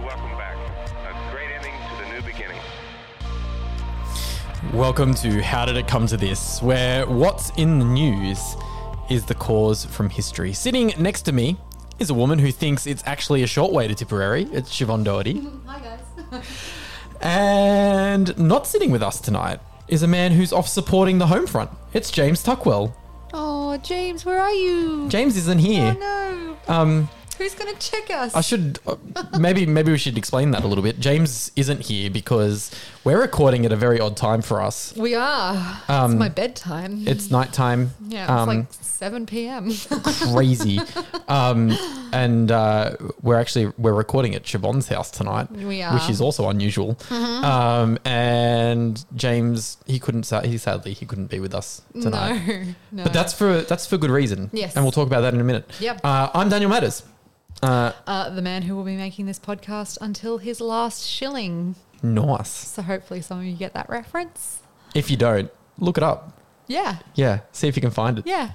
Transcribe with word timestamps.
Welcome 0.00 0.38
back. 0.38 0.56
A 1.06 1.32
great 1.32 1.50
ending 1.50 1.72
to 1.90 2.04
the 2.04 2.08
new 2.12 2.22
beginning. 2.22 2.60
Welcome 4.72 5.14
to 5.14 5.42
How 5.42 5.64
Did 5.64 5.76
It 5.76 5.86
Come 5.88 6.06
to 6.06 6.16
This, 6.16 6.62
where 6.62 7.06
what's 7.06 7.50
in 7.56 7.78
the 7.78 7.84
news 7.84 8.56
is 9.10 9.24
the 9.24 9.34
cause 9.34 9.84
from 9.84 10.08
history. 10.08 10.52
Sitting 10.52 10.94
next 10.98 11.22
to 11.22 11.32
me 11.32 11.56
is 11.98 12.10
a 12.10 12.14
woman 12.14 12.38
who 12.38 12.52
thinks 12.52 12.86
it's 12.86 13.02
actually 13.06 13.42
a 13.42 13.46
short 13.46 13.72
way 13.72 13.88
to 13.88 13.94
Tipperary. 13.94 14.44
It's 14.52 14.70
Siobhan 14.70 15.04
Doherty. 15.04 15.48
Hi 15.66 15.80
guys. 15.80 16.44
And 17.20 18.36
not 18.38 18.66
sitting 18.66 18.90
with 18.90 19.02
us 19.02 19.20
tonight 19.20 19.60
is 19.88 20.02
a 20.02 20.06
man 20.06 20.32
who's 20.32 20.52
off 20.52 20.68
supporting 20.68 21.18
the 21.18 21.26
home 21.26 21.46
front. 21.46 21.70
It's 21.92 22.10
James 22.10 22.42
Tuckwell. 22.42 22.94
Oh, 23.32 23.76
James, 23.78 24.24
where 24.24 24.40
are 24.40 24.52
you? 24.52 25.08
James 25.08 25.36
isn't 25.36 25.58
here. 25.58 25.96
Oh 26.00 26.56
no. 26.68 26.74
Um, 26.74 27.08
Who's 27.38 27.54
gonna 27.54 27.74
check 27.78 28.10
us? 28.10 28.34
I 28.34 28.40
should 28.40 28.80
uh, 28.86 28.96
maybe 29.38 29.64
maybe 29.64 29.92
we 29.92 29.98
should 29.98 30.18
explain 30.18 30.50
that 30.50 30.64
a 30.64 30.66
little 30.66 30.82
bit. 30.82 30.98
James 30.98 31.52
isn't 31.54 31.82
here 31.82 32.10
because 32.10 32.70
we're 33.04 33.20
recording 33.20 33.64
at 33.64 33.70
a 33.70 33.76
very 33.76 34.00
odd 34.00 34.16
time 34.16 34.42
for 34.42 34.60
us. 34.60 34.92
we 34.96 35.14
are. 35.14 35.54
Um, 35.88 36.12
it's 36.12 36.18
my 36.18 36.28
bedtime. 36.28 37.06
It's 37.06 37.30
nighttime. 37.30 37.92
yeah, 38.08 38.24
it's 38.24 38.30
um, 38.30 38.48
like 38.48 38.66
7 38.72 39.26
p.m. 39.26 39.70
crazy. 40.32 40.80
um, 41.28 41.72
and 42.12 42.50
uh, 42.50 42.96
we're 43.22 43.38
actually 43.38 43.72
we're 43.78 43.94
recording 43.94 44.34
at 44.34 44.42
Siobhan's 44.42 44.88
house 44.88 45.10
tonight, 45.12 45.48
We 45.52 45.64
which 45.64 45.82
are. 45.84 45.98
Mm-hmm. 45.98 46.10
is 46.10 46.20
also 46.20 46.48
unusual. 46.48 46.98
Um, 47.10 47.98
and 48.04 49.04
James, 49.14 49.76
he 49.86 50.00
couldn't. 50.00 50.28
He 50.44 50.58
sadly 50.58 50.92
he 50.92 51.06
couldn't 51.06 51.30
be 51.30 51.38
with 51.38 51.54
us 51.54 51.82
tonight. 52.00 52.44
no, 52.48 52.62
no. 52.92 53.02
But 53.04 53.12
that's 53.12 53.32
for 53.32 53.60
that's 53.60 53.86
for 53.86 53.96
good 53.96 54.10
reason. 54.10 54.50
Yes. 54.52 54.74
and 54.74 54.84
we'll 54.84 54.90
talk 54.92 55.06
about 55.06 55.20
that 55.20 55.34
in 55.34 55.40
a 55.40 55.44
minute. 55.44 55.70
Yep. 55.78 56.00
Uh, 56.02 56.30
I'm 56.34 56.48
Daniel 56.48 56.70
Matters. 56.70 57.04
Uh, 57.62 57.92
uh, 58.06 58.30
the 58.30 58.42
man 58.42 58.62
who 58.62 58.76
will 58.76 58.84
be 58.84 58.96
making 58.96 59.26
this 59.26 59.38
podcast 59.38 59.98
until 60.00 60.38
his 60.38 60.60
last 60.60 61.04
shilling. 61.06 61.74
nice. 62.02 62.48
So 62.50 62.82
hopefully 62.82 63.20
some 63.20 63.38
of 63.40 63.44
you 63.44 63.54
get 63.56 63.74
that 63.74 63.88
reference. 63.88 64.60
If 64.94 65.10
you 65.10 65.16
don't, 65.16 65.50
look 65.78 65.96
it 65.96 66.02
up. 66.04 66.40
Yeah, 66.66 66.98
Yeah, 67.14 67.40
see 67.52 67.66
if 67.66 67.76
you 67.76 67.80
can 67.82 67.90
find 67.90 68.18
it. 68.18 68.26
yeah. 68.26 68.50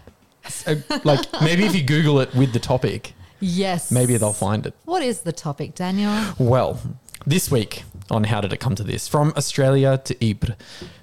Uh, 0.68 0.76
like 1.04 1.26
maybe 1.42 1.64
if 1.66 1.74
you 1.76 1.84
Google 1.84 2.20
it 2.20 2.34
with 2.36 2.54
the 2.54 2.60
topic, 2.60 3.14
Yes. 3.40 3.92
maybe 3.92 4.16
they'll 4.18 4.34
find 4.34 4.66
it. 4.66 4.74
What 4.86 5.02
is 5.02 5.22
the 5.22 5.32
topic, 5.32 5.74
Daniel? 5.74 6.34
Well, 6.38 6.80
this 7.26 7.50
week 7.50 7.84
on 8.12 8.26
How 8.26 8.40
Did 8.42 8.54
It 8.54 8.60
Come 8.60 8.76
to 8.76 8.84
This? 8.84 9.08
From 9.08 9.34
Australia 9.36 9.98
to 10.04 10.26
Ypres, 10.26 10.56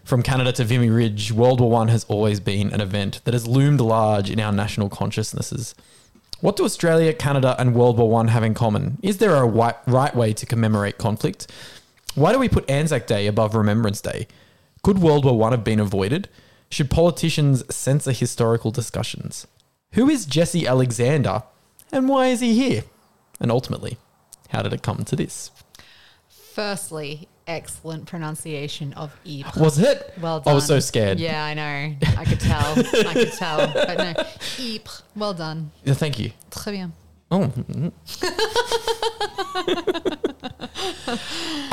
from 0.05 0.23
Canada 0.23 0.53
to 0.53 0.65
Vimy 0.65 0.89
Ridge, 0.91 1.33
World 1.33 1.61
War 1.61 1.71
One 1.71 1.89
has 1.89 2.05
always 2.05 2.39
been 2.39 2.73
an 2.73 2.81
event 2.81 3.23
that 3.25 3.35
has 3.35 3.47
loomed 3.47 3.81
large 3.81 4.31
in 4.31 4.39
our 4.39 4.53
national 4.53 4.89
consciousnesses. 4.89 5.75
What 6.41 6.57
do 6.57 6.65
Australia, 6.65 7.13
Canada, 7.13 7.55
and 7.59 7.75
World 7.75 7.99
War 7.99 8.09
One 8.09 8.29
have 8.29 8.43
in 8.43 8.55
common? 8.55 8.97
Is 9.03 9.19
there 9.19 9.35
a 9.35 9.45
right 9.45 10.17
way 10.17 10.33
to 10.33 10.47
commemorate 10.47 10.97
conflict? 10.97 11.47
Why 12.15 12.33
do 12.33 12.39
we 12.39 12.49
put 12.49 12.69
Anzac 12.71 13.07
Day 13.07 13.27
above 13.27 13.55
Remembrance 13.55 14.01
Day? 14.01 14.27
Could 14.83 15.01
World 15.01 15.27
War 15.27 15.37
One 15.37 15.53
have 15.53 15.65
been 15.65 15.81
avoided? 15.81 16.31
Should 16.71 16.91
politicians 16.91 17.63
censor 17.75 18.13
historical 18.13 18.71
discussions? 18.71 19.47
Who 19.93 20.09
is 20.09 20.25
Jesse 20.25 20.67
Alexander, 20.67 21.43
and 21.93 22.09
why 22.09 22.29
is 22.29 22.41
he 22.41 22.55
here? 22.55 22.85
And 23.39 23.51
ultimately, 23.51 23.99
how 24.49 24.63
did 24.63 24.73
it 24.73 24.83
come 24.83 25.05
to 25.05 25.17
this? 25.17 25.51
Firstly, 26.29 27.29
excellent 27.51 28.07
pronunciation 28.07 28.93
of 28.95 29.11
Ypres. 29.27 29.57
Was 29.57 29.79
it? 29.79 30.15
Well 30.21 30.41
done. 30.41 30.53
I 30.53 30.55
was 30.55 30.67
so 30.67 30.79
scared. 30.81 31.19
Yeah, 31.19 31.45
I 31.45 31.55
know. 31.55 31.95
I 32.17 32.25
could 32.25 32.41
tell. 32.41 32.79
I 32.79 33.13
could 33.15 33.33
tell. 33.39 33.59
But 33.73 33.99
no, 33.99 34.15
Ypres. 34.59 35.03
Well 35.17 35.35
done. 35.35 35.71
Yeah, 35.85 35.95
Thank 35.95 36.19
you. 36.19 36.31
Très 36.51 36.73
bien. 36.73 36.93
Oh. 37.31 37.47
mhm. 37.49 37.93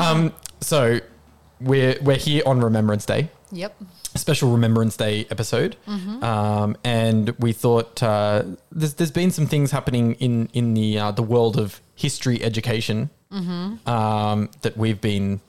um. 0.00 0.32
So 0.60 1.00
we're 1.60 1.96
we're 2.02 2.16
here 2.16 2.42
on 2.46 2.60
Remembrance 2.60 3.04
Day, 3.06 3.30
Yep. 3.52 3.74
special 4.14 4.50
Remembrance 4.52 4.96
Day 4.96 5.26
episode, 5.30 5.76
Mm-hmm. 5.86 6.22
um, 6.22 6.76
and 6.84 7.30
we 7.38 7.52
thought 7.52 8.02
uh, 8.02 8.44
there's 8.72 8.94
there's 8.94 9.10
been 9.10 9.30
some 9.30 9.46
things 9.46 9.70
happening 9.72 10.14
in 10.14 10.48
in 10.52 10.74
the 10.74 10.98
uh, 10.98 11.10
the 11.12 11.22
world 11.22 11.56
of 11.58 11.80
history 11.94 12.42
education 12.42 13.10
Mm-hmm. 13.32 13.86
um, 13.86 14.48
that 14.62 14.76
we've 14.78 15.00
been 15.02 15.40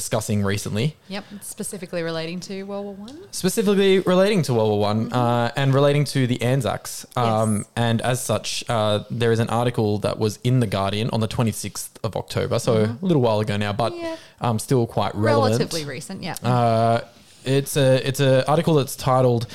discussing 0.00 0.42
recently. 0.44 0.94
Yep. 1.08 1.24
Specifically 1.40 2.02
relating 2.02 2.38
to 2.40 2.62
World 2.64 2.84
War 2.84 2.94
One. 3.06 3.18
specifically 3.30 4.00
relating 4.00 4.42
to 4.42 4.52
World 4.52 4.68
War 4.72 4.80
One 4.80 5.10
uh, 5.10 5.50
and 5.56 5.72
relating 5.72 6.04
to 6.14 6.26
the 6.26 6.38
Anzacs. 6.42 7.06
Um, 7.16 7.56
Yes. 7.56 7.66
And 7.76 8.02
as 8.02 8.18
such, 8.22 8.62
uh, 8.68 9.04
there 9.10 9.32
is 9.32 9.38
an 9.38 9.48
article 9.48 9.98
that 10.00 10.18
was 10.18 10.38
in 10.44 10.60
the 10.60 10.66
Guardian 10.66 11.08
on 11.14 11.20
the 11.20 11.28
26th 11.28 11.88
of 12.04 12.14
October, 12.14 12.58
so 12.58 12.72
a 12.84 12.98
little 13.00 13.22
while 13.22 13.40
ago 13.40 13.56
now, 13.56 13.72
but 13.72 13.92
Yeah. 13.96 14.16
um, 14.42 14.58
still 14.58 14.86
quite 14.86 15.14
relevant. 15.14 15.58
Relatively 15.60 15.84
recent. 15.96 16.22
Yeah. 16.22 16.34
Uh, 16.42 17.00
it's 17.44 17.74
a 17.76 18.06
it's 18.06 18.20
a 18.20 18.46
article 18.50 18.74
that's 18.74 18.96
titled 18.96 19.46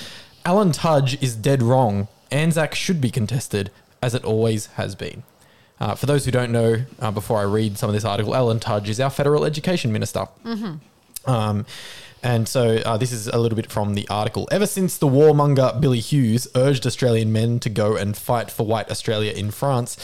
"Alan 0.44 0.72
Tudge 0.72 1.22
is 1.22 1.36
dead 1.36 1.62
wrong. 1.62 2.08
Anzac 2.32 2.74
should 2.74 3.00
be 3.00 3.12
contested 3.12 3.70
as 4.02 4.16
it 4.16 4.24
always 4.24 4.62
has 4.80 4.96
been." 4.96 5.22
Uh, 5.82 5.96
for 5.96 6.06
those 6.06 6.26
who 6.26 6.32
don't 6.32 6.52
know, 6.52 6.78
uh, 7.00 7.10
before 7.10 7.40
I 7.40 7.42
read 7.42 7.76
some 7.76 7.90
of 7.90 7.96
this 7.96 8.06
article, 8.06 8.36
Alan 8.36 8.60
Tudge 8.60 8.88
is 8.88 9.00
our 9.00 9.10
federal 9.10 9.46
education 9.46 9.92
minister. 9.92 10.28
Um, 11.26 11.66
and 12.22 12.48
so 12.48 12.76
uh, 12.86 12.98
this 12.98 13.12
is 13.12 13.26
a 13.28 13.40
little 13.40 13.56
bit 13.56 13.72
from 13.72 13.96
the 13.96 14.08
article. 14.08 14.48
Ever 14.52 14.68
since 14.68 15.00
the 15.00 15.08
warmonger 15.08 15.82
Billy 15.82 16.00
Hughes 16.00 16.48
urged 16.56 16.86
Australian 16.86 17.32
men 17.32 17.60
to 17.62 17.70
go 17.70 17.96
and 17.96 18.16
fight 18.16 18.52
for 18.52 18.64
white 18.64 18.92
Australia 18.92 19.32
in 19.32 19.50
France 19.50 19.98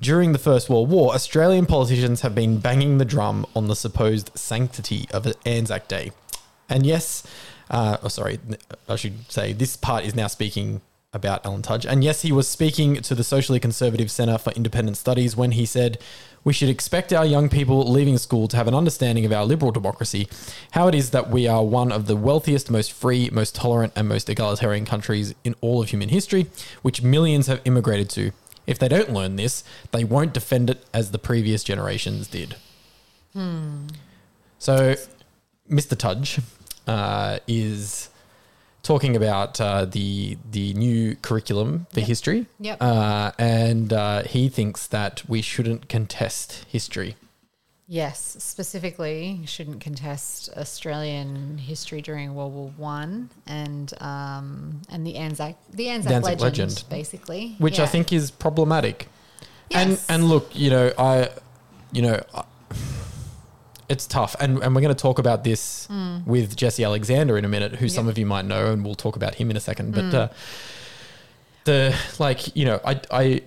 during 0.00 0.30
the 0.30 0.38
First 0.38 0.70
World 0.70 0.88
War, 0.88 1.12
Australian 1.12 1.66
politicians 1.66 2.20
have 2.20 2.36
been 2.36 2.60
banging 2.60 2.98
the 2.98 3.04
drum 3.04 3.44
on 3.56 3.66
the 3.66 3.74
supposed 3.74 4.30
sanctity 4.38 5.08
of 5.10 5.26
Anzac 5.44 5.88
Day. 5.88 6.12
And 6.68 6.86
yes, 6.86 7.24
uh, 7.70 7.96
oh, 8.04 8.08
sorry, 8.08 8.38
I 8.88 8.94
should 8.94 9.28
say 9.32 9.52
this 9.52 9.76
part 9.76 10.04
is 10.04 10.14
now 10.14 10.28
speaking 10.28 10.80
about 11.18 11.44
Alan 11.44 11.62
Tudge. 11.62 11.84
And 11.84 12.02
yes, 12.02 12.22
he 12.22 12.32
was 12.32 12.48
speaking 12.48 12.96
to 13.02 13.14
the 13.14 13.24
Socially 13.24 13.60
Conservative 13.60 14.10
Centre 14.10 14.38
for 14.38 14.52
Independent 14.52 14.96
Studies 14.96 15.36
when 15.36 15.50
he 15.52 15.66
said, 15.66 15.98
We 16.44 16.52
should 16.52 16.68
expect 16.68 17.12
our 17.12 17.26
young 17.26 17.48
people 17.48 17.90
leaving 17.90 18.16
school 18.16 18.48
to 18.48 18.56
have 18.56 18.68
an 18.68 18.74
understanding 18.74 19.24
of 19.26 19.32
our 19.32 19.44
liberal 19.44 19.72
democracy, 19.72 20.28
how 20.70 20.88
it 20.88 20.94
is 20.94 21.10
that 21.10 21.28
we 21.30 21.46
are 21.46 21.64
one 21.64 21.92
of 21.92 22.06
the 22.06 22.16
wealthiest, 22.16 22.70
most 22.70 22.92
free, 22.92 23.28
most 23.30 23.54
tolerant, 23.54 23.92
and 23.96 24.08
most 24.08 24.30
egalitarian 24.30 24.84
countries 24.86 25.34
in 25.44 25.54
all 25.60 25.82
of 25.82 25.90
human 25.90 26.08
history, 26.08 26.46
which 26.82 27.02
millions 27.02 27.48
have 27.48 27.60
immigrated 27.64 28.08
to. 28.10 28.32
If 28.66 28.78
they 28.78 28.88
don't 28.88 29.12
learn 29.12 29.36
this, 29.36 29.64
they 29.92 30.04
won't 30.04 30.32
defend 30.32 30.70
it 30.70 30.84
as 30.94 31.10
the 31.10 31.18
previous 31.18 31.64
generations 31.64 32.28
did. 32.28 32.56
So, 34.58 34.96
Mr. 35.70 35.96
Tudge 35.96 36.40
uh, 36.86 37.38
is 37.46 38.08
talking 38.88 39.14
about 39.14 39.60
uh, 39.60 39.84
the 39.84 40.38
the 40.50 40.72
new 40.72 41.14
curriculum 41.16 41.86
for 41.92 42.00
history. 42.00 42.46
Yep. 42.58 42.78
Uh, 42.80 43.32
and 43.38 43.92
uh, 43.92 44.22
he 44.22 44.48
thinks 44.48 44.86
that 44.86 45.22
we 45.28 45.42
shouldn't 45.42 45.90
contest 45.90 46.64
history. 46.68 47.14
Yes, 47.86 48.36
specifically, 48.38 49.40
shouldn't 49.44 49.80
contest 49.80 50.48
Australian 50.56 51.58
history 51.58 52.00
during 52.02 52.34
World 52.34 52.54
War 52.54 52.72
One 52.76 53.28
and 53.46 53.92
um, 54.00 54.80
and 54.90 55.06
the 55.06 55.16
Anzac 55.16 55.56
the 55.70 55.88
Anzac, 55.90 56.12
Anzac 56.12 56.40
legend, 56.40 56.70
legend. 56.70 56.84
basically, 56.88 57.56
which 57.58 57.78
I 57.78 57.86
think 57.86 58.12
is 58.12 58.30
problematic. 58.30 59.08
And 59.70 60.00
and 60.08 60.28
look, 60.32 60.46
you 60.54 60.70
know, 60.70 60.92
I, 60.98 61.28
you 61.92 62.02
know, 62.02 62.22
I- 62.34 62.44
it's 63.88 64.06
tough, 64.06 64.36
and 64.40 64.62
and 64.62 64.74
we're 64.74 64.82
going 64.82 64.94
to 64.94 65.02
talk 65.02 65.18
about 65.18 65.44
this 65.44 65.86
Hmm. 65.86 66.18
with 66.26 66.56
Jesse 66.56 66.84
Alexander 66.84 67.38
in 67.38 67.44
a 67.44 67.48
minute, 67.48 67.76
who 67.76 67.88
some 67.88 68.08
of 68.08 68.18
you 68.18 68.26
might 68.26 68.44
know, 68.44 68.72
and 68.72 68.84
we'll 68.84 68.94
talk 68.94 69.16
about 69.16 69.34
him 69.36 69.50
in 69.50 69.56
a 69.56 69.60
second. 69.60 69.94
But 69.94 70.14
uh, 70.14 70.28
the 71.64 71.94
like, 72.18 72.54
you 72.56 72.64
know, 72.64 72.80
I 72.84 73.00
I 73.10 73.40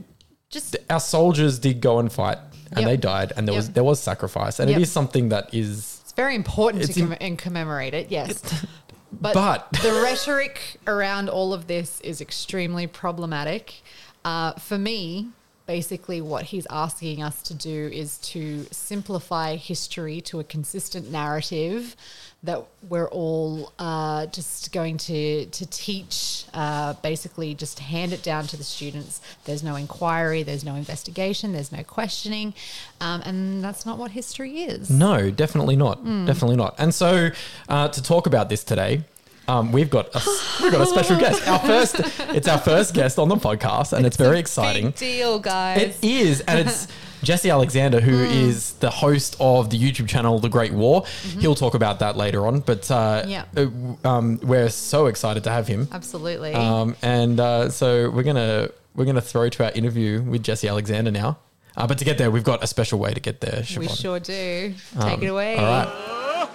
just 0.49 0.75
our 0.89 0.99
soldiers 0.99 1.59
did 1.59 1.81
go 1.81 1.99
and 1.99 2.11
fight, 2.11 2.37
and 2.71 2.79
Yep. 2.81 2.85
they 2.89 2.97
died, 2.97 3.33
and 3.35 3.47
there 3.47 3.55
was 3.55 3.69
there 3.71 3.83
was 3.83 3.99
sacrifice, 3.99 4.59
and 4.59 4.69
Yep. 4.69 4.79
it 4.79 4.81
is 4.83 4.91
something 4.91 5.29
that 5.29 5.53
is. 5.53 5.99
it's 6.03 6.11
very 6.13 6.35
important 6.35 6.83
It's 6.83 6.93
to 6.95 7.01
com- 7.01 7.15
and 7.21 7.37
commemorate 7.37 7.93
it. 7.93 8.11
Yes, 8.11 8.41
but, 9.11 9.33
but- 9.33 9.67
the 9.81 10.01
rhetoric 10.03 10.77
around 10.87 11.29
all 11.29 11.53
of 11.53 11.67
this 11.67 12.01
is 12.01 12.21
extremely 12.21 12.87
problematic. 12.87 13.81
Uh, 14.23 14.53
for 14.53 14.77
me, 14.77 15.29
basically 15.71 16.19
what 16.19 16.43
he's 16.43 16.67
asking 16.69 17.23
us 17.23 17.41
to 17.41 17.53
do 17.53 17.89
is 17.93 18.17
to 18.17 18.65
simplify 18.71 19.55
history 19.55 20.19
to 20.19 20.37
a 20.41 20.43
consistent 20.43 21.09
narrative 21.09 21.95
that 22.43 22.61
we're 22.89 23.07
all 23.07 23.71
uh, 23.79 24.25
just 24.25 24.73
going 24.73 24.97
to 24.97 25.45
to 25.45 25.65
teach. 25.67 26.43
Uh, 26.53 26.91
basically, 27.01 27.53
just 27.55 27.79
hand 27.79 28.11
it 28.11 28.21
down 28.21 28.47
to 28.47 28.57
the 28.57 28.65
students. 28.65 29.21
There's 29.45 29.63
no 29.63 29.77
inquiry. 29.77 30.43
There's 30.43 30.65
no 30.65 30.75
investigation. 30.75 31.53
There's 31.53 31.71
no 31.71 31.83
questioning, 31.83 32.53
um, 32.99 33.21
and 33.23 33.63
that's 33.63 33.85
not 33.85 33.97
what 33.97 34.11
history 34.11 34.63
is. 34.63 34.89
No, 34.89 35.31
definitely 35.31 35.77
not. 35.77 35.99
Hmm. 35.99 36.25
Definitely 36.25 36.57
not. 36.57 36.75
And 36.79 36.93
so, 36.93 37.29
uh, 37.69 37.87
to 37.87 38.03
talk 38.03 38.27
about 38.27 38.49
this 38.49 38.65
today, 38.65 39.05
um, 39.47 39.71
we've 39.71 39.89
got 39.89 40.07
a, 40.15 40.21
we've 40.61 40.71
got 40.71 40.81
a 40.81 40.85
special 40.85 41.17
guest. 41.17 41.47
Our 41.47 41.59
first, 41.59 41.95
it's 42.33 42.47
our 42.47 42.57
first 42.59 42.93
guest 42.93 43.19
on 43.19 43.29
the 43.29 43.35
podcast, 43.35 43.93
and 43.93 44.05
it's, 44.05 44.17
very 44.17 44.39
exciting. 44.39 44.85
Big 44.87 44.95
deal, 44.95 45.39
guys. 45.39 45.81
It 45.81 46.03
is, 46.03 46.41
and 46.41 46.59
it's 46.59 46.87
Jesse 47.23 47.49
Alexander, 47.49 47.99
who 47.99 48.19
is 48.19 48.73
the 48.73 48.89
host 48.89 49.35
of 49.39 49.69
the 49.69 49.77
YouTube 49.77 50.07
channel 50.07 50.39
The 50.39 50.49
Great 50.49 50.73
War. 50.73 51.05
He'll 51.39 51.55
talk 51.55 51.73
about 51.75 51.99
that 51.99 52.17
later 52.17 52.47
on, 52.47 52.61
but 52.61 52.89
uh, 52.89 53.23
Yeah. 53.27 53.45
uh, 53.55 53.67
um, 54.07 54.39
we're 54.43 54.69
so 54.69 55.05
excited 55.07 55.43
to 55.43 55.51
have 55.51 55.67
him. 55.67 55.87
Absolutely. 55.91 56.53
Um, 56.53 56.95
and 57.01 57.39
uh, 57.39 57.69
so 57.69 58.09
we're 58.09 58.23
gonna 58.23 58.69
we're 58.95 59.05
gonna 59.05 59.21
throw 59.21 59.49
to 59.49 59.65
our 59.65 59.71
interview 59.71 60.21
with 60.23 60.43
Jesse 60.43 60.67
Alexander 60.67 61.11
now. 61.11 61.37
Uh, 61.77 61.87
but 61.87 61.97
to 61.99 62.05
get 62.05 62.17
there, 62.17 62.29
we've 62.31 62.43
got 62.43 62.63
a 62.63 62.67
special 62.67 62.99
way 62.99 63.13
to 63.13 63.19
get 63.19 63.39
there. 63.39 63.63
we 63.77 63.87
sure 63.87 64.19
do. 64.19 64.73
Take 64.99 65.21
it 65.21 65.27
away. 65.27 65.55
Um, 65.55 65.63
All 65.63 65.71
right. 65.71 66.49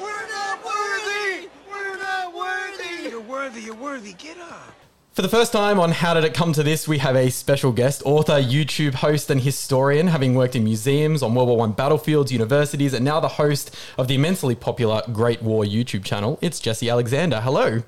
We're 0.00 0.28
not 0.28 0.64
worthy! 0.64 1.48
We're 1.70 1.96
not 1.98 2.34
You're 3.52 3.74
worthy, 3.74 4.14
get 4.14 4.38
up! 4.38 4.74
For 5.12 5.20
the 5.20 5.28
first 5.28 5.52
time 5.52 5.78
on 5.78 5.92
How 5.92 6.14
Did 6.14 6.24
It 6.24 6.32
Come 6.32 6.54
to 6.54 6.62
This, 6.62 6.88
we 6.88 6.96
have 6.98 7.14
a 7.14 7.30
special 7.30 7.72
guest, 7.72 8.02
author, 8.06 8.40
YouTube 8.40 8.94
host, 8.94 9.30
and 9.30 9.38
historian, 9.38 10.06
having 10.06 10.34
worked 10.34 10.56
in 10.56 10.64
museums, 10.64 11.22
on 11.22 11.34
World 11.34 11.48
War 11.48 11.58
One 11.58 11.72
battlefields, 11.72 12.32
universities, 12.32 12.94
and 12.94 13.04
now 13.04 13.20
the 13.20 13.28
host 13.28 13.76
of 13.98 14.08
the 14.08 14.14
immensely 14.14 14.54
popular 14.54 15.02
Great 15.12 15.42
War 15.42 15.62
YouTube 15.62 16.04
channel. 16.04 16.38
It's 16.40 16.58
Jesse 16.58 16.88
Alexander. 16.88 17.42
Hello. 17.42 17.82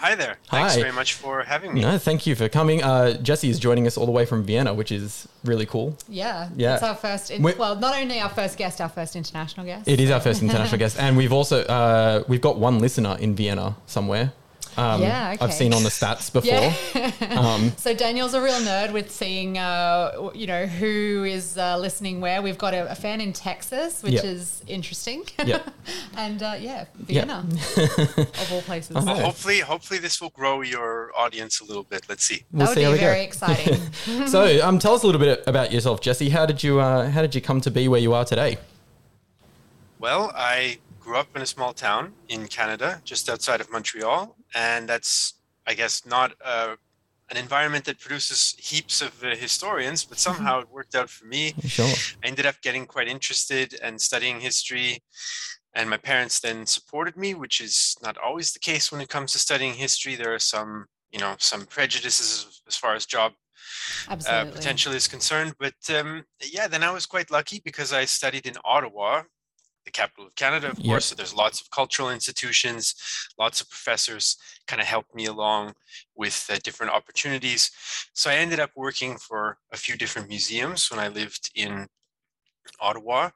Hi 0.00 0.14
there. 0.14 0.36
Thanks 0.50 0.74
Hi. 0.74 0.80
very 0.80 0.92
much 0.92 1.14
for 1.14 1.42
having 1.42 1.74
me. 1.74 1.80
No, 1.80 1.98
thank 1.98 2.26
you 2.26 2.34
for 2.34 2.48
coming. 2.48 2.82
Uh, 2.82 3.14
Jesse 3.22 3.48
is 3.48 3.58
joining 3.58 3.86
us 3.86 3.96
all 3.96 4.06
the 4.06 4.12
way 4.12 4.24
from 4.24 4.44
Vienna, 4.44 4.72
which 4.74 4.92
is 4.92 5.28
really 5.44 5.66
cool. 5.66 5.96
Yeah, 6.08 6.48
Yeah. 6.56 6.74
It's 6.74 6.82
our 6.82 6.94
first. 6.94 7.30
In, 7.30 7.42
We- 7.42 7.54
well, 7.54 7.76
not 7.76 7.96
only 8.00 8.20
our 8.20 8.28
first 8.28 8.56
guest, 8.58 8.80
our 8.80 8.88
first 8.88 9.16
international 9.16 9.66
guest. 9.66 9.88
It 9.88 10.00
is 10.00 10.10
our 10.10 10.20
first 10.20 10.42
international 10.46 10.78
guest, 10.78 10.98
and 10.98 11.16
we've 11.16 11.32
also 11.32 11.62
uh, 11.64 12.24
we've 12.28 12.40
got 12.40 12.58
one 12.58 12.78
listener 12.78 13.16
in 13.20 13.34
Vienna 13.34 13.76
somewhere. 13.86 14.32
Um, 14.76 15.02
Yeah, 15.02 15.32
okay. 15.34 15.44
I've 15.44 15.52
seen 15.52 15.72
on 15.74 15.82
the 15.82 15.88
stats 15.90 16.32
before. 16.38 16.50
Yeah. 16.50 17.68
So 17.76 17.94
Daniel's 17.94 18.34
a 18.34 18.40
real 18.40 18.54
nerd 18.60 18.92
with 18.92 19.10
seeing, 19.10 19.58
uh, 19.58 20.30
you 20.34 20.46
know, 20.46 20.66
who 20.66 21.24
is 21.24 21.58
uh, 21.58 21.76
listening 21.78 22.20
where. 22.20 22.40
We've 22.42 22.58
got 22.58 22.74
a, 22.74 22.90
a 22.90 22.94
fan 22.94 23.20
in 23.20 23.32
Texas, 23.32 24.02
which 24.02 24.14
Yep. 24.14 24.24
is 24.24 24.62
interesting. 24.66 25.24
Yep. 25.44 25.70
and 26.16 26.42
uh, 26.42 26.54
yeah, 26.58 26.84
Vienna, 26.96 27.44
of 27.46 28.48
all 28.52 28.62
places. 28.62 28.94
Well, 28.96 29.06
hopefully, 29.20 29.60
hopefully 29.60 29.98
this 30.00 30.20
will 30.20 30.30
grow 30.30 30.62
your 30.62 31.10
audience 31.16 31.60
a 31.60 31.64
little 31.64 31.82
bit. 31.84 32.04
Let's 32.08 32.24
see. 32.24 32.44
We'll 32.52 32.66
that 32.66 32.74
see 32.74 32.80
would 32.80 32.84
how 32.86 32.90
be 32.90 32.94
we 32.94 33.00
go. 33.00 33.06
very 33.06 33.24
exciting. 33.24 34.26
so, 34.28 34.66
um, 34.66 34.78
tell 34.78 34.94
us 34.94 35.02
a 35.02 35.06
little 35.06 35.20
bit 35.20 35.42
about 35.46 35.72
yourself, 35.72 36.00
Jesse. 36.00 36.30
How 36.30 36.46
did 36.46 36.62
you 36.62 36.80
uh, 36.80 37.10
how 37.10 37.20
did 37.22 37.34
you 37.34 37.40
come 37.40 37.60
to 37.62 37.70
be 37.70 37.88
where 37.88 38.00
you 38.00 38.12
are 38.14 38.24
today? 38.24 38.58
Well, 39.98 40.32
I 40.34 40.78
grew 41.12 41.20
up 41.20 41.36
in 41.36 41.42
a 41.42 41.46
small 41.46 41.74
town 41.74 42.14
in 42.28 42.48
Canada, 42.48 43.02
just 43.04 43.28
outside 43.28 43.60
of 43.60 43.70
Montreal, 43.70 44.34
and 44.54 44.88
that's, 44.88 45.34
I 45.66 45.74
guess, 45.74 46.06
not 46.06 46.32
uh, 46.42 46.76
an 47.30 47.36
environment 47.36 47.84
that 47.84 48.00
produces 48.00 48.54
heaps 48.58 49.02
of 49.02 49.22
uh, 49.22 49.36
historians, 49.36 50.04
but 50.04 50.18
somehow 50.18 50.60
it 50.60 50.70
worked 50.70 50.94
out 50.94 51.10
for 51.10 51.26
me. 51.26 51.52
Sure. 51.66 51.84
I 52.24 52.26
ended 52.26 52.46
up 52.46 52.54
getting 52.62 52.86
quite 52.86 53.08
interested 53.08 53.78
and 53.82 54.00
studying 54.00 54.40
history. 54.40 55.02
And 55.74 55.90
my 55.90 55.98
parents 55.98 56.40
then 56.40 56.64
supported 56.64 57.18
me, 57.18 57.34
which 57.34 57.60
is 57.60 57.94
not 58.02 58.16
always 58.16 58.52
the 58.52 58.58
case 58.58 58.90
when 58.90 59.02
it 59.02 59.10
comes 59.10 59.32
to 59.32 59.38
studying 59.38 59.74
history. 59.74 60.14
There 60.14 60.34
are 60.34 60.38
some, 60.38 60.86
you 61.12 61.20
know, 61.20 61.34
some 61.38 61.66
prejudices 61.66 62.62
as- 62.66 62.76
far 62.76 62.94
as 62.94 63.04
job 63.04 63.32
uh, 64.08 64.12
Absolutely. 64.12 64.52
potential 64.52 64.92
is 64.94 65.08
concerned. 65.08 65.52
But 65.58 65.74
um, 65.94 66.24
yeah, 66.42 66.68
then 66.68 66.82
I 66.82 66.90
was 66.90 67.04
quite 67.04 67.30
lucky 67.30 67.60
because 67.62 67.92
I 67.92 68.06
studied 68.06 68.46
in 68.46 68.56
Ottawa, 68.64 69.24
the 69.84 69.90
capital 69.90 70.26
of 70.26 70.34
Canada, 70.36 70.70
of 70.70 70.78
Yep. 70.78 70.86
course. 70.86 71.06
So 71.06 71.14
there's 71.14 71.34
lots 71.34 71.60
of 71.60 71.70
cultural 71.70 72.10
institutions, 72.10 72.94
lots 73.38 73.60
of 73.60 73.68
professors 73.68 74.36
kind 74.66 74.80
of 74.80 74.86
helped 74.86 75.14
me 75.14 75.26
along 75.26 75.74
with 76.14 76.48
uh, 76.50 76.58
different 76.62 76.92
opportunities. 76.92 77.70
So 78.12 78.30
I 78.30 78.34
ended 78.34 78.60
up 78.60 78.70
working 78.76 79.16
for 79.16 79.58
a 79.72 79.76
few 79.76 79.96
different 79.96 80.28
museums 80.28 80.90
when 80.90 81.00
I 81.00 81.08
lived 81.08 81.50
in 81.54 81.86
Ottawa. 82.80 83.30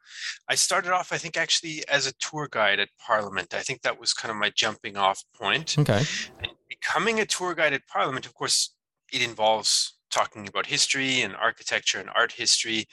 I 0.48 0.54
started 0.54 0.92
off, 0.92 1.12
I 1.12 1.18
think, 1.18 1.36
actually 1.36 1.84
as 1.88 2.06
a 2.06 2.12
tour 2.14 2.48
guide 2.50 2.80
at 2.80 2.88
Parliament. 3.04 3.54
I 3.54 3.60
think 3.60 3.82
that 3.82 3.98
was 3.98 4.12
kind 4.12 4.30
of 4.30 4.36
my 4.36 4.50
jumping 4.54 4.96
off 4.96 5.24
point. 5.34 5.76
Okay. 5.78 6.04
And 6.38 6.52
becoming 6.68 7.20
a 7.20 7.26
tour 7.26 7.54
guide 7.54 7.72
at 7.72 7.86
Parliament, 7.86 8.26
of 8.26 8.34
course, 8.34 8.74
it 9.12 9.22
involves 9.22 9.94
talking 10.10 10.48
about 10.48 10.66
history 10.66 11.22
and 11.22 11.34
architecture 11.36 11.98
and 12.00 12.10
art 12.14 12.32
history. 12.32 12.86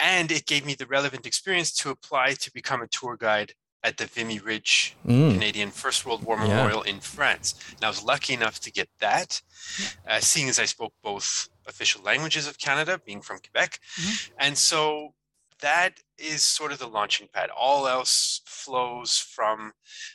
And 0.00 0.30
it 0.30 0.46
gave 0.46 0.64
me 0.66 0.74
the 0.74 0.86
relevant 0.86 1.26
experience 1.26 1.72
to 1.76 1.90
apply 1.90 2.34
to 2.34 2.52
become 2.52 2.82
a 2.82 2.86
tour 2.88 3.16
guide 3.16 3.54
at 3.82 3.96
the 3.98 4.06
Vimy 4.06 4.38
Ridge 4.40 4.96
Mm. 5.06 5.32
Canadian 5.34 5.70
First 5.70 6.04
World 6.04 6.24
War 6.24 6.36
Yeah. 6.36 6.48
Memorial 6.48 6.82
in 6.82 7.00
France. 7.00 7.54
And 7.74 7.84
I 7.84 7.88
was 7.88 8.02
lucky 8.02 8.34
enough 8.34 8.58
to 8.60 8.72
get 8.72 8.88
that, 8.98 9.40
uh, 10.08 10.20
seeing 10.20 10.48
as 10.48 10.58
I 10.58 10.64
spoke 10.64 10.92
both 11.02 11.48
official 11.66 12.02
languages 12.02 12.46
of 12.46 12.58
Canada, 12.58 12.98
being 13.04 13.22
from 13.22 13.38
Quebec. 13.38 13.80
And 14.38 14.58
so 14.58 15.14
that 15.60 16.00
is 16.18 16.44
sort 16.44 16.72
of 16.72 16.78
the 16.78 16.88
launching 16.88 17.28
pad. 17.32 17.50
All 17.50 17.86
else 17.86 18.40
flows 18.44 19.18
from 19.18 19.72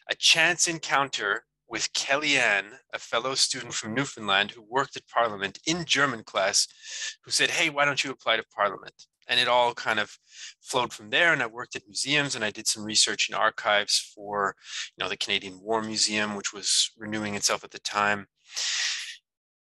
a 0.09 0.15
chance 0.15 0.67
encounter 0.67 1.45
with 1.67 1.93
Kellyanne, 1.93 2.79
a 2.93 2.99
fellow 2.99 3.33
student 3.35 3.73
from 3.73 3.93
Newfoundland 3.93 4.51
who 4.51 4.61
worked 4.61 4.97
at 4.97 5.07
Parliament 5.07 5.59
in 5.65 5.85
German 5.85 6.23
class, 6.23 6.67
who 7.23 7.31
said, 7.31 7.51
Hey, 7.51 7.69
why 7.69 7.85
don't 7.85 8.03
you 8.03 8.11
apply 8.11 8.35
to 8.35 8.43
Parliament? 8.53 9.07
And 9.31 9.39
it 9.39 9.47
all 9.47 9.73
kind 9.73 9.97
of 9.99 10.17
flowed 10.61 10.91
from 10.91 11.09
there. 11.09 11.31
And 11.31 11.41
I 11.41 11.47
worked 11.47 11.75
at 11.77 11.87
museums 11.87 12.35
and 12.35 12.43
I 12.43 12.51
did 12.51 12.67
some 12.67 12.83
research 12.83 13.29
in 13.29 13.33
archives 13.35 14.11
for, 14.13 14.55
you 14.97 15.01
know, 15.03 15.09
the 15.09 15.15
Canadian 15.15 15.59
War 15.61 15.81
Museum, 15.81 16.35
which 16.35 16.51
was 16.53 16.91
renewing 16.97 17.35
itself 17.35 17.63
at 17.63 17.71
the 17.71 17.79
time. 17.79 18.27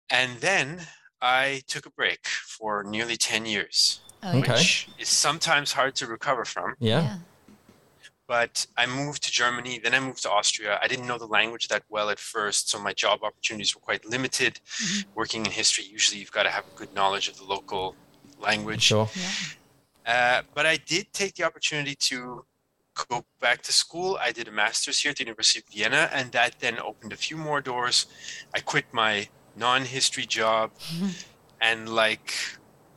And 0.09 0.37
then 0.39 0.87
I 1.21 1.61
took 1.67 1.85
a 1.85 1.89
break 1.91 2.27
for 2.27 2.83
nearly 2.83 3.17
10 3.17 3.45
years, 3.45 3.99
Oh, 4.23 4.39
Okay. 4.39 4.53
which 4.53 4.87
is 4.97 5.09
sometimes 5.09 5.73
hard 5.73 5.95
to 5.95 6.07
recover 6.07 6.45
from 6.45 6.75
Yeah. 6.79 7.01
yeah. 7.01 7.17
but 8.27 8.67
I 8.77 8.86
moved 8.86 9.24
to 9.24 9.31
Germany, 9.31 9.79
then 9.79 9.93
I 9.93 10.00
moved 10.00 10.21
to 10.24 10.31
Austria. 10.31 10.79
I 10.81 10.88
didn't 10.88 11.07
know 11.07 11.17
the 11.17 11.27
language 11.27 11.67
that 11.69 11.83
well 11.89 12.09
at 12.09 12.19
first, 12.19 12.69
so 12.69 12.79
my 12.79 12.93
job 12.93 13.24
opportunities 13.24 13.74
were 13.75 13.81
quite 13.81 14.03
limited. 14.05 14.59
Mm-hmm. 14.81 15.09
Working 15.15 15.45
in 15.45 15.51
history, 15.51 15.86
usually 15.86 16.19
you've 16.19 16.31
got 16.31 16.43
to 16.43 16.50
have 16.50 16.65
a 16.74 16.77
good 16.77 16.93
knowledge 16.93 17.27
of 17.29 17.38
the 17.38 17.45
local 17.45 17.95
language. 18.39 18.83
Sure. 18.83 19.09
Yeah. 19.15 19.31
Uh, 20.07 20.41
but 20.53 20.65
I 20.65 20.77
did 20.77 21.11
take 21.11 21.35
the 21.35 21.43
opportunity 21.43 21.95
to 21.95 22.45
go 23.09 23.25
back 23.39 23.61
to 23.63 23.71
school. 23.71 24.17
I 24.19 24.31
did 24.31 24.47
a 24.47 24.51
master's 24.51 25.01
here 25.01 25.11
at 25.11 25.17
the 25.17 25.23
University 25.23 25.59
of 25.59 25.65
Vienna, 25.71 26.09
and 26.13 26.31
that 26.31 26.59
then 26.59 26.79
opened 26.79 27.13
a 27.13 27.17
few 27.17 27.37
more 27.37 27.61
doors. 27.61 28.07
I 28.55 28.59
quit 28.61 28.85
my 28.91 29.27
non-history 29.55 30.25
job, 30.25 30.71
and 31.61 31.89
like 31.89 32.33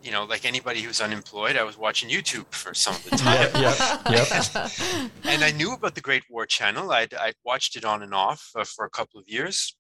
you 0.02 0.10
know, 0.10 0.24
like 0.24 0.44
anybody 0.46 0.80
who's 0.80 1.00
unemployed, 1.00 1.56
I 1.56 1.62
was 1.62 1.76
watching 1.76 2.08
YouTube 2.08 2.50
for 2.52 2.72
some 2.72 2.94
of 2.94 3.04
the 3.04 3.10
time. 3.16 3.50
Yep. 3.54 3.76
Yep. 4.10 5.10
and 5.24 5.44
I 5.44 5.50
knew 5.50 5.74
about 5.74 5.94
the 5.94 6.00
Great 6.00 6.22
War 6.30 6.46
Channel. 6.46 6.90
I'd, 6.90 7.12
I'd 7.12 7.34
watched 7.44 7.76
it 7.76 7.84
on 7.84 8.02
and 8.02 8.14
off 8.14 8.50
uh, 8.56 8.64
for 8.64 8.86
a 8.86 8.90
couple 8.90 9.20
of 9.20 9.28
years 9.28 9.76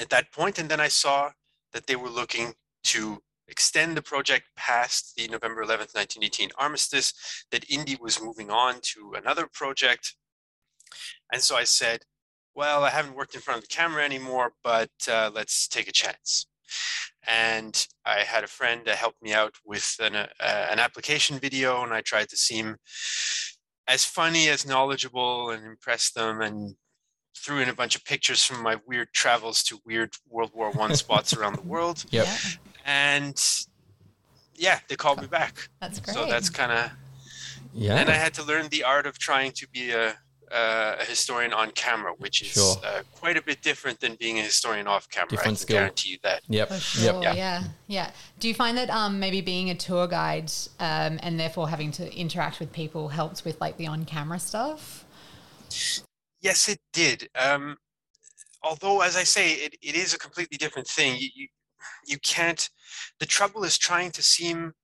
at 0.00 0.10
that 0.10 0.32
point, 0.32 0.58
and 0.58 0.68
then 0.68 0.80
I 0.80 0.88
saw 0.88 1.30
that 1.72 1.86
they 1.86 1.96
were 1.96 2.08
looking 2.08 2.54
to 2.84 3.22
extend 3.48 3.96
the 3.96 4.02
project 4.02 4.44
past 4.56 5.14
the 5.16 5.28
November 5.28 5.62
11th, 5.62 5.94
1918 5.94 6.50
armistice, 6.58 7.12
that 7.50 7.70
Indy 7.70 7.96
was 8.00 8.22
moving 8.22 8.50
on 8.50 8.76
to 8.82 9.14
another 9.16 9.48
project. 9.52 10.14
And 11.32 11.42
so 11.42 11.56
I 11.56 11.64
said, 11.64 12.00
well, 12.54 12.84
I 12.84 12.90
haven't 12.90 13.16
worked 13.16 13.34
in 13.34 13.40
front 13.40 13.58
of 13.58 13.68
the 13.68 13.74
camera 13.74 14.04
anymore, 14.04 14.52
but 14.64 14.90
uh, 15.08 15.30
let's 15.34 15.68
take 15.68 15.88
a 15.88 15.92
chance. 15.92 16.46
And 17.26 17.86
I 18.04 18.20
had 18.20 18.44
a 18.44 18.48
friend 18.48 18.82
that 18.86 18.96
helped 18.96 19.22
me 19.22 19.32
out 19.32 19.54
with 19.64 19.96
an, 20.00 20.14
uh, 20.16 20.28
an 20.40 20.78
application 20.78 21.38
video, 21.38 21.82
and 21.82 21.92
I 21.92 22.00
tried 22.00 22.28
to 22.30 22.36
seem 22.36 22.76
as 23.88 24.04
funny 24.04 24.48
as 24.48 24.66
knowledgeable 24.66 25.50
and 25.50 25.64
impress 25.64 26.10
them 26.10 26.40
and 26.40 26.74
threw 27.36 27.60
in 27.60 27.68
a 27.68 27.74
bunch 27.74 27.94
of 27.94 28.04
pictures 28.04 28.44
from 28.44 28.62
my 28.62 28.76
weird 28.86 29.12
travels 29.12 29.62
to 29.64 29.78
weird 29.84 30.14
World 30.28 30.50
War 30.54 30.70
One 30.70 30.96
spots 30.96 31.32
around 31.32 31.56
the 31.56 31.62
world. 31.62 32.04
Yep. 32.10 32.26
Yeah. 32.86 33.16
And 33.18 33.66
yeah, 34.54 34.80
they 34.88 34.96
called 34.96 35.20
me 35.20 35.26
back. 35.26 35.68
That's 35.80 36.00
great. 36.00 36.14
So 36.14 36.26
that's 36.26 36.50
kind 36.50 36.72
of 36.72 36.90
Yeah. 37.74 37.96
and 37.96 38.08
I 38.08 38.14
had 38.14 38.32
to 38.34 38.42
learn 38.42 38.68
the 38.68 38.84
art 38.84 39.06
of 39.06 39.18
trying 39.18 39.52
to 39.52 39.68
be 39.68 39.90
a, 39.90 40.16
uh, 40.52 40.96
a 41.00 41.04
historian 41.04 41.52
on 41.52 41.72
camera, 41.72 42.12
which 42.18 42.40
is 42.40 42.48
Sure. 42.52 42.76
uh, 42.84 43.02
quite 43.12 43.36
a 43.36 43.42
bit 43.42 43.60
different 43.62 44.00
than 44.00 44.14
being 44.14 44.38
a 44.38 44.42
historian 44.42 44.86
off 44.86 45.08
camera. 45.10 45.28
Different 45.30 45.46
I 45.46 45.50
can 45.50 45.56
skill. 45.56 45.76
guarantee 45.76 46.10
you 46.10 46.18
that. 46.22 46.42
Yep. 46.48 46.72
Sure. 46.80 47.04
Yep. 47.04 47.22
Yeah. 47.22 47.34
Yeah. 47.34 47.64
yeah. 47.88 48.10
Do 48.38 48.48
you 48.48 48.54
find 48.54 48.78
that 48.78 48.88
um, 48.90 49.18
maybe 49.20 49.40
being 49.40 49.68
a 49.70 49.74
tour 49.74 50.06
guide 50.06 50.50
um, 50.78 51.18
and 51.22 51.38
therefore 51.38 51.68
having 51.68 51.90
to 51.92 52.14
interact 52.14 52.60
with 52.60 52.72
people 52.72 53.08
helps 53.08 53.44
with 53.44 53.60
like 53.60 53.76
the 53.76 53.88
on 53.88 54.04
camera 54.04 54.38
stuff? 54.38 55.04
Yes, 56.40 56.68
it 56.68 56.80
did. 56.92 57.28
Um, 57.34 57.76
although, 58.62 59.00
as 59.02 59.16
I 59.16 59.24
say, 59.24 59.52
it, 59.54 59.74
it 59.82 59.96
is 59.96 60.14
a 60.14 60.18
completely 60.18 60.56
different 60.56 60.86
thing. 60.88 61.16
You, 61.18 61.28
you 61.34 61.48
you 62.06 62.18
can't. 62.18 62.68
The 63.20 63.26
trouble 63.26 63.64
is 63.64 63.78
trying 63.78 64.10
to 64.12 64.22
seem 64.22 64.74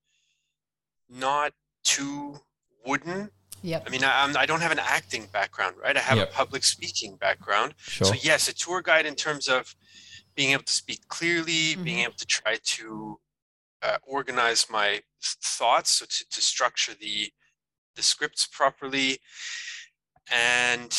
not 1.09 1.53
too 1.85 2.39
wooden. 2.87 3.31
Yep. 3.63 3.85
I 3.87 3.91
mean, 3.91 4.03
I, 4.05 4.25
I'm, 4.25 4.33
don't 4.47 4.61
have 4.61 4.73
an 4.73 4.81
acting 4.81 5.27
background, 5.33 5.77
right? 5.81 5.97
I 5.97 6.01
have 6.01 6.19
Yep. 6.19 6.31
a 6.31 6.33
public 6.33 6.65
speaking 6.65 7.17
background. 7.17 7.75
Sure. 7.79 8.09
So 8.09 8.15
yes, 8.15 8.49
a 8.49 8.53
tour 8.55 8.83
guide 8.83 9.07
in 9.07 9.15
terms 9.15 9.47
of 9.49 9.75
being 10.35 10.51
able 10.53 10.65
to 10.65 10.73
speak 10.73 11.07
clearly, 11.09 11.77
being 11.77 11.99
Mhm. 11.99 12.05
able 12.05 12.15
to 12.15 12.27
try 12.27 12.57
to 12.63 13.21
uh, 13.83 13.99
organize 14.07 14.71
my 14.71 15.03
thoughts, 15.21 15.91
so 15.99 16.07
to, 16.07 16.25
to 16.31 16.41
structure 16.43 16.95
the 16.95 17.33
the 17.95 18.03
scripts 18.03 18.47
properly, 18.47 19.19
and 20.31 20.97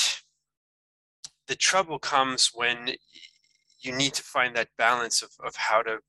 the 1.48 1.56
trouble 1.56 1.98
comes 2.00 2.52
when 2.54 2.86
y- 2.86 2.98
you 3.86 3.92
need 3.92 4.14
to 4.14 4.24
find 4.24 4.56
that 4.56 4.70
balance 4.78 5.22
of, 5.22 5.32
of 5.46 5.56
how 5.56 5.82
to 5.82 6.00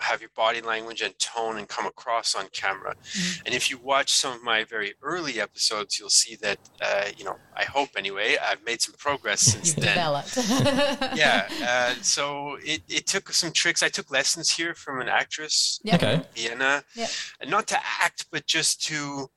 have 0.00 0.22
your 0.22 0.30
body 0.34 0.62
language 0.62 1.02
and 1.02 1.18
tone 1.18 1.58
and 1.58 1.68
come 1.68 1.84
across 1.84 2.34
on 2.34 2.46
camera. 2.52 2.94
Mhm. 3.12 3.42
And 3.44 3.54
if 3.54 3.68
you 3.70 3.76
watch 3.76 4.10
some 4.14 4.32
of 4.34 4.42
my 4.42 4.64
very 4.64 4.94
early 5.02 5.38
episodes, 5.42 5.98
you'll 5.98 6.08
see 6.08 6.36
that, 6.36 6.58
uh, 6.80 7.10
you 7.18 7.22
know, 7.24 7.36
I 7.54 7.64
hope 7.64 7.90
anyway, 7.98 8.38
I've 8.38 8.64
made 8.64 8.80
some 8.80 8.94
progress 8.96 9.40
since 9.52 9.76
You've 9.76 9.84
then. 9.84 9.96
developed. 9.96 10.36
Yeah. 11.18 11.46
Uh, 11.62 11.94
so 12.02 12.56
it, 12.64 12.80
it 12.88 13.06
took 13.06 13.30
some 13.32 13.52
tricks. 13.52 13.82
I 13.82 13.90
took 13.90 14.10
lessons 14.10 14.50
here 14.50 14.74
from 14.74 15.02
an 15.02 15.08
actress 15.10 15.80
Yep. 15.84 16.02
Okay. 16.02 16.14
in 16.14 16.24
Vienna, 16.34 16.82
Yep. 16.94 17.10
and 17.42 17.50
not 17.50 17.66
to 17.68 17.78
act, 18.02 18.24
but 18.32 18.46
just 18.46 18.82
to 18.86 19.30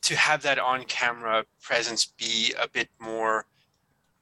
to 0.00 0.16
have 0.16 0.40
that 0.42 0.58
on-camera 0.58 1.44
presence 1.60 2.06
be 2.06 2.54
a 2.58 2.66
bit 2.68 2.88
more. 2.98 3.44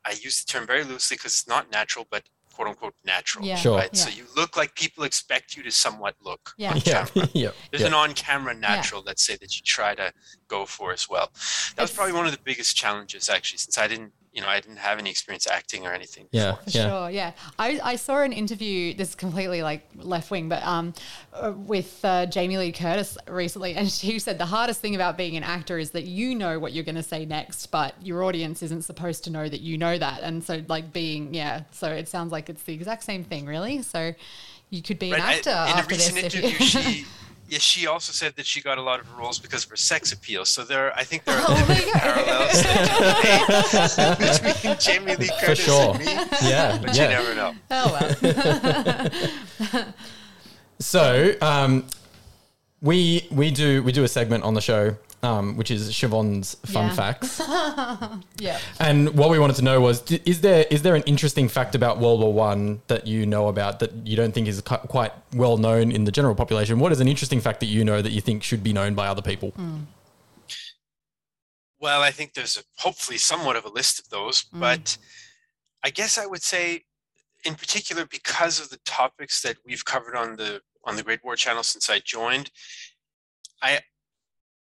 I 0.07 0.13
use 0.23 0.45
the 0.45 0.53
term 0.53 0.67
very 0.67 0.85
loosely 0.85 1.17
because 1.17 1.33
it's 1.33 1.49
not 1.49 1.71
natural, 1.73 2.07
but 2.11 2.23
quote 2.55 2.69
unquote 2.69 2.95
natural. 3.05 3.45
Yeah. 3.45 3.57
Sure. 3.57 3.77
Right. 3.77 3.95
So 3.95 4.09
you 4.09 4.25
look 4.35 4.57
like 4.57 4.75
people 4.77 5.05
expect 5.05 5.57
you 5.57 5.63
to 5.65 5.71
somewhat 5.71 6.15
look 6.23 6.53
Yeah. 6.57 6.71
on 6.73 6.77
Yeah. 6.85 7.05
camera. 7.07 7.29
yep. 7.35 7.55
There's 7.71 7.83
Yep. 7.83 7.89
an 7.89 7.95
on-camera 7.95 8.55
natural, 8.55 9.03
let's 9.05 9.27
say, 9.27 9.37
that 9.41 9.57
you 9.57 9.63
try 9.65 9.95
to 9.95 10.13
go 10.49 10.67
for 10.67 10.93
as 10.93 11.09
well. 11.09 11.31
That 11.77 11.83
was 11.83 11.91
probably 11.93 12.13
one 12.13 12.27
of 12.27 12.33
the 12.33 12.39
biggest 12.43 12.77
challenges, 12.77 13.29
actually, 13.29 13.59
since 13.59 13.77
I 13.79 13.87
didn't, 13.89 14.13
you 14.33 14.43
know, 14.43 14.49
I 14.49 14.61
didn't 14.61 14.77
have 14.79 14.99
any 14.99 15.09
experience 15.11 15.47
acting 15.47 15.87
or 15.87 15.93
anything. 15.93 16.27
Yeah. 16.31 16.57
For 16.57 16.71
Yeah. 16.71 16.89
sure, 16.89 17.11
yeah. 17.11 17.33
I, 17.59 17.81
I 17.83 17.97
saw 17.97 18.21
an 18.21 18.33
interview. 18.35 18.93
This 18.95 19.11
is 19.11 19.15
completely 19.15 19.63
like 19.63 19.89
left 19.97 20.31
wing, 20.31 20.49
but 20.51 20.63
um, 20.63 20.93
uh, 21.33 21.53
with 21.57 22.05
uh, 22.05 22.27
Jamie 22.27 22.59
Lee 22.59 22.71
Curtis 22.73 23.17
recently, 23.29 23.75
and 23.75 23.91
she 23.91 24.19
said 24.19 24.37
the 24.39 24.45
hardest 24.47 24.81
thing 24.81 24.95
about 24.95 25.17
being 25.17 25.37
an 25.39 25.43
actor 25.43 25.79
is 25.79 25.93
that 25.93 26.05
you 26.05 26.35
know 26.35 26.59
what 26.59 26.73
you're 26.75 26.85
going 26.85 26.97
to 26.97 27.03
say 27.03 27.25
next, 27.25 27.67
but 27.69 27.95
your 28.03 28.23
audience 28.25 28.63
isn't 28.63 28.83
supposed 28.83 29.25
to 29.25 29.31
know 29.31 29.49
that 29.49 29.61
you 29.61 29.79
know 29.79 29.97
that. 29.97 30.21
And 30.23 30.45
so, 30.45 30.63
like 30.69 30.93
being, 30.93 31.33
yeah. 31.33 31.63
So 31.73 31.89
it 31.91 32.07
sounds 32.09 32.31
like 32.31 32.51
it's 32.51 32.63
the 32.65 32.75
exact 32.75 33.05
same 33.05 33.25
thing, 33.25 33.47
really. 33.47 33.81
So 33.83 34.13
you 34.69 34.83
could 34.83 34.99
be 34.99 35.13
an 35.13 35.21
Right, 35.21 35.23
I- 35.23 35.35
actor 35.37 35.51
in 35.51 35.57
a 35.57 35.79
after 35.81 35.95
recent 35.95 36.15
this. 36.17 36.35
interview, 36.35 36.59
she 36.67 37.07
yeah, 37.49 37.59
she 37.59 37.87
also 37.87 38.13
said 38.13 38.35
that 38.37 38.47
she 38.47 38.61
got 38.61 38.79
a 38.79 38.83
lot 38.83 38.99
of 39.01 39.07
her 39.07 39.17
roles 39.21 39.39
because 39.39 39.65
of 39.65 39.71
her 39.71 39.77
sex 39.77 40.13
appeal. 40.13 40.45
So 40.45 40.65
there, 40.65 40.93
I 40.97 41.05
think 41.05 41.25
there 41.25 41.37
are 41.37 41.45
Oh, 41.49 41.65
there 41.67 41.79
you 41.79 41.93
go. 41.93 41.99
parallels 41.99 42.63
that 43.97 44.41
you 44.43 44.53
between 44.53 44.79
Jamie 44.79 45.17
Lee 45.17 45.27
For 45.29 45.47
Curtis 45.47 45.65
sure. 45.65 45.95
and 45.95 45.99
me, 46.05 46.13
Yeah. 46.43 46.79
but 46.83 46.97
yeah. 46.97 47.03
you 47.05 47.09
never 47.17 47.35
know. 47.35 47.55
oh 47.71 48.17
well. 49.61 49.85
So 50.79 51.35
um, 51.41 51.87
we 52.83 53.27
we 53.31 53.51
do 53.51 53.83
we 53.83 53.93
do 53.93 54.05
a 54.05 54.09
segment 54.09 54.45
on 54.45 54.53
the 54.55 54.61
show, 54.61 54.95
um, 55.27 55.57
which 55.59 55.71
is 55.71 55.91
Siobhan's 55.91 56.55
fun 56.75 56.87
Yeah. 56.87 56.95
facts. 57.01 57.31
yeah. 58.39 58.59
And 58.79 58.99
what 59.21 59.29
we 59.31 59.39
wanted 59.39 59.57
to 59.57 59.65
know 59.71 59.81
was: 59.81 60.01
d- 60.01 60.21
is 60.25 60.41
there 60.41 60.65
is 60.71 60.81
there 60.83 60.95
an 60.95 61.03
interesting 61.13 61.49
fact 61.49 61.75
about 61.75 61.99
World 61.99 62.21
War 62.21 62.33
One 62.33 62.81
that 62.87 63.07
you 63.07 63.27
know 63.27 63.49
about 63.49 63.81
that 63.81 63.91
you 64.07 64.17
don't 64.21 64.33
think 64.33 64.47
is 64.49 64.61
cu- 64.61 64.87
quite 64.97 65.13
well 65.35 65.57
known 65.59 65.91
in 65.91 66.05
the 66.05 66.13
general 66.13 66.35
population? 66.35 66.79
What 66.79 66.93
is 66.93 67.01
an 67.01 67.09
interesting 67.09 67.41
fact 67.41 67.59
that 67.61 67.67
you 67.77 67.85
know 67.85 68.01
that 68.03 68.13
you 68.13 68.21
think 68.21 68.43
should 68.43 68.63
be 68.63 68.73
known 68.73 68.95
by 68.95 69.07
other 69.09 69.23
people? 69.23 69.53
Well, 71.79 72.03
I 72.03 72.11
think 72.11 72.35
there's 72.35 72.57
a, 72.57 72.63
hopefully 72.79 73.19
somewhat 73.19 73.57
of 73.57 73.65
a 73.65 73.69
list 73.69 73.99
of 74.01 74.09
those, 74.09 74.45
Mm. 74.45 74.61
but 74.61 74.97
I 75.83 75.91
guess 75.91 76.19
I 76.19 76.27
would 76.27 76.43
say, 76.43 76.85
in 77.45 77.55
particular, 77.55 78.07
because 78.07 78.59
of 78.61 78.71
the 78.71 78.79
topics 78.85 79.43
that 79.43 79.57
we've 79.65 79.85
covered 79.85 80.17
on 80.17 80.37
the 80.37 80.63
on 80.85 80.97
the 80.97 81.03
Great 81.03 81.23
War 81.25 81.35
Channel 81.37 81.65
since 81.65 81.91
I 81.91 81.99
joined, 81.99 82.51
I 83.61 83.81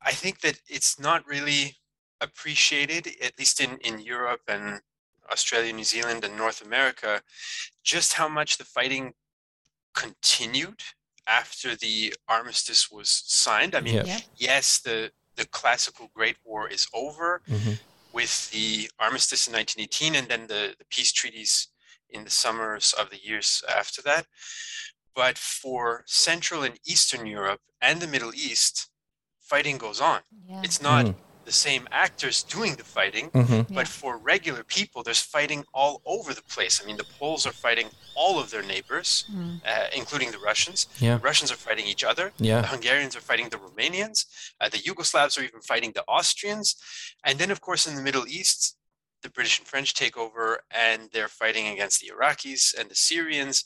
I 0.06 0.14
think 0.14 0.42
that 0.42 0.60
it's 0.68 1.00
not 1.00 1.26
really 1.28 1.78
appreciated, 2.22 3.08
at 3.22 3.38
least 3.40 3.62
in 3.62 3.78
in 3.80 4.00
Europe 4.00 4.42
and 4.48 4.82
Australia, 5.32 5.74
New 5.74 5.84
Zealand, 5.84 6.24
and 6.24 6.38
North 6.38 6.62
America, 6.62 7.22
just 7.84 8.14
how 8.14 8.28
much 8.28 8.58
the 8.58 8.66
fighting 8.66 9.14
continued 9.96 10.82
after 11.28 11.76
the 11.76 12.14
armistice 12.28 12.92
was 12.92 13.10
signed. 13.28 13.76
I 13.76 13.82
mean, 13.82 13.96
Yeah. 13.96 14.04
Yeah. 14.06 14.20
yes, 14.36 14.80
the 14.82 15.12
the 15.36 15.46
classical 15.48 16.10
Great 16.14 16.38
War 16.44 16.68
is 16.70 16.88
over 16.94 17.42
Mhm. 17.50 17.80
with 18.14 18.50
the 18.52 18.90
armistice 19.00 19.48
in 19.48 19.54
1918 19.54 20.16
and 20.16 20.28
then 20.28 20.48
the, 20.48 20.76
the 20.80 20.86
peace 20.86 21.12
treaties 21.12 21.70
in 22.10 22.24
the 22.24 22.30
summers 22.30 22.94
of 22.94 23.10
the 23.10 23.18
years 23.24 23.64
after 23.68 24.02
that. 24.04 24.28
But 25.16 25.38
for 25.40 26.04
Central 26.08 26.64
and 26.64 26.80
Eastern 26.86 27.26
Europe 27.26 27.62
and 27.82 28.02
the 28.02 28.08
Middle 28.08 28.34
East, 28.36 28.90
fighting 29.44 29.78
goes 29.78 30.00
on. 30.02 30.22
Yeah. 30.50 30.62
It's 30.64 30.82
not 30.82 31.06
Mm. 31.06 31.16
the 31.46 31.52
same 31.52 31.88
actors 31.92 32.42
doing 32.44 32.74
the 32.76 32.86
fighting, 32.98 33.26
hmm 33.30 33.62
but 33.78 33.88
for 33.88 34.18
regular 34.18 34.64
people, 34.64 35.04
there's 35.04 35.20
fighting 35.38 35.66
all 35.74 36.02
over 36.06 36.34
the 36.34 36.42
place. 36.56 36.82
I 36.82 36.86
mean, 36.88 36.98
the 36.98 37.10
Poles 37.20 37.46
are 37.46 37.52
fighting 37.52 37.90
all 38.16 38.40
of 38.40 38.50
their 38.52 38.64
neighbors, 38.74 39.10
Mm. 39.30 39.62
uh, 39.66 39.88
including 39.94 40.32
the 40.32 40.40
Russians. 40.40 40.80
Yeah. 41.00 41.16
The 41.18 41.24
Russians 41.30 41.52
are 41.52 41.58
fighting 41.68 41.86
each 41.94 42.04
other. 42.12 42.26
The 42.38 42.68
Hungarians 42.74 43.16
are 43.18 43.22
fighting 43.32 43.50
the 43.50 43.58
Romanians. 43.68 44.26
Uh, 44.62 44.70
the 44.70 44.80
Yugoslavs 44.88 45.38
are 45.38 45.44
even 45.50 45.62
fighting 45.62 45.92
the 45.94 46.04
Austrians. 46.18 46.68
And 47.26 47.38
then, 47.40 47.52
of 47.52 47.60
course, 47.68 47.84
in 47.88 47.96
the 47.96 48.02
Middle 48.10 48.28
East, 48.28 48.78
the 49.22 49.30
British 49.30 49.60
and 49.60 49.68
French 49.68 49.94
take 49.94 50.16
over 50.18 50.64
and 50.70 51.10
they're 51.12 51.30
fighting 51.44 51.68
against 51.68 52.00
the 52.02 52.10
Iraqis 52.16 52.74
and 52.78 52.90
the 52.90 52.96
Syrians 52.96 53.64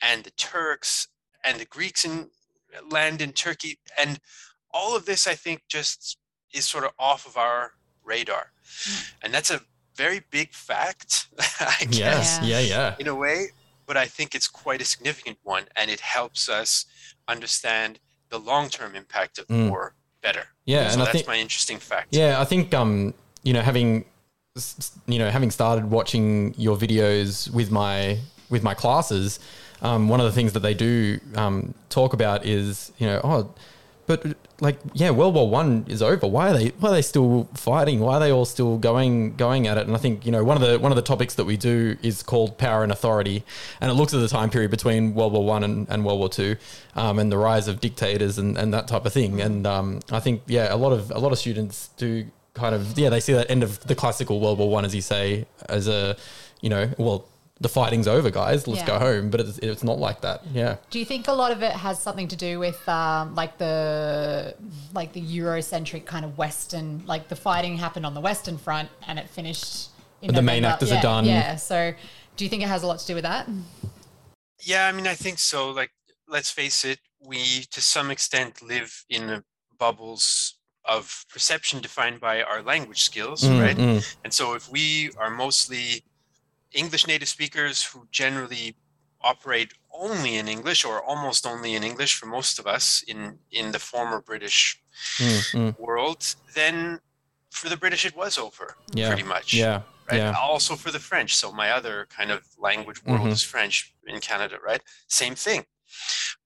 and 0.00 0.18
the 0.24 0.30
Turks 0.32 1.08
and 1.44 1.58
the 1.60 1.64
Greeks 1.76 2.04
in 2.04 2.30
land 2.90 3.20
in 3.20 3.32
Turkey. 3.32 3.78
And 4.02 4.20
all 4.72 4.96
of 4.96 5.04
this, 5.06 5.26
I 5.26 5.34
think, 5.34 5.62
just 5.68 6.18
is 6.52 6.66
sort 6.68 6.84
of 6.84 6.92
off 6.98 7.26
of 7.26 7.36
our 7.36 7.72
radar. 8.04 8.52
And 9.22 9.32
that's 9.32 9.50
a 9.50 9.60
very 9.96 10.22
big 10.30 10.52
fact, 10.52 11.28
I 11.60 11.84
guess 11.90 11.98
Yes. 11.98 12.40
Yeah. 12.42 12.60
Yeah. 12.60 12.94
in 12.98 13.06
a 13.08 13.14
way, 13.14 13.48
but 13.86 13.96
I 13.96 14.06
think 14.06 14.34
it's 14.34 14.48
quite 14.48 14.80
a 14.80 14.84
significant 14.84 15.38
one, 15.42 15.64
and 15.76 15.90
it 15.90 16.00
helps 16.00 16.48
us 16.48 16.86
understand 17.28 17.98
the 18.30 18.38
long-term 18.38 18.94
impact 18.96 19.38
of 19.38 19.46
Mm. 19.48 19.68
war 19.70 19.94
better. 20.22 20.44
Yeah, 20.64 20.88
so 20.88 20.92
and 20.94 21.02
I 21.02 21.04
that's 21.06 21.16
think- 21.18 21.26
my 21.26 21.36
interesting 21.36 21.78
fact. 21.78 22.08
Yeah, 22.12 22.40
I 22.40 22.44
think 22.44 22.72
um, 22.74 23.14
you 23.42 23.52
know, 23.52 23.60
having 23.62 24.04
s- 24.56 24.76
s- 24.78 24.92
you 25.06 25.18
know, 25.18 25.30
having 25.30 25.50
started 25.50 25.90
watching 25.90 26.54
your 26.56 26.76
videos 26.76 27.50
with 27.50 27.70
my 27.70 28.18
with 28.48 28.62
my 28.62 28.74
classes, 28.74 29.38
um, 29.82 30.08
one 30.08 30.20
of 30.20 30.26
the 30.26 30.32
things 30.32 30.52
that 30.52 30.60
they 30.60 30.74
do 30.74 31.18
um, 31.36 31.74
talk 31.88 32.12
about 32.14 32.46
is 32.46 32.92
you 32.98 33.06
know, 33.06 33.20
oh, 33.24 33.54
but 34.06 34.31
like 34.62 34.78
yeah, 34.94 35.10
World 35.10 35.34
War 35.34 35.50
One 35.50 35.84
is 35.88 36.02
over. 36.02 36.24
Why 36.28 36.50
are 36.50 36.52
they 36.56 36.68
why 36.78 36.90
are 36.90 36.92
they 36.92 37.02
still 37.02 37.48
fighting? 37.52 37.98
Why 37.98 38.14
are 38.14 38.20
they 38.20 38.30
all 38.30 38.44
still 38.44 38.78
going 38.78 39.34
going 39.34 39.66
at 39.66 39.76
it? 39.76 39.88
And 39.88 39.96
I 39.96 39.98
think 39.98 40.24
you 40.24 40.30
know 40.30 40.44
one 40.44 40.56
of 40.56 40.62
the 40.62 40.78
one 40.78 40.92
of 40.92 40.96
the 40.96 41.02
topics 41.02 41.34
that 41.34 41.44
we 41.44 41.56
do 41.56 41.96
is 42.00 42.22
called 42.22 42.58
power 42.58 42.84
and 42.84 42.92
authority, 42.92 43.42
and 43.80 43.90
it 43.90 43.94
looks 43.94 44.14
at 44.14 44.20
the 44.20 44.28
time 44.28 44.50
period 44.50 44.70
between 44.70 45.14
World 45.14 45.32
War 45.32 45.44
One 45.44 45.64
and, 45.64 45.88
and 45.90 46.04
World 46.04 46.20
War 46.20 46.28
Two, 46.28 46.54
um, 46.94 47.18
and 47.18 47.32
the 47.32 47.38
rise 47.38 47.66
of 47.66 47.80
dictators 47.80 48.38
and, 48.38 48.56
and 48.56 48.72
that 48.72 48.86
type 48.86 49.04
of 49.04 49.12
thing. 49.12 49.40
And 49.40 49.66
um, 49.66 49.98
I 50.12 50.20
think 50.20 50.42
yeah, 50.46 50.72
a 50.72 50.76
lot 50.76 50.92
of 50.92 51.10
a 51.10 51.18
lot 51.18 51.32
of 51.32 51.38
students 51.38 51.90
do 51.96 52.26
kind 52.54 52.74
of 52.74 52.96
yeah 52.96 53.08
they 53.08 53.18
see 53.18 53.32
that 53.32 53.50
end 53.50 53.64
of 53.64 53.80
the 53.80 53.96
classical 53.96 54.38
World 54.38 54.58
War 54.58 54.70
One 54.70 54.84
as 54.84 54.94
you 54.94 55.02
say 55.02 55.44
as 55.68 55.88
a 55.88 56.16
you 56.60 56.70
know 56.70 56.88
well 56.98 57.26
the 57.62 57.68
fighting's 57.68 58.08
over 58.08 58.30
guys 58.30 58.66
let's 58.66 58.80
Yeah. 58.80 58.86
go 58.92 58.98
home 58.98 59.30
but 59.30 59.38
it's, 59.40 59.58
it's 59.58 59.84
not 59.90 59.98
like 60.06 60.20
that 60.26 60.38
yeah 60.52 60.76
Do 60.90 60.98
you 60.98 61.04
think 61.12 61.28
a 61.28 61.32
lot 61.42 61.50
of 61.56 61.60
it 61.62 61.72
has 61.86 61.96
something 62.06 62.28
to 62.28 62.36
do 62.36 62.58
with 62.58 62.80
um, 62.88 63.34
like 63.34 63.54
the 63.58 64.54
like 64.98 65.10
the 65.12 65.22
Eurocentric 65.38 66.04
kind 66.04 66.24
of 66.24 66.36
Western, 66.44 66.88
like 67.06 67.24
the 67.28 67.36
fighting 67.48 67.74
happened 67.78 68.04
on 68.10 68.14
the 68.18 68.20
Western 68.30 68.58
front 68.58 68.88
and 69.06 69.18
it 69.18 69.28
finished. 69.28 69.88
In 70.20 70.34
The 70.34 70.42
main 70.42 70.62
November? 70.62 70.74
actors 70.74 70.90
are 70.92 70.94
Yeah, 70.96 71.02
done. 71.12 71.24
Yeah. 71.24 71.56
So, 71.56 71.94
do 72.36 72.44
you 72.44 72.50
think 72.50 72.62
it 72.62 72.68
has 72.68 72.82
a 72.82 72.86
lot 72.86 72.98
to 73.00 73.06
do 73.06 73.14
with 73.14 73.24
that? 73.24 73.48
Yeah, 74.60 74.86
I 74.86 74.92
mean, 74.92 75.06
I 75.06 75.14
think 75.14 75.38
so. 75.38 75.70
Like, 75.70 75.90
let's 76.28 76.50
face 76.50 76.84
it, 76.84 76.98
we 77.20 77.64
to 77.70 77.80
some 77.80 78.10
extent 78.10 78.62
live 78.62 79.04
in 79.08 79.26
the 79.26 79.44
bubbles 79.78 80.56
of 80.84 81.24
perception 81.32 81.80
defined 81.80 82.20
by 82.20 82.42
our 82.42 82.60
language 82.62 83.02
skills, 83.02 83.42
Mm, 83.42 83.60
right? 83.60 83.76
mm. 83.76 84.16
And 84.24 84.32
so 84.32 84.54
if 84.54 84.68
we 84.70 85.10
are 85.18 85.30
mostly 85.30 86.04
English 86.74 87.06
native 87.06 87.28
speakers 87.28 87.82
who 87.84 88.06
generally 88.10 88.76
operate 89.20 89.72
only 89.92 90.36
in 90.36 90.48
English 90.48 90.84
or 90.84 91.02
almost 91.02 91.46
only 91.46 91.74
in 91.74 91.84
English 91.84 92.16
for 92.16 92.26
most 92.26 92.58
of 92.58 92.66
us 92.66 93.02
in 93.06 93.38
in 93.50 93.72
the 93.72 93.78
former 93.78 94.20
British 94.20 94.78
Mm, 95.18 95.78
world, 95.78 96.34
then 96.54 97.00
for 97.50 97.68
the 97.68 97.76
British 97.76 98.04
it 98.04 98.14
was 98.16 98.38
over 98.38 98.76
Yeah. 98.94 99.08
pretty 99.08 99.22
much. 99.22 99.54
Yeah. 99.54 99.82
Right. 100.10 100.18
Yeah. 100.18 100.34
Also 100.38 100.76
for 100.76 100.90
the 100.90 100.98
French. 101.00 101.34
So 101.36 101.52
my 101.52 101.70
other 101.70 102.06
kind 102.06 102.30
of 102.30 102.40
language 102.58 103.02
world 103.04 103.28
Mhm. 103.28 103.32
is 103.32 103.42
French 103.42 103.94
in 104.06 104.20
Canada, 104.20 104.58
right? 104.60 104.82
Same 105.08 105.34
thing. 105.34 105.66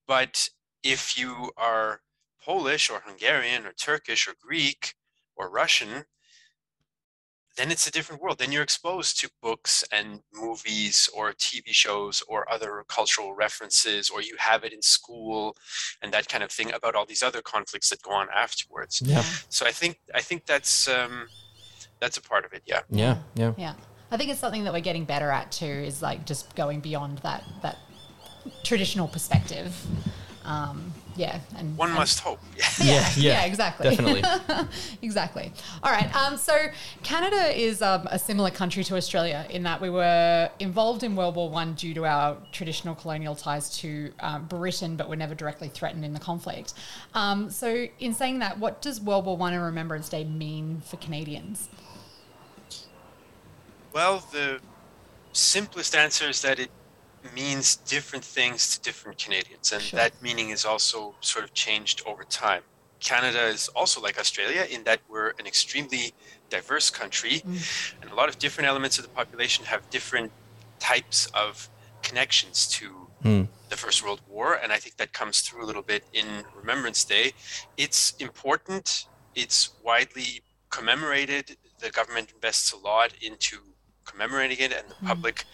But 0.05 0.49
if 0.83 1.17
you 1.17 1.51
are 1.57 2.01
Polish 2.39 2.89
or 2.89 3.01
Hungarian 3.01 3.65
or 3.65 3.73
Turkish 3.73 4.27
or 4.27 4.35
Greek 4.39 4.95
or 5.35 5.49
Russian, 5.49 6.05
then 7.57 7.71
it's 7.71 7.87
a 7.87 7.91
different 7.91 8.21
world. 8.21 8.37
Then 8.37 8.51
you're 8.51 8.63
exposed 8.63 9.19
to 9.21 9.29
books 9.41 9.83
and 9.91 10.21
movies 10.33 11.09
or 11.13 11.33
TV 11.33 11.69
shows 11.69 12.23
or 12.27 12.49
other 12.51 12.85
cultural 12.87 13.33
references, 13.33 14.09
or 14.09 14.21
you 14.21 14.35
have 14.37 14.63
it 14.63 14.71
in 14.71 14.81
school 14.81 15.57
and 16.01 16.13
that 16.13 16.29
kind 16.29 16.43
of 16.43 16.51
thing 16.51 16.71
about 16.71 16.95
all 16.95 17.05
these 17.05 17.23
other 17.23 17.41
conflicts 17.41 17.89
that 17.89 18.01
go 18.03 18.11
on 18.11 18.27
afterwards. 18.33 19.01
Yeah. 19.03 19.23
So 19.49 19.65
I 19.65 19.71
think 19.71 19.99
I 20.13 20.21
think 20.21 20.45
that's 20.45 20.87
um, 20.87 21.27
that's 21.99 22.17
a 22.17 22.21
part 22.21 22.45
of 22.45 22.53
it. 22.53 22.61
Yeah. 22.65 22.81
Yeah. 22.89 23.17
Yeah. 23.35 23.53
Yeah. 23.57 23.73
I 24.11 24.17
think 24.17 24.29
it's 24.29 24.39
something 24.39 24.63
that 24.63 24.71
we're 24.71 24.79
getting 24.79 25.03
better 25.03 25.31
at 25.31 25.51
too, 25.51 25.65
is 25.65 26.01
like 26.01 26.25
just 26.25 26.55
going 26.55 26.79
beyond 26.79 27.17
that 27.19 27.43
that 27.63 27.77
traditional 28.63 29.07
perspective. 29.07 29.75
Um, 30.45 30.93
yeah. 31.17 31.39
And 31.57 31.75
One 31.77 31.89
and- 31.89 31.97
must 31.97 32.19
hope. 32.19 32.39
Yeah. 32.79 33.09
Yeah. 33.15 33.31
yeah, 33.31 33.45
exactly. 33.45 33.89
Definitely. 33.89 34.23
exactly. 35.01 35.51
All 35.81 35.91
right. 35.91 36.15
Um, 36.15 36.37
so 36.37 36.55
Canada 37.01 37.59
is 37.59 37.81
um, 37.81 38.07
a 38.11 38.19
similar 38.19 38.51
country 38.51 38.83
to 38.83 38.95
Australia 38.95 39.45
in 39.49 39.63
that 39.63 39.81
we 39.81 39.89
were 39.89 40.49
involved 40.59 41.01
in 41.03 41.15
World 41.15 41.35
War 41.35 41.49
One 41.49 41.73
due 41.73 41.95
to 41.95 42.05
our 42.05 42.37
traditional 42.51 42.93
colonial 42.93 43.35
ties 43.35 43.75
to 43.79 44.13
um, 44.19 44.45
Britain, 44.45 44.95
but 44.95 45.09
were 45.09 45.15
never 45.15 45.33
directly 45.33 45.69
threatened 45.69 46.05
in 46.05 46.13
the 46.13 46.19
conflict. 46.19 46.73
Um, 47.15 47.49
so, 47.49 47.87
in 47.99 48.13
saying 48.13 48.39
that, 48.39 48.59
what 48.59 48.81
does 48.81 49.01
World 49.01 49.25
War 49.25 49.35
One 49.35 49.53
and 49.53 49.63
Remembrance 49.63 50.07
Day 50.07 50.23
mean 50.23 50.81
for 50.85 50.97
Canadians? 50.97 51.67
Well, 53.91 54.23
the 54.31 54.59
simplest 55.33 55.95
answer 55.95 56.29
is 56.29 56.41
that 56.43 56.59
it 56.59 56.69
means 57.33 57.75
different 57.75 58.23
things 58.23 58.75
to 58.77 58.81
different 58.81 59.17
Canadians, 59.17 59.71
and 59.71 59.81
Sure. 59.81 59.97
that 59.99 60.21
meaning 60.21 60.49
is 60.49 60.65
also 60.65 61.15
sort 61.21 61.43
of 61.45 61.53
changed 61.53 62.01
over 62.05 62.23
time. 62.23 62.63
Canada 62.99 63.45
is 63.45 63.67
also 63.69 64.01
like 64.01 64.17
Australia 64.19 64.63
in 64.69 64.83
that 64.85 64.99
we're 65.07 65.29
an 65.39 65.45
extremely 65.45 66.13
diverse 66.49 66.89
country, 66.89 67.41
and 68.01 68.11
a 68.11 68.15
lot 68.15 68.29
of 68.29 68.39
different 68.39 68.67
elements 68.67 68.97
of 68.97 69.03
the 69.03 69.09
population 69.11 69.65
have 69.65 69.87
different 69.89 70.31
types 70.79 71.27
of 71.33 71.69
connections 72.01 72.67
to 72.67 73.07
Mm. 73.23 73.47
the 73.69 73.75
First 73.75 74.03
World 74.03 74.21
War, 74.27 74.53
and 74.53 74.71
I 74.71 74.77
think 74.77 74.97
that 74.97 75.11
comes 75.11 75.41
through 75.41 75.63
a 75.63 75.67
little 75.67 75.81
bit 75.81 76.03
in 76.13 76.45
Remembrance 76.53 77.03
Day. 77.03 77.33
It's 77.75 78.13
important, 78.19 79.07
it's 79.33 79.69
widely 79.83 80.41
commemorated. 80.69 81.57
The 81.79 81.89
government 81.89 82.31
invests 82.31 82.71
a 82.71 82.77
lot 82.77 83.13
into 83.21 83.73
commemorating 84.07 84.57
it 84.59 84.73
and 84.73 84.89
the 84.89 85.05
public 85.05 85.45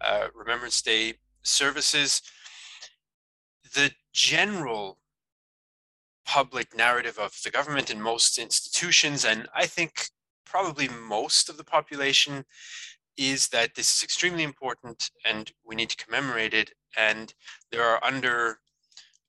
uh, 0.00 0.28
Remembrance 0.34 0.82
Day 0.82 1.14
services. 1.42 2.22
The 3.74 3.90
general 4.12 4.98
public 6.26 6.76
narrative 6.76 7.18
of 7.18 7.32
the 7.42 7.50
government 7.50 7.90
and 7.90 8.02
most 8.02 8.38
institutions, 8.38 9.24
and 9.24 9.48
I 9.54 9.66
think 9.66 10.08
probably 10.44 10.88
most 10.88 11.48
of 11.48 11.56
the 11.56 11.64
population, 11.64 12.44
is 13.16 13.48
that 13.48 13.74
this 13.74 13.96
is 13.96 14.02
extremely 14.02 14.44
important 14.44 15.10
and 15.24 15.50
we 15.64 15.74
need 15.74 15.90
to 15.90 16.04
commemorate 16.04 16.54
it. 16.54 16.72
And 16.96 17.34
there 17.70 17.82
are 17.82 18.02
under 18.04 18.60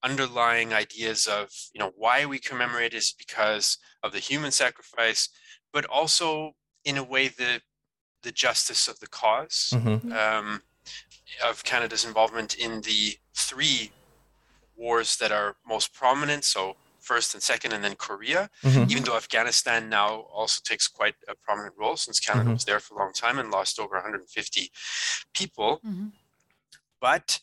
underlying 0.01 0.73
ideas 0.73 1.27
of 1.27 1.49
you 1.73 1.79
know 1.79 1.91
why 1.97 2.25
we 2.25 2.39
commemorate 2.39 2.93
is 2.93 3.13
because 3.17 3.77
of 4.03 4.11
the 4.13 4.19
human 4.19 4.51
sacrifice, 4.51 5.29
but 5.73 5.85
also 5.85 6.53
in 6.85 6.97
a 6.97 7.03
way 7.03 7.27
the 7.27 7.61
the 8.23 8.31
justice 8.31 8.87
of 8.87 8.99
the 8.99 9.07
because 9.07 9.71
Mhm. 9.73 10.13
um, 10.13 10.63
of 11.43 11.63
Canada's 11.63 12.05
involvement 12.05 12.55
in 12.55 12.81
the 12.81 13.17
three 13.35 13.91
wars 14.75 15.17
that 15.17 15.31
are 15.31 15.57
most 15.65 15.93
prominent. 15.93 16.43
So 16.45 16.75
first 17.01 17.33
and 17.33 17.41
second, 17.41 17.73
and 17.73 17.83
then 17.83 17.95
Korea. 17.95 18.49
Mhm. 18.63 18.89
Even 18.91 19.03
though 19.03 19.15
Afghanistan 19.17 19.89
now 19.89 20.21
also 20.33 20.61
takes 20.63 20.87
quite 20.87 21.15
a 21.27 21.35
prominent 21.35 21.75
role 21.77 21.97
since 21.97 22.19
Canada 22.19 22.49
Mhm. 22.49 22.53
was 22.53 22.65
there 22.65 22.79
for 22.79 22.93
a 22.95 22.97
long 22.97 23.13
time 23.13 23.39
and 23.39 23.49
lost 23.51 23.79
over 23.79 23.95
150 23.97 24.71
people. 25.33 25.79
Mhm. 25.83 26.11
But, 26.99 27.39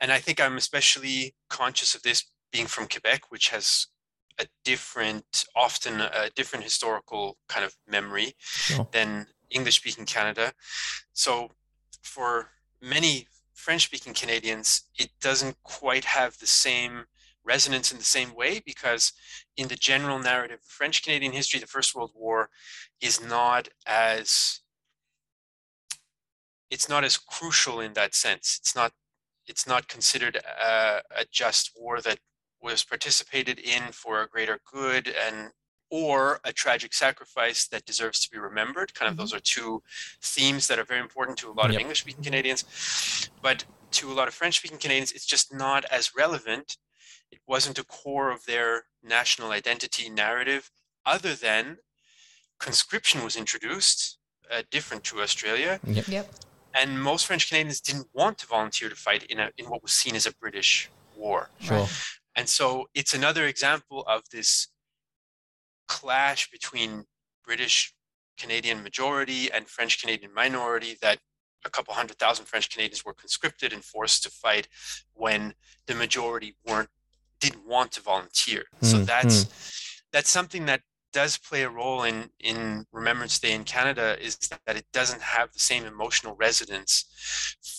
and 0.00 0.12
I 0.12 0.20
think 0.20 0.40
I'm 0.40 0.56
especially 0.56 1.34
conscious 1.48 1.94
of 1.94 2.02
this 2.02 2.24
being 2.50 2.66
from 2.68 2.88
Quebec, 2.88 3.30
which 3.30 3.48
has 3.48 3.88
a 4.38 4.46
different, 4.64 5.44
often 5.56 6.00
a 6.00 6.30
different 6.30 6.64
historical 6.64 7.38
kind 7.48 7.64
of 7.64 7.76
memory 7.86 8.36
Sure. 8.38 8.88
than 8.92 9.26
English 9.50 9.76
speaking 9.76 10.06
Canada. 10.06 10.52
So 11.12 11.50
for 12.02 12.48
many 12.80 13.26
French 13.54 13.84
speaking 13.84 14.14
Canadians, 14.14 14.82
it 14.98 15.10
doesn't 15.20 15.62
quite 15.62 16.04
have 16.04 16.38
the 16.38 16.46
same 16.46 17.04
resonance 17.44 17.90
in 17.90 17.98
the 17.98 18.04
same 18.04 18.34
way 18.34 18.60
because 18.64 19.12
in 19.56 19.68
the 19.68 19.76
general 19.76 20.18
narrative 20.18 20.60
of 20.62 20.70
French 20.70 21.02
Canadian 21.02 21.32
history, 21.32 21.58
the 21.58 21.66
First 21.66 21.94
World 21.94 22.12
War 22.14 22.50
is 23.00 23.24
not 23.24 23.68
as 23.86 24.60
it's 26.70 26.88
not 26.88 27.02
as 27.02 27.16
crucial 27.16 27.80
in 27.80 27.94
that 27.94 28.14
sense. 28.14 28.58
It's 28.60 28.74
not 28.76 28.92
it's 29.46 29.66
not 29.66 29.88
considered 29.88 30.36
a, 30.36 31.00
a 31.16 31.24
just 31.32 31.72
war 31.74 32.00
that 32.02 32.18
was 32.60 32.84
participated 32.84 33.58
in 33.58 33.92
for 33.92 34.22
a 34.22 34.28
greater 34.28 34.60
good 34.70 35.08
and 35.08 35.50
or 35.90 36.40
a 36.44 36.52
tragic 36.52 36.92
sacrifice 36.92 37.66
that 37.68 37.86
deserves 37.86 38.20
to 38.20 38.30
be 38.30 38.38
remembered. 38.38 38.94
Kind 38.94 39.10
of 39.10 39.16
those 39.16 39.32
are 39.32 39.40
two 39.40 39.82
themes 40.22 40.68
that 40.68 40.78
are 40.78 40.84
very 40.84 41.00
important 41.00 41.38
to 41.38 41.50
a 41.50 41.52
lot 41.52 41.70
of 41.70 41.76
English 41.76 42.00
speaking 42.00 42.24
Canadians. 42.24 43.30
But 43.42 43.64
to 43.92 44.10
a 44.10 44.14
lot 44.14 44.28
of 44.28 44.34
French 44.34 44.58
speaking 44.58 44.78
Canadians, 44.78 45.12
it's 45.12 45.26
just 45.26 45.54
not 45.54 45.84
as 45.86 46.12
relevant. 46.16 46.76
It 47.30 47.40
wasn't 47.46 47.78
a 47.78 47.84
core 47.84 48.30
of 48.30 48.44
their 48.44 48.84
national 49.02 49.50
identity 49.50 50.08
narrative, 50.10 50.70
other 51.06 51.34
than 51.34 51.78
conscription 52.58 53.24
was 53.24 53.36
introduced, 53.36 54.18
uh, 54.50 54.62
different 54.70 55.04
to 55.04 55.20
Australia. 55.20 55.80
Yep. 55.86 56.34
And 56.74 57.02
most 57.02 57.26
French 57.26 57.48
Canadians 57.48 57.80
didn't 57.80 58.08
want 58.12 58.38
to 58.38 58.46
volunteer 58.46 58.88
to 58.88 58.94
fight 58.94 59.24
in, 59.24 59.38
a, 59.38 59.50
in 59.56 59.66
what 59.66 59.82
was 59.82 59.92
seen 59.92 60.14
as 60.14 60.26
a 60.26 60.34
British 60.34 60.90
war. 61.16 61.50
Sure. 61.60 61.86
And 62.36 62.48
so 62.48 62.88
it's 62.94 63.14
another 63.14 63.46
example 63.46 64.04
of 64.06 64.22
this 64.30 64.68
clash 65.88 66.50
between 66.50 67.04
British 67.44 67.94
Canadian 68.38 68.82
majority 68.82 69.50
and 69.50 69.66
French 69.66 70.00
Canadian 70.00 70.32
minority 70.32 70.96
that 71.02 71.18
a 71.64 71.70
couple 71.70 71.92
hundred 71.94 72.18
thousand 72.18 72.44
French 72.46 72.70
Canadians 72.70 73.04
were 73.04 73.14
conscripted 73.14 73.72
and 73.72 73.84
forced 73.84 74.22
to 74.22 74.30
fight 74.30 74.68
when 75.14 75.54
the 75.86 75.94
majority 75.94 76.54
weren't 76.66 76.88
didn't 77.40 77.66
want 77.66 77.92
to 77.92 78.00
volunteer. 78.00 78.64
So 78.82 78.98
Mm, 78.98 79.06
that's 79.06 79.46
that's 80.12 80.30
something 80.30 80.66
that 80.66 80.82
does 81.12 81.38
play 81.38 81.62
a 81.62 81.70
role 81.70 82.02
in 82.04 82.30
in 82.38 82.86
Remembrance 82.92 83.38
Day 83.38 83.52
in 83.52 83.64
Canada 83.64 84.16
is 84.20 84.36
that 84.66 84.76
it 84.76 84.86
doesn't 84.92 85.22
have 85.22 85.52
the 85.52 85.58
same 85.58 85.84
emotional 85.84 86.36
resonance 86.36 87.04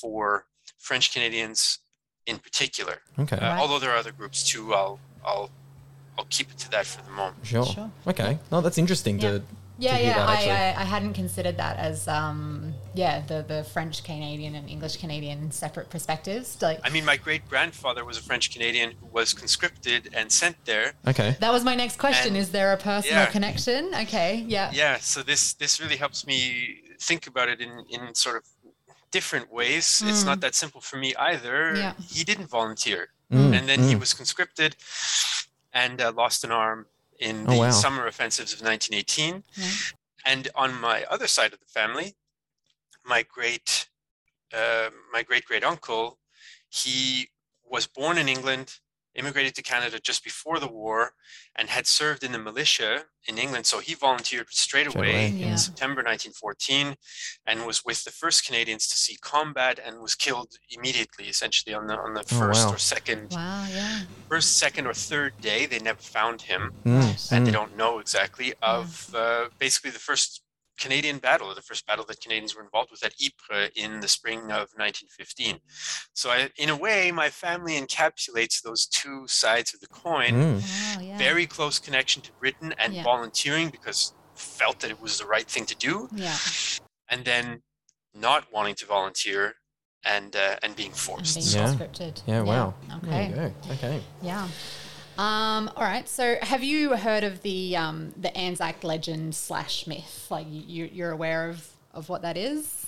for 0.02 0.46
French 0.78 1.14
Canadians 1.14 1.80
in 2.26 2.40
particular. 2.40 3.02
Okay. 3.18 3.38
Uh, 3.38 3.50
Right. 3.52 3.60
Although 3.60 3.80
there 3.80 3.92
are 3.92 3.98
other 3.98 4.12
groups 4.12 4.44
too, 4.48 4.74
I'll 4.74 5.00
I'll 5.26 5.52
I'll 6.20 6.26
keep 6.30 6.52
it 6.52 6.58
to 6.60 6.70
that 6.72 6.86
for 6.86 7.02
the 7.02 7.12
moment. 7.12 7.38
Sure. 7.44 7.66
Sure. 7.66 7.90
Okay. 8.06 8.38
No, 8.52 8.60
that's 8.60 8.78
interesting 8.78 9.20
Yeah. 9.20 9.32
to. 9.32 9.44
Yeah, 9.82 9.96
hear 9.96 10.08
yeah. 10.08 10.18
that, 10.18 10.28
I, 10.30 10.34
actually. 10.34 10.52
I, 10.52 10.82
I 10.82 10.84
hadn't 10.96 11.14
considered 11.14 11.56
that 11.56 11.78
as 11.78 12.06
um, 12.10 12.74
yeah 13.02 13.22
the 13.32 13.46
the 13.48 13.64
French 13.64 14.04
Canadian 14.04 14.54
and 14.60 14.70
English 14.70 14.98
Canadian 14.98 15.52
separate 15.52 15.90
perspectives. 15.90 16.62
Like 16.62 16.80
I 16.84 16.90
mean, 16.90 17.06
my 17.06 17.16
great 17.16 17.44
grandfather 17.48 18.04
was 18.04 18.18
a 18.18 18.22
French 18.22 18.52
Canadian 18.52 18.92
who 19.00 19.06
was 19.20 19.34
conscripted 19.34 20.10
and 20.14 20.30
sent 20.30 20.58
there. 20.66 20.88
Okay. 21.08 21.38
that 21.40 21.54
was 21.54 21.64
my 21.64 21.76
next 21.76 21.98
question. 21.98 22.34
And- 22.36 22.44
Is 22.44 22.52
there 22.52 22.74
a 22.74 22.78
personal 22.92 23.24
yeah. 23.24 23.32
connection? 23.38 23.82
Okay. 24.04 24.44
Yeah. 24.56 24.70
Yeah, 24.74 24.98
so 25.00 25.24
this 25.24 25.54
this 25.54 25.80
really 25.80 25.96
helps 26.06 26.28
me 26.32 26.40
think 27.00 27.22
about 27.32 27.48
it 27.48 27.62
in 27.62 27.72
in 27.90 28.02
sort 28.16 28.36
of 28.36 28.44
different 29.12 29.48
ways. 29.60 30.04
It's 30.06 30.26
not 30.26 30.42
that 30.42 30.56
simple 30.56 30.82
for 30.82 30.98
me 30.98 31.10
either. 31.16 31.74
Yeah. 31.84 31.94
He 32.16 32.22
didn't 32.30 32.50
volunteer, 32.60 33.02
Mm, 33.32 33.54
and 33.58 33.64
then 33.70 33.80
he 33.90 33.94
mm. 33.96 34.00
was 34.04 34.12
conscripted 34.22 34.76
and 35.74 36.02
uh, 36.02 36.12
lost 36.12 36.44
an 36.44 36.52
arm 36.52 36.88
in 37.20 37.46
Oh, 37.48 37.52
the 37.54 37.58
wow. 37.60 37.72
summer 37.72 38.08
offensives 38.08 38.54
of 38.54 38.62
1918. 38.62 39.44
Yeah. 39.56 39.70
And 40.26 40.48
on 40.56 40.80
my 40.80 41.04
other 41.06 41.28
side 41.28 41.54
of 41.54 41.60
the 41.60 41.66
family, 41.66 42.16
my 43.06 43.24
great 43.24 43.88
uh, 44.54 44.90
my 45.14 45.22
great 45.24 45.46
great 45.46 45.64
uncle, 45.64 46.18
he 46.70 47.30
was 47.70 47.86
born 47.88 48.18
in 48.18 48.28
England, 48.28 48.80
immigrated 49.16 49.56
to 49.56 49.62
Canada 49.62 50.00
just 50.00 50.24
before 50.24 50.60
the 50.60 50.68
war 50.68 51.12
and 51.58 51.70
had 51.70 51.88
served 51.88 52.24
in 52.24 52.32
the 52.32 52.40
militia 52.40 53.04
in 53.28 53.38
England. 53.38 53.66
So 53.66 53.80
he 53.80 53.94
volunteered 53.96 54.48
straight 54.50 54.90
Straight 54.90 54.96
away 54.96 55.10
away, 55.10 55.28
in 55.28 55.38
yeah. 55.40 55.56
September 55.56 56.02
1914 56.04 56.96
and 57.48 57.66
was 57.66 57.84
with 57.84 58.04
the 58.04 58.12
first 58.12 58.46
Canadians 58.46 58.88
to 58.88 58.96
see 58.96 59.18
combat 59.22 59.80
and 59.84 60.00
was 60.02 60.16
killed 60.16 60.52
immediately, 60.70 61.26
essentially 61.26 61.74
on 61.76 61.88
the 61.88 61.98
on 61.98 62.14
the 62.14 62.22
Oh, 62.32 62.40
first 62.40 62.68
wow. 62.68 62.74
or 62.76 62.78
second 62.78 63.32
Wow, 63.32 63.66
yeah. 63.72 64.02
first, 64.30 64.58
second, 64.58 64.88
or 64.88 64.94
third 64.94 65.34
day. 65.42 65.66
They 65.66 65.80
never 65.80 66.00
found 66.02 66.44
him, 66.44 66.72
Mm, 66.86 67.32
and 67.32 67.46
they 67.48 67.52
mm. 67.52 67.54
don't 67.54 67.76
know 67.78 68.00
exactly 68.00 68.54
of 68.62 69.14
uh, 69.16 69.50
basically 69.58 69.92
the 69.92 70.00
first 70.00 70.42
Canadian 70.80 71.18
battle, 71.20 71.54
the 71.54 71.62
first 71.62 71.86
battle 71.86 72.06
that 72.08 72.22
Canadians 72.22 72.56
were 72.56 72.64
involved 72.64 72.92
with 72.92 73.04
at 73.04 73.14
Ypres 73.20 73.72
in 73.76 74.00
the 74.00 74.08
spring 74.08 74.40
of 74.44 74.72
1915. 74.78 75.60
So, 76.14 76.30
I, 76.32 76.50
in 76.58 76.70
a 76.70 76.76
way, 76.76 77.12
my 77.12 77.30
family 77.30 77.74
encapsulates 77.80 78.62
those 78.62 78.86
two 78.88 79.28
sides 79.28 79.74
of 79.74 79.80
the 79.82 79.88
coin. 79.88 80.32
Mm. 80.34 80.96
Wow, 80.96 81.02
yeah. 81.02 81.18
Very 81.18 81.46
close 81.46 81.80
connection 81.80 82.22
to 82.24 82.32
Britain 82.34 82.74
and 82.78 82.94
Yeah. 82.94 83.04
volunteering 83.04 83.70
because 83.70 84.14
felt 84.36 84.80
that 84.80 84.90
it 84.90 85.02
was 85.02 85.20
the 85.20 85.26
right 85.26 85.48
thing 85.48 85.66
to 85.66 85.76
do, 85.76 86.08
yeah. 86.16 86.38
and 87.10 87.26
then 87.26 87.62
not 88.14 88.52
wanting 88.54 88.76
to 88.76 88.86
volunteer 88.86 89.56
and 90.06 90.34
uh, 90.36 90.56
and 90.64 90.76
being 90.78 90.92
And 90.92 90.98
forced. 90.98 91.36
being 91.36 91.46
So 91.46 91.60
Yeah. 91.60 92.12
Yeah, 92.26 92.42
wow. 92.42 92.74
Okay. 93.04 93.10
There 93.10 93.30
you 93.30 93.36
go. 93.36 93.74
Okay. 93.74 94.02
Yeah. 94.22 94.48
Um, 95.20 95.70
all 95.76 95.84
right. 95.84 96.08
So, 96.08 96.38
have 96.42 96.64
you 96.64 96.96
heard 96.96 97.26
of 97.26 97.42
the 97.42 97.76
um, 97.76 98.14
the 98.16 98.36
Anzac 98.38 98.84
legend 98.84 99.36
slash 99.36 99.86
myth? 99.86 100.28
Like, 100.30 100.48
you, 100.50 100.90
you're 100.92 101.12
aware 101.12 101.50
of 101.50 101.70
of 101.94 102.08
what 102.08 102.22
that 102.22 102.38
is? 102.38 102.80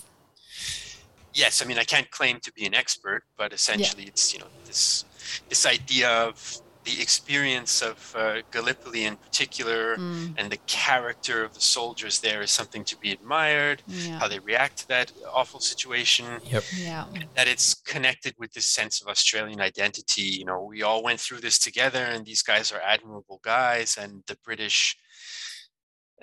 yes, 1.34 1.62
I 1.62 1.66
mean 1.66 1.78
I 1.78 1.84
can't 1.84 2.10
claim 2.12 2.40
to 2.42 2.52
be 2.54 2.66
an 2.66 2.74
expert, 2.74 3.24
but 3.38 3.54
essentially 3.54 4.04
it's 4.04 4.34
you 4.34 4.40
know 4.40 4.48
this 4.66 5.06
this 5.50 5.66
idea 5.66 6.10
of 6.10 6.62
the 6.84 7.02
experience 7.02 7.82
of 7.82 8.16
uh, 8.18 8.42
Gallipoli 8.52 9.06
in 9.06 9.16
particular 9.18 9.96
Mm, 9.98 10.34
and 10.38 10.52
the 10.52 10.58
character 10.68 11.44
of 11.44 11.54
the 11.54 11.62
soldiers 11.62 12.20
there 12.20 12.42
is 12.42 12.52
something 12.52 12.84
to 12.86 12.96
be 12.98 13.12
admired. 13.12 13.84
yeah. 13.88 14.20
How 14.20 14.28
they 14.28 14.40
react 14.40 14.78
to 14.80 14.88
that 14.88 15.12
awful 15.34 15.60
situation, 15.60 16.26
Yep. 16.44 16.64
Yeah. 16.78 17.06
that 17.36 17.48
it's 17.48 17.74
connected 17.94 18.34
with 18.40 18.52
this 18.54 18.68
sense 18.68 19.02
of 19.02 19.08
Australian 19.08 19.62
identity. 19.62 20.22
You 20.40 20.46
know, 20.46 20.64
we 20.64 20.82
all 20.82 21.04
went 21.04 21.20
through 21.20 21.42
this 21.42 21.60
together, 21.60 22.04
and 22.04 22.26
these 22.26 22.42
guys 22.42 22.72
are 22.72 22.82
admirable 22.82 23.40
guys, 23.44 23.98
and 23.98 24.24
the 24.28 24.38
British. 24.44 24.98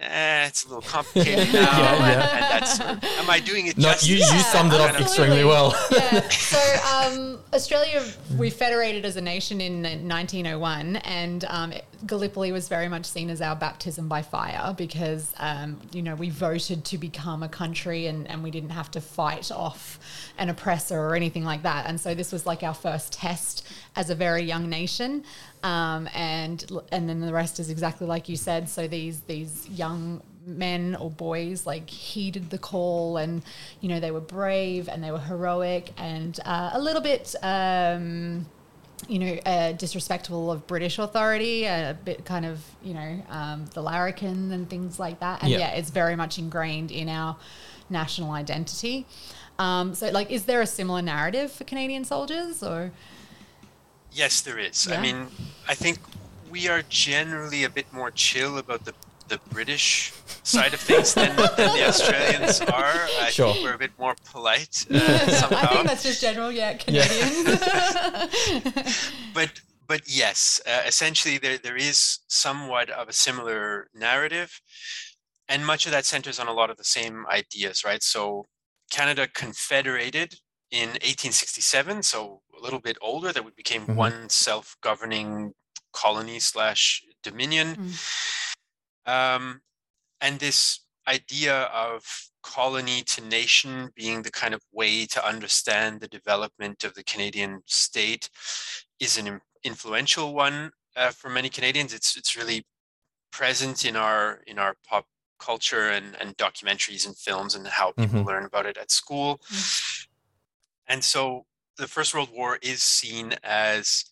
Eh, 0.00 0.46
it's 0.46 0.64
a 0.64 0.68
little 0.68 0.82
complicated 0.88 1.52
now, 1.52 1.60
Yeah, 1.60 1.94
and- 1.94 2.00
yeah. 2.00 2.36
and 2.36 2.42
that's. 2.62 2.76
Sort 2.76 2.90
of, 2.90 3.04
am 3.04 3.28
I 3.30 3.40
doing 3.40 3.66
it 3.66 3.76
No, 3.76 3.88
justice? 3.90 4.08
you, 4.08 4.16
you 4.18 4.22
summed 4.22 4.72
it 4.72 4.80
up 4.80 5.00
extremely 5.00 5.44
well. 5.44 5.74
yeah. 5.90 6.20
So 6.30 6.58
um, 6.94 7.38
Australia, 7.52 8.02
we 8.36 8.48
federated 8.50 9.04
as 9.04 9.16
a 9.16 9.20
nation 9.20 9.60
in 9.60 9.82
1901, 9.82 10.96
and 10.96 11.44
um, 11.48 11.72
Gallipoli 12.06 12.52
was 12.52 12.68
very 12.68 12.88
much 12.88 13.04
seen 13.06 13.28
as 13.28 13.40
our 13.42 13.56
baptism 13.56 14.08
by 14.08 14.22
fire 14.22 14.72
because 14.78 15.34
um, 15.38 15.78
you 15.92 16.00
know 16.02 16.14
we 16.14 16.30
voted 16.30 16.84
to 16.86 16.96
become 16.98 17.42
a 17.42 17.48
country, 17.48 18.06
and, 18.06 18.28
and 18.30 18.42
we 18.42 18.50
didn't 18.52 18.70
have 18.70 18.90
to 18.92 19.00
fight 19.00 19.50
off 19.50 19.98
an 20.38 20.48
oppressor 20.48 20.98
or 20.98 21.16
anything 21.16 21.44
like 21.44 21.62
that. 21.64 21.86
And 21.86 22.00
so 22.00 22.14
this 22.14 22.30
was 22.32 22.46
like 22.46 22.62
our 22.62 22.74
first 22.74 23.12
test 23.12 23.66
as 23.96 24.10
a 24.10 24.14
very 24.14 24.42
young 24.42 24.70
nation. 24.70 25.24
Um, 25.62 26.08
and 26.14 26.64
and 26.92 27.08
then 27.08 27.20
the 27.20 27.32
rest 27.32 27.58
is 27.60 27.70
exactly 27.70 28.06
like 28.06 28.28
you 28.28 28.36
said. 28.36 28.68
So 28.68 28.86
these 28.88 29.20
these 29.22 29.68
young 29.68 30.22
men 30.46 30.96
or 30.96 31.10
boys 31.10 31.66
like 31.66 31.90
heeded 31.90 32.48
the 32.50 32.56
call 32.58 33.18
and 33.18 33.42
you 33.82 33.88
know 33.88 34.00
they 34.00 34.10
were 34.10 34.20
brave 34.20 34.88
and 34.88 35.04
they 35.04 35.10
were 35.10 35.18
heroic 35.18 35.90
and 35.98 36.40
uh, 36.44 36.70
a 36.72 36.80
little 36.80 37.02
bit 37.02 37.34
um, 37.42 38.46
you 39.08 39.18
know 39.18 39.32
uh, 39.44 39.72
disrespectful 39.72 40.50
of 40.50 40.66
British 40.66 40.98
authority 40.98 41.64
a 41.64 41.96
bit 42.02 42.24
kind 42.24 42.46
of 42.46 42.64
you 42.82 42.94
know 42.94 43.22
um, 43.28 43.66
the 43.74 43.82
larrikin 43.82 44.50
and 44.52 44.70
things 44.70 44.98
like 44.98 45.20
that 45.20 45.42
and 45.42 45.50
Yeah. 45.50 45.58
yeah. 45.58 45.70
it's 45.72 45.90
very 45.90 46.16
much 46.16 46.38
ingrained 46.38 46.90
in 46.90 47.08
our 47.10 47.36
national 47.90 48.30
identity 48.32 49.06
um, 49.58 49.94
so 49.94 50.08
like 50.10 50.30
is 50.30 50.44
there 50.44 50.62
a 50.62 50.66
similar 50.66 51.02
narrative 51.02 51.52
for 51.52 51.64
Canadian 51.64 52.04
soldiers 52.06 52.62
or 52.62 52.90
Yes, 54.18 54.40
there 54.40 54.58
is. 54.58 54.86
Yeah. 54.86 54.98
I 54.98 55.00
mean, 55.00 55.28
I 55.68 55.74
think 55.74 55.98
we 56.50 56.66
are 56.68 56.82
generally 56.88 57.62
a 57.62 57.70
bit 57.70 57.86
more 57.92 58.10
chill 58.10 58.58
about 58.58 58.84
the 58.84 58.92
the 59.28 59.38
British 59.50 60.12
side 60.42 60.72
of 60.72 60.80
things 60.80 61.12
than, 61.14 61.36
than 61.58 61.70
the 61.76 61.84
Australians 61.86 62.60
are. 62.62 63.00
I 63.20 63.28
Sure. 63.30 63.52
think 63.52 63.64
we're 63.64 63.74
a 63.74 63.78
bit 63.86 63.92
more 63.98 64.14
polite 64.32 64.86
uh. 64.90 64.96
I 64.96 65.66
think 65.66 65.86
that's 65.86 66.02
just 66.02 66.22
general 66.22 66.50
yeah 66.50 66.72
Canadians 66.78 67.44
but 69.34 69.50
but 69.86 70.00
yes, 70.06 70.60
uh, 70.66 70.82
essentially 70.86 71.38
there 71.38 71.58
there 71.58 71.76
is 71.76 72.18
somewhat 72.26 72.90
of 72.90 73.08
a 73.08 73.12
similar 73.12 73.88
narrative, 73.94 74.50
and 75.48 75.64
much 75.64 75.86
of 75.86 75.92
that 75.92 76.06
centers 76.06 76.38
on 76.40 76.48
a 76.48 76.52
lot 76.60 76.70
of 76.70 76.76
the 76.76 76.90
same 76.98 77.24
ideas, 77.40 77.84
right? 77.84 78.02
So 78.02 78.46
Canada 78.90 79.28
confederated 79.44 80.34
in 80.70 80.90
1867, 81.00 82.02
so 82.02 82.42
a 82.56 82.60
little 82.60 82.80
bit 82.80 82.98
older, 83.00 83.32
that 83.32 83.44
we 83.44 83.50
became 83.52 83.86
Mhm. 83.86 83.96
one 83.96 84.28
self-governing 84.28 85.54
colony 85.92 86.38
slash 86.40 87.02
dominion, 87.22 87.76
um, 89.06 89.62
and 90.20 90.38
this 90.38 90.80
idea 91.06 91.62
of 91.64 92.04
colony 92.42 93.02
to 93.02 93.20
nation 93.22 93.90
being 93.94 94.22
the 94.22 94.30
kind 94.30 94.54
of 94.54 94.62
way 94.72 95.06
to 95.06 95.24
understand 95.24 96.00
the 96.00 96.08
development 96.08 96.84
of 96.84 96.94
the 96.94 97.04
Canadian 97.04 97.62
state 97.66 98.28
is 99.00 99.16
an 99.16 99.40
influential 99.64 100.34
one 100.34 100.70
uh, 100.96 101.10
for 101.10 101.30
many 101.30 101.48
Canadians. 101.48 101.94
It's 101.94 102.16
it's 102.16 102.36
really 102.36 102.66
present 103.30 103.84
in 103.84 103.96
our 103.96 104.42
in 104.46 104.58
our 104.58 104.74
pop 104.86 105.06
culture 105.38 105.90
and, 105.90 106.16
and 106.20 106.36
documentaries 106.36 107.06
and 107.06 107.16
films 107.16 107.54
and 107.54 107.66
how 107.66 107.92
people 107.92 108.22
Mhm. 108.22 108.26
learn 108.26 108.44
about 108.44 108.66
it 108.66 108.76
at 108.76 108.90
school. 108.90 109.40
And 110.88 111.02
so 111.02 111.44
the 111.76 111.86
First 111.86 112.14
World 112.14 112.30
War 112.32 112.58
is 112.62 112.82
seen 112.82 113.34
as 113.44 114.04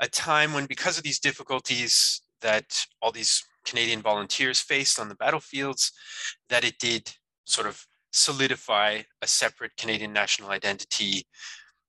a 0.00 0.08
time 0.08 0.52
when, 0.52 0.66
because 0.66 0.98
of 0.98 1.04
these 1.04 1.18
difficulties 1.18 2.22
that 2.40 2.86
all 3.02 3.12
these 3.12 3.42
Canadian 3.64 4.00
volunteers 4.02 4.60
faced 4.60 5.00
on 5.00 5.08
the 5.08 5.14
battlefields, 5.16 5.92
that 6.48 6.64
it 6.64 6.78
did 6.78 7.10
sort 7.44 7.66
of 7.66 7.86
solidify 8.12 9.02
a 9.22 9.26
separate 9.26 9.76
Canadian 9.76 10.12
national 10.12 10.50
identity, 10.50 11.26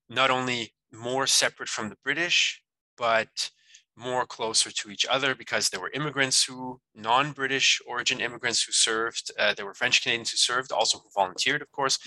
not 0.10 0.30
only 0.30 0.74
more 0.92 1.28
separate 1.28 1.70
from 1.70 1.90
the 1.90 1.98
British, 2.04 2.62
but 2.98 3.50
more 3.96 4.26
closer 4.26 4.70
to 4.70 4.92
each 4.92 5.06
other 5.10 5.34
because 5.34 5.70
there 5.70 5.80
were 5.80 5.92
immigrants 5.94 6.44
who, 6.44 6.80
non 6.94 7.32
British 7.32 7.82
origin 7.88 8.20
immigrants 8.20 8.62
who 8.64 8.72
served, 8.72 9.32
uh, 9.40 9.54
there 9.54 9.66
were 9.66 9.74
French 9.74 10.04
Canadians 10.04 10.32
who 10.32 10.38
served, 10.38 10.72
also 10.72 11.00
who 11.00 11.10
volunteered, 11.16 11.62
of 11.62 11.72
course. 11.72 11.98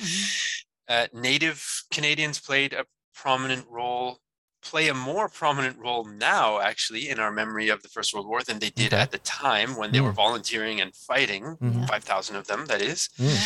Uh, 0.90 1.06
Native 1.14 1.64
Canadians 1.92 2.40
played 2.40 2.72
a 2.72 2.84
prominent 3.14 3.64
role, 3.70 4.18
play 4.60 4.88
a 4.88 4.94
more 4.94 5.28
prominent 5.28 5.78
role 5.78 6.04
now, 6.04 6.58
actually, 6.58 7.08
in 7.08 7.20
our 7.20 7.30
memory 7.30 7.68
of 7.68 7.80
the 7.82 7.88
First 7.88 8.12
World 8.12 8.26
War 8.26 8.42
than 8.42 8.58
they 8.58 8.70
did 8.70 8.92
Okay. 8.92 9.00
at 9.02 9.12
the 9.12 9.18
time 9.18 9.76
when 9.76 9.92
they 9.92 10.00
were 10.00 10.12
Mm. 10.12 10.16
volunteering 10.26 10.80
and 10.80 10.94
fighting. 10.96 11.56
Mhm. 11.62 11.86
5,000 11.86 12.34
of 12.34 12.48
them, 12.48 12.66
that 12.66 12.82
is. 12.82 13.08
Mm. 13.18 13.36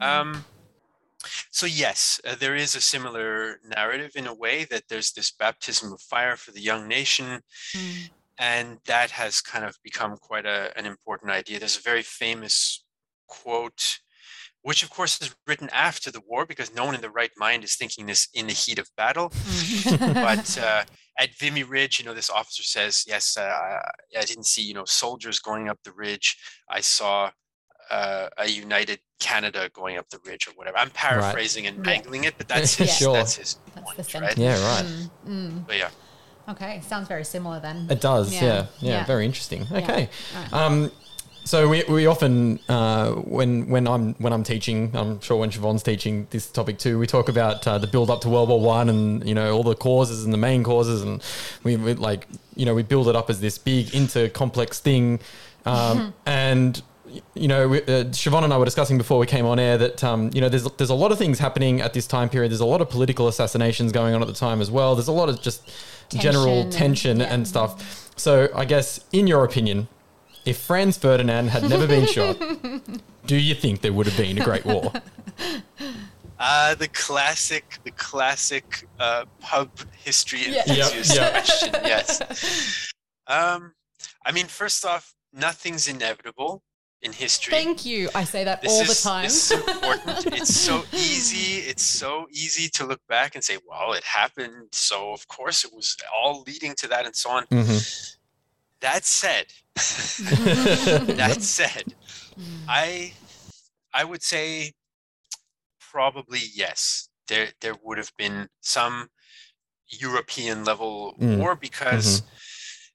Um, 0.00 0.44
so 1.52 1.64
yes, 1.66 2.20
uh, 2.24 2.34
there 2.34 2.56
is 2.56 2.74
a 2.74 2.80
similar 2.80 3.60
narrative 3.62 4.12
in 4.16 4.26
a 4.26 4.34
way 4.34 4.64
that 4.64 4.88
there's 4.88 5.12
this 5.12 5.30
baptism 5.30 5.92
of 5.92 6.02
fire 6.02 6.36
for 6.36 6.50
the 6.50 6.60
young 6.70 6.88
nation, 6.88 7.42
Mm. 7.72 8.10
and 8.36 8.80
that 8.86 9.12
has 9.12 9.40
kind 9.40 9.64
of 9.64 9.78
become 9.84 10.16
quite 10.16 10.46
a, 10.46 10.76
an 10.76 10.86
important 10.86 11.30
idea. 11.30 11.60
There's 11.60 11.76
a 11.76 11.82
very 11.92 12.02
famous 12.02 12.82
quote, 13.28 14.00
which 14.62 14.82
of 14.82 14.90
course 14.90 15.20
is 15.20 15.34
written 15.46 15.68
after 15.72 16.10
the 16.10 16.20
war 16.28 16.44
because 16.46 16.74
no 16.74 16.84
one 16.84 16.94
in 16.94 17.00
the 17.00 17.10
right 17.10 17.30
mind 17.36 17.64
is 17.64 17.76
thinking 17.76 18.06
this 18.06 18.28
in 18.34 18.46
the 18.46 18.52
heat 18.52 18.78
of 18.78 18.88
battle. 18.96 19.32
but 20.14 20.58
uh, 20.62 20.84
at 21.18 21.30
Vimy 21.38 21.62
Ridge, 21.62 21.98
you 21.98 22.04
know, 22.04 22.14
this 22.14 22.30
officer 22.30 22.62
says, 22.62 23.04
"Yes, 23.06 23.36
uh, 23.36 23.42
I 23.42 23.80
I 24.18 24.24
didn't 24.24 24.46
see, 24.46 24.62
you 24.62 24.74
know, 24.74 24.84
soldiers 24.84 25.38
going 25.38 25.68
up 25.68 25.78
the 25.84 25.92
ridge. 25.92 26.36
I 26.68 26.80
saw 26.80 27.30
uh, 27.90 28.28
a 28.38 28.48
united 28.48 29.00
Canada 29.18 29.68
going 29.74 29.96
up 29.98 30.08
the 30.10 30.20
ridge, 30.24 30.46
or 30.48 30.52
whatever." 30.52 30.78
I'm 30.78 30.90
paraphrasing 30.90 31.66
and 31.66 31.76
Yeah. 31.78 31.92
mangling 31.92 32.24
it, 32.24 32.34
but 32.38 32.48
that's 32.52 32.74
his. 32.76 32.94
Sure. 32.96 33.14
That's 33.14 33.36
his 33.36 33.56
That's 33.74 33.84
point, 33.92 34.06
the 34.08 34.20
right? 34.20 34.38
Yeah, 34.38 34.74
right. 34.74 34.84
Mm, 34.86 35.10
mm. 35.28 35.66
But 35.66 35.78
yeah, 35.78 35.90
Okay, 36.48 36.80
sounds 36.80 37.06
very 37.06 37.24
similar 37.24 37.60
then. 37.60 37.86
It 37.90 38.00
does, 38.00 38.32
Yeah. 38.32 38.44
yeah, 38.44 38.66
yeah, 38.80 38.90
Yeah. 38.90 39.04
very 39.06 39.24
interesting. 39.24 39.66
Okay, 39.70 40.08
Alright. 40.34 40.52
um, 40.52 40.90
so 41.50 41.68
we, 41.68 41.82
we 41.88 42.06
often 42.06 42.60
uh, 42.68 43.10
when 43.10 43.68
when 43.68 43.88
I'm 43.88 44.14
when 44.14 44.32
I'm 44.32 44.44
teaching, 44.44 44.92
I'm 44.94 45.20
sure 45.20 45.36
when 45.36 45.50
Siobhan's 45.50 45.82
teaching 45.82 46.28
this 46.30 46.48
topic 46.48 46.78
too, 46.78 46.96
we 46.96 47.08
talk 47.08 47.28
about 47.28 47.66
uh, 47.66 47.76
the 47.76 47.88
build 47.88 48.08
up 48.08 48.20
to 48.20 48.28
World 48.28 48.50
War 48.50 48.60
One 48.60 48.88
and 48.88 49.28
you 49.28 49.34
know 49.34 49.52
all 49.52 49.64
the 49.64 49.74
causes 49.74 50.24
and 50.24 50.32
the 50.32 50.38
main 50.38 50.62
causes, 50.62 51.02
and 51.02 51.20
we, 51.64 51.74
we 51.74 51.94
like 51.94 52.28
you 52.54 52.64
know 52.66 52.72
we 52.72 52.84
build 52.84 53.08
it 53.08 53.16
up 53.16 53.30
as 53.30 53.40
this 53.40 53.58
big 53.58 53.92
inter 53.92 54.28
complex 54.28 54.78
thing, 54.78 55.18
um, 55.66 56.14
and 56.24 56.80
you 57.34 57.48
know, 57.48 57.66
we, 57.66 57.82
uh, 57.82 58.04
Siobhan 58.14 58.44
and 58.44 58.52
I 58.52 58.58
were 58.58 58.64
discussing 58.64 58.96
before 58.96 59.18
we 59.18 59.26
came 59.26 59.44
on 59.44 59.58
air 59.58 59.76
that 59.76 60.04
um, 60.04 60.30
you 60.32 60.40
know 60.40 60.48
there's 60.48 60.70
there's 60.74 60.90
a 60.90 60.94
lot 60.94 61.10
of 61.10 61.18
things 61.18 61.40
happening 61.40 61.80
at 61.80 61.94
this 61.94 62.06
time 62.06 62.28
period. 62.28 62.52
There's 62.52 62.60
a 62.60 62.64
lot 62.64 62.80
of 62.80 62.88
political 62.88 63.26
assassinations 63.26 63.90
going 63.90 64.14
on 64.14 64.22
at 64.22 64.28
the 64.28 64.34
time 64.34 64.60
as 64.60 64.70
well. 64.70 64.94
There's 64.94 65.08
a 65.08 65.12
lot 65.12 65.28
of 65.28 65.42
just 65.42 65.68
general 66.10 66.70
Tension 66.70 67.10
and- 67.10 67.20
yeah. 67.22 67.34
and 67.34 67.48
stuff. 67.48 68.12
So 68.16 68.50
I 68.54 68.66
guess, 68.66 69.04
in 69.10 69.26
your 69.26 69.44
opinion, 69.44 69.88
if 70.44 70.58
Franz 70.58 70.96
Ferdinand 70.98 71.48
had 71.48 71.68
never 71.68 71.86
been 71.86 72.06
shot, 72.14 72.38
do 73.26 73.36
you 73.36 73.54
think 73.54 73.80
there 73.80 73.92
would 73.92 74.06
have 74.06 74.16
been 74.16 74.38
a 74.40 74.44
Great 74.44 74.64
War? 74.66 74.92
Uh, 76.42 76.74
the 76.74 76.88
classic, 76.88 77.78
the 77.84 77.90
classic 77.90 78.88
uh, 78.98 79.26
pub 79.40 79.68
history 80.02 80.40
Yeah. 80.48 80.62
enthusiast 80.66 81.14
Yep, 81.14 81.20
yep. 81.20 81.32
question. 81.44 81.74
Yes. 81.84 82.92
Um, 83.26 83.74
I 84.24 84.32
mean, 84.32 84.46
first 84.46 84.86
off, 84.86 85.14
nothing's 85.34 85.86
inevitable 85.86 86.62
in 87.02 87.12
history. 87.12 87.50
Thank 87.52 87.84
you. 87.84 88.08
I 88.14 88.24
say 88.24 88.44
that 88.44 88.62
this 88.62 88.72
all 88.72 88.80
is, 88.80 88.88
the 89.02 89.08
time. 89.08 89.24
This 89.24 89.50
is 89.50 89.60
important. 89.68 90.26
it's 90.28 90.54
so 90.56 90.82
easy. 90.94 91.58
It's 91.68 91.84
so 91.84 92.26
easy 92.32 92.70
to 92.70 92.86
look 92.86 93.00
back 93.06 93.34
and 93.34 93.44
say, 93.44 93.58
"Well, 93.68 93.92
it 93.92 94.04
happened, 94.04 94.68
so 94.72 95.12
of 95.12 95.28
course 95.28 95.62
it 95.64 95.74
was 95.74 95.94
all 96.14 96.42
leading 96.46 96.74
to 96.76 96.88
that," 96.88 97.04
and 97.04 97.14
so 97.14 97.28
on. 97.30 97.44
Mhm. 97.48 98.16
That 98.80 99.04
said, 99.04 99.46
that 99.76 101.36
said, 101.42 101.94
I 102.68 103.14
I 103.94 104.04
would 104.04 104.22
say 104.22 104.72
probably 105.80 106.40
yes. 106.54 107.08
There 107.28 107.48
there 107.60 107.74
would 107.82 107.98
have 107.98 108.12
been 108.16 108.48
some 108.60 109.08
European 109.88 110.64
level 110.64 111.16
Mm, 111.20 111.36
war 111.38 111.56
because 111.56 112.22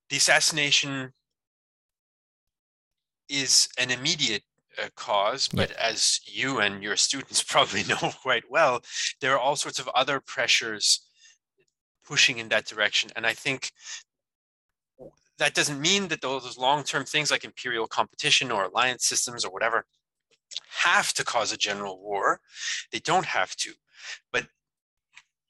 the 0.09 0.17
assassination 0.17 1.13
is 3.29 3.67
an 3.77 3.91
immediate 3.91 4.43
uh, 4.81 4.89
cause, 4.95 5.47
but 5.47 5.71
as 5.71 6.19
you 6.25 6.59
and 6.59 6.83
your 6.83 6.95
students 6.95 7.43
probably 7.53 7.83
know 7.83 8.11
quite 8.21 8.43
well, 8.49 8.81
there 9.21 9.33
are 9.33 9.39
all 9.39 9.55
sorts 9.55 9.79
of 9.79 9.87
other 9.89 10.19
pressures 10.19 11.01
pushing 12.05 12.37
in 12.37 12.49
that 12.49 12.65
direction. 12.65 13.09
And 13.15 13.25
I 13.25 13.33
think 13.33 13.71
that 15.37 15.53
doesn't 15.53 15.81
mean 15.81 16.07
that 16.07 16.21
those 16.21 16.57
long-term 16.57 17.05
things 17.05 17.31
like 17.31 17.43
imperial 17.43 17.87
competition 17.87 18.51
or 18.51 18.63
alliance 18.65 19.05
systems 19.05 19.43
or 19.43 19.51
whatever 19.51 19.85
have 20.83 21.13
to 21.13 21.23
cause 21.23 21.51
a 21.51 21.57
general 21.57 21.99
war. 21.99 22.39
They 22.91 22.99
don't 22.99 23.25
have 23.25 23.55
to. 23.57 23.73
But 24.31 24.47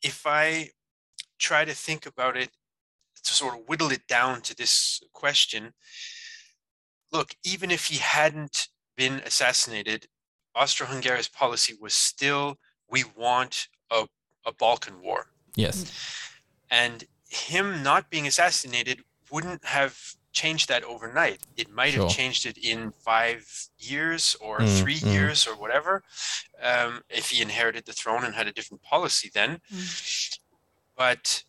if 0.02 0.26
I 0.26 0.70
try 1.38 1.66
to 1.66 1.74
think 1.74 2.06
about 2.06 2.38
it, 2.38 2.50
to 3.24 3.34
sort 3.34 3.56
of 3.56 3.68
whittle 3.68 3.92
it 3.92 4.08
down 4.08 4.42
to 4.42 4.56
this 4.56 5.02
question, 5.14 5.74
look, 7.12 7.36
even 7.44 7.72
if 7.72 7.86
he 7.86 7.98
hadn't 7.98 8.68
been 8.96 9.22
assassinated, 9.26 10.08
Austro-Hungary's 10.56 11.28
policy 11.28 11.76
was 11.80 11.94
still, 11.94 12.58
we 12.90 13.04
want 13.16 13.68
a, 13.92 14.08
a 14.46 14.54
Balkan 14.54 15.02
war 15.02 15.28
Yes. 15.56 15.84
Mm. 15.84 15.92
and 16.72 17.04
him 17.30 17.84
not 17.84 18.10
being 18.10 18.28
assassinated 18.28 19.02
wouldn't 19.32 19.66
have 19.66 19.98
changed 20.32 20.68
that 20.68 20.84
overnight. 20.84 21.40
It 21.56 21.70
might 21.70 21.94
Sure. 21.94 22.04
have 22.08 22.16
changed 22.16 22.46
it 22.46 22.58
in 22.58 22.92
five 22.92 23.48
years 23.78 24.36
or 24.42 24.60
Mm, 24.60 24.80
three 24.82 25.00
mm. 25.00 25.14
years 25.14 25.48
or 25.48 25.56
whatever, 25.56 26.04
um, 26.62 27.02
if 27.10 27.30
he 27.30 27.42
inherited 27.42 27.86
the 27.86 27.94
throne 27.94 28.24
and 28.26 28.36
had 28.36 28.48
a 28.48 28.52
different 28.52 28.84
policy 28.84 29.32
then. 29.34 29.62
But 30.96 31.44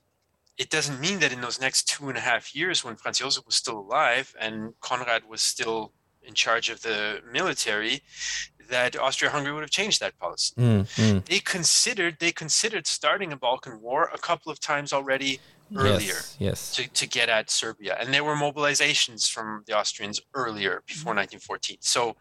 it 0.57 0.71
doesn't 0.71 1.01
mean 1.01 1.19
that 1.21 1.33
in 1.33 1.41
those 1.41 1.61
next 1.61 1.85
two 1.89 2.09
and 2.09 2.17
a 2.17 2.21
half 2.21 2.55
years, 2.55 2.85
when 2.85 2.97
Franz 2.97 3.19
Josef 3.19 3.45
was 3.45 3.55
still 3.57 3.79
alive 3.79 4.35
and 4.41 4.73
Conrad 4.81 5.25
was 5.29 5.43
still 5.43 5.93
in 6.23 6.35
charge 6.35 6.71
of 6.71 6.83
the 6.83 7.21
military, 7.31 8.03
that 8.69 8.97
Austria-Hungary 8.97 9.53
would 9.53 9.62
have 9.62 9.71
changed 9.71 10.01
that 10.01 10.19
policy 10.19 10.53
Mm, 10.59 10.83
mm. 10.97 11.25
they 11.27 11.39
considered 11.39 12.17
they 12.19 12.33
considered 12.33 12.85
starting 12.89 13.33
a 13.33 13.37
Balkan 13.37 13.81
War 13.81 14.11
a 14.12 14.19
couple 14.19 14.51
of 14.51 14.59
times 14.59 14.93
already 14.93 15.39
earlier 15.74 15.98
Yes. 15.98 16.37
Yes. 16.38 16.74
to, 16.76 16.88
to 16.88 17.07
get 17.09 17.29
at 17.29 17.50
Serbia. 17.50 17.96
And 17.98 18.12
there 18.14 18.22
were 18.24 18.35
mobilizations 18.37 19.29
from 19.31 19.62
the 19.66 19.76
Austrians 19.76 20.20
earlier 20.35 20.83
before 20.87 21.11
1914. 21.14 21.79
So 21.81 22.16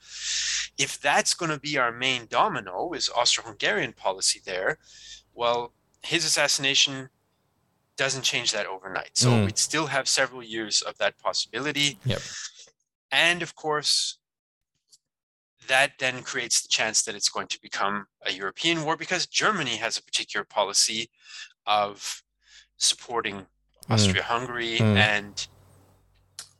if 0.77 0.99
that's 0.99 1.33
going 1.33 1.51
to 1.51 1.59
be 1.59 1.77
our 1.77 1.91
main 1.91 2.25
domino 2.29 2.91
is 2.93 3.09
Austro-Hungarian 3.09 3.93
policy 3.93 4.41
there, 4.45 4.79
well, 5.33 5.73
his 6.03 6.25
assassination 6.25 7.09
doesn't 7.97 8.23
change 8.23 8.51
that 8.51 8.65
overnight. 8.65 9.11
So 9.13 9.29
Mm. 9.29 9.45
we'd 9.45 9.57
still 9.57 9.87
have 9.87 10.07
several 10.07 10.43
years 10.43 10.81
of 10.81 10.97
that 10.97 11.17
possibility. 11.17 11.99
Yep. 12.05 12.21
And 13.11 13.41
of 13.41 13.55
course, 13.55 14.17
that 15.67 15.93
then 15.99 16.21
creates 16.21 16.61
the 16.61 16.67
chance 16.67 17.03
that 17.03 17.15
it's 17.15 17.29
going 17.29 17.47
to 17.47 17.59
become 17.61 18.07
a 18.23 18.31
European 18.31 18.83
war 18.83 18.95
because 18.97 19.25
Germany 19.25 19.77
has 19.77 19.97
a 19.97 20.03
particular 20.03 20.43
policy 20.43 21.09
of 21.65 22.21
supporting 22.77 23.45
Austria-Hungary 23.89 24.77
Mm. 24.79 24.97
and 24.97 25.47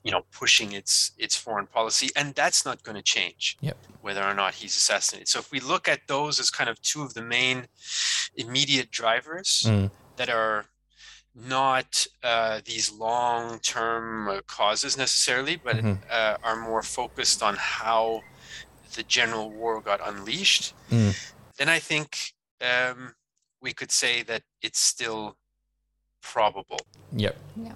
you 0.03 0.11
know 0.11 0.23
pushing 0.31 0.71
its 0.73 1.11
its 1.17 1.35
foreign 1.35 1.65
policy, 1.67 2.09
and 2.15 2.35
that's 2.35 2.63
not 2.65 2.83
going 2.83 2.95
to 2.95 3.01
change 3.01 3.57
Yep. 3.61 3.77
whether 4.01 4.23
or 4.23 4.35
not 4.35 4.53
he's 4.55 4.75
assassinated. 4.77 5.27
So 5.27 5.39
if 5.39 5.51
we 5.51 5.59
look 5.59 5.87
at 5.87 6.07
those 6.07 6.39
as 6.39 6.51
kind 6.51 6.69
of 6.69 6.79
two 6.81 7.01
of 7.01 7.13
the 7.15 7.23
main 7.23 7.67
immediate 8.35 8.91
drivers 8.91 9.63
Mm. 9.65 9.89
that 10.17 10.29
are 10.29 10.65
not 11.33 12.05
uh, 12.23 12.61
these 12.65 12.91
long-term 12.91 14.27
uh, 14.29 14.41
causes 14.47 14.95
necessarily, 14.95 15.55
but 15.57 15.75
Mhm. 15.77 15.97
uh, 16.09 16.37
are 16.43 16.55
more 16.55 16.83
focused 16.83 17.41
on 17.43 17.55
how 17.57 18.21
the 18.93 19.03
general 19.03 19.49
war 19.51 19.81
got 19.81 19.99
unleashed, 20.07 20.73
Mm. 20.91 21.13
then 21.57 21.67
I 21.69 21.79
think 21.79 22.33
um, 22.61 23.15
we 23.59 23.73
could 23.73 23.91
say 23.91 24.23
that 24.23 24.43
it's 24.61 24.79
still 24.79 25.37
probable. 26.25 26.79
Yep. 27.13 27.37
Yeah. 27.55 27.73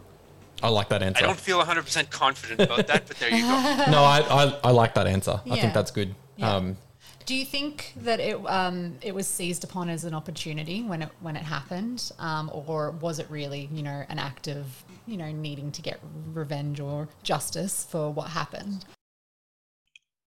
I 0.61 0.69
like 0.69 0.89
that 0.89 1.01
answer. 1.01 1.23
I 1.23 1.27
don't 1.27 1.39
feel 1.39 1.61
100% 1.61 2.09
confident 2.09 2.59
about 2.59 2.87
that, 2.87 3.07
but 3.07 3.17
there 3.17 3.29
you 3.29 3.41
go. 3.43 3.47
no, 3.91 4.03
I, 4.03 4.19
I, 4.29 4.59
I 4.65 4.71
like 4.71 4.93
that 4.95 5.07
answer. 5.07 5.39
I 5.49 5.59
think 5.59 5.73
that's 5.73 5.91
good. 5.91 6.15
Yeah. 6.35 6.55
Um, 6.55 6.77
Do 7.25 7.35
you 7.35 7.45
think 7.45 7.93
that 7.97 8.19
it 8.19 8.37
um, 8.45 8.97
it 9.01 9.13
was 9.13 9.27
seized 9.27 9.63
upon 9.63 9.89
as 9.89 10.03
an 10.03 10.13
opportunity 10.13 10.83
when 10.83 11.01
it 11.03 11.09
when 11.21 11.35
it 11.35 11.43
happened, 11.43 12.11
um, 12.17 12.49
or 12.53 12.91
was 12.91 13.19
it 13.19 13.27
really 13.29 13.69
you 13.71 13.83
know 13.83 14.03
an 14.09 14.19
act 14.19 14.47
of 14.47 14.65
you 15.05 15.15
know 15.15 15.31
needing 15.31 15.71
to 15.73 15.81
get 15.81 15.99
revenge 16.33 16.79
or 16.79 17.07
justice 17.23 17.85
for 17.89 18.11
what 18.11 18.29
happened? 18.29 18.85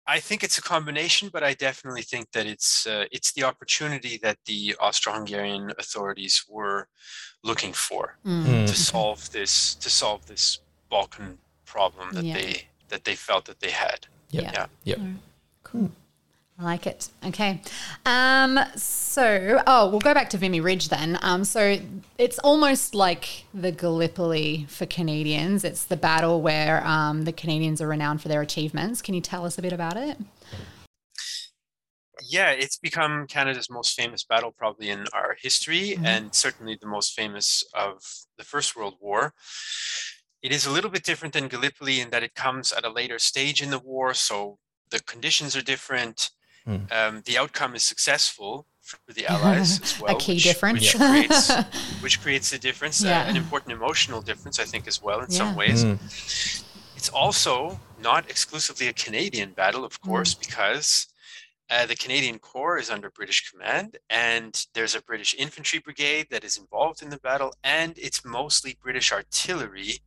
I 0.07 0.19
think 0.19 0.43
it's 0.43 0.57
a 0.57 0.61
combination, 0.61 1.29
but 1.31 1.43
I 1.43 1.53
definitely 1.53 2.01
think 2.01 2.31
that 2.33 2.45
it's 2.45 2.85
uh, 2.85 3.05
it's 3.11 3.31
the 3.31 3.43
opportunity 3.43 4.19
that 4.23 4.37
the 4.45 4.75
Austro-Hungarian 4.79 5.71
authorities 5.79 6.43
were 6.49 6.87
looking 7.43 7.73
for 7.73 8.15
mm, 8.25 8.67
to 8.67 8.75
solve 8.75 9.31
this 9.31 9.75
to 9.75 9.89
solve 9.89 10.25
this 10.27 10.59
Balkan 10.89 11.37
problem 11.65 12.13
that 12.13 12.23
Yeah. 12.23 12.33
they 12.35 12.67
that 12.89 13.03
they 13.05 13.15
felt 13.15 13.45
that 13.45 13.59
they 13.61 13.71
had. 13.71 14.07
Yep. 14.31 14.43
Yeah. 14.43 14.51
Yeah. 14.53 14.65
Yep. 14.83 14.99
Cool. 15.63 15.91
I 16.59 16.63
like 16.63 16.85
it. 16.85 17.09
Okay. 17.25 17.59
Um, 18.05 18.59
so, 18.75 19.63
oh, 19.65 19.89
we'll 19.89 19.99
go 19.99 20.13
back 20.13 20.29
to 20.31 20.37
Vimy 20.37 20.59
Ridge 20.59 20.89
then. 20.89 21.17
Um, 21.23 21.43
so 21.43 21.79
it's 22.19 22.37
almost 22.39 22.93
like 22.93 23.45
the 23.53 23.71
Gallipoli 23.71 24.67
for 24.69 24.85
Canadians. 24.85 25.63
It's 25.63 25.85
the 25.85 25.97
battle 25.97 26.39
where 26.41 26.85
um, 26.85 27.23
the 27.23 27.33
Canadians 27.33 27.81
are 27.81 27.87
renowned 27.87 28.21
for 28.21 28.27
their 28.27 28.41
achievements. 28.41 29.01
Can 29.01 29.15
you 29.15 29.21
tell 29.21 29.43
us 29.45 29.57
a 29.57 29.61
bit 29.63 29.73
about 29.73 29.97
it? 29.97 30.17
Yeah, 32.23 32.51
it's 32.51 32.77
become 32.77 33.27
Canada's 33.27 33.69
most 33.69 33.95
famous 33.95 34.23
battle 34.23 34.51
probably 34.51 34.89
in 34.89 35.05
our 35.13 35.35
history, 35.41 35.95
Mhm. 35.97 36.05
and 36.05 36.35
certainly 36.35 36.77
the 36.79 36.87
most 36.87 37.13
famous 37.13 37.63
of 37.73 38.03
the 38.37 38.43
First 38.43 38.75
World 38.75 38.95
War. 38.99 39.33
It 40.41 40.51
is 40.51 40.65
a 40.65 40.71
little 40.71 40.89
bit 40.89 41.03
different 41.03 41.33
than 41.33 41.47
Gallipoli 41.47 41.99
in 42.01 42.09
that 42.11 42.23
it 42.23 42.33
comes 42.35 42.71
at 42.71 42.83
a 42.83 42.89
later 42.89 43.19
stage 43.19 43.61
in 43.61 43.69
the 43.69 43.79
war, 43.79 44.13
so 44.13 44.59
the 44.89 44.99
conditions 44.99 45.55
are 45.55 45.61
different. 45.61 46.31
Mm. 46.67 46.91
Um, 46.91 47.21
the 47.25 47.37
outcome 47.37 47.75
is 47.75 47.83
successful 47.83 48.67
for 48.81 48.97
the 49.13 49.25
Allies 49.33 49.79
as 49.81 49.99
well, 49.99 50.15
a 50.15 50.19
key 50.19 50.33
which, 50.35 50.43
difference. 50.43 50.79
which 50.81 50.95
creates 50.97 51.51
which 52.01 52.21
creates 52.21 52.51
a 52.53 52.59
difference, 52.59 53.03
uh, 53.03 53.09
an 53.27 53.35
important 53.37 53.71
emotional 53.71 54.21
difference, 54.21 54.59
I 54.59 54.65
think, 54.65 54.87
as 54.87 55.01
well 55.01 55.19
in 55.21 55.31
Yeah. 55.31 55.37
some 55.37 55.55
ways. 55.55 55.83
Mm. 55.83 55.99
It's 56.95 57.09
also 57.09 57.79
not 57.99 58.29
exclusively 58.29 58.87
a 58.87 58.93
Canadian 58.93 59.53
battle, 59.53 59.83
of 59.85 59.99
course, 60.01 60.33
because 60.35 61.07
uh, 61.71 61.85
the 61.85 61.95
Canadian 61.95 62.37
Corps 62.37 62.77
is 62.77 62.89
under 62.89 63.09
British 63.09 63.49
command, 63.49 63.97
and 64.09 64.65
there's 64.73 64.93
a 64.93 65.01
British 65.01 65.33
infantry 65.33 65.79
brigade 65.79 66.27
that 66.29 66.43
is 66.43 66.57
involved 66.57 67.01
in 67.01 67.09
the 67.09 67.19
battle, 67.19 67.53
and 67.63 67.97
it's 67.97 68.25
mostly 68.25 68.77
British 68.83 69.13
artillery 69.13 69.99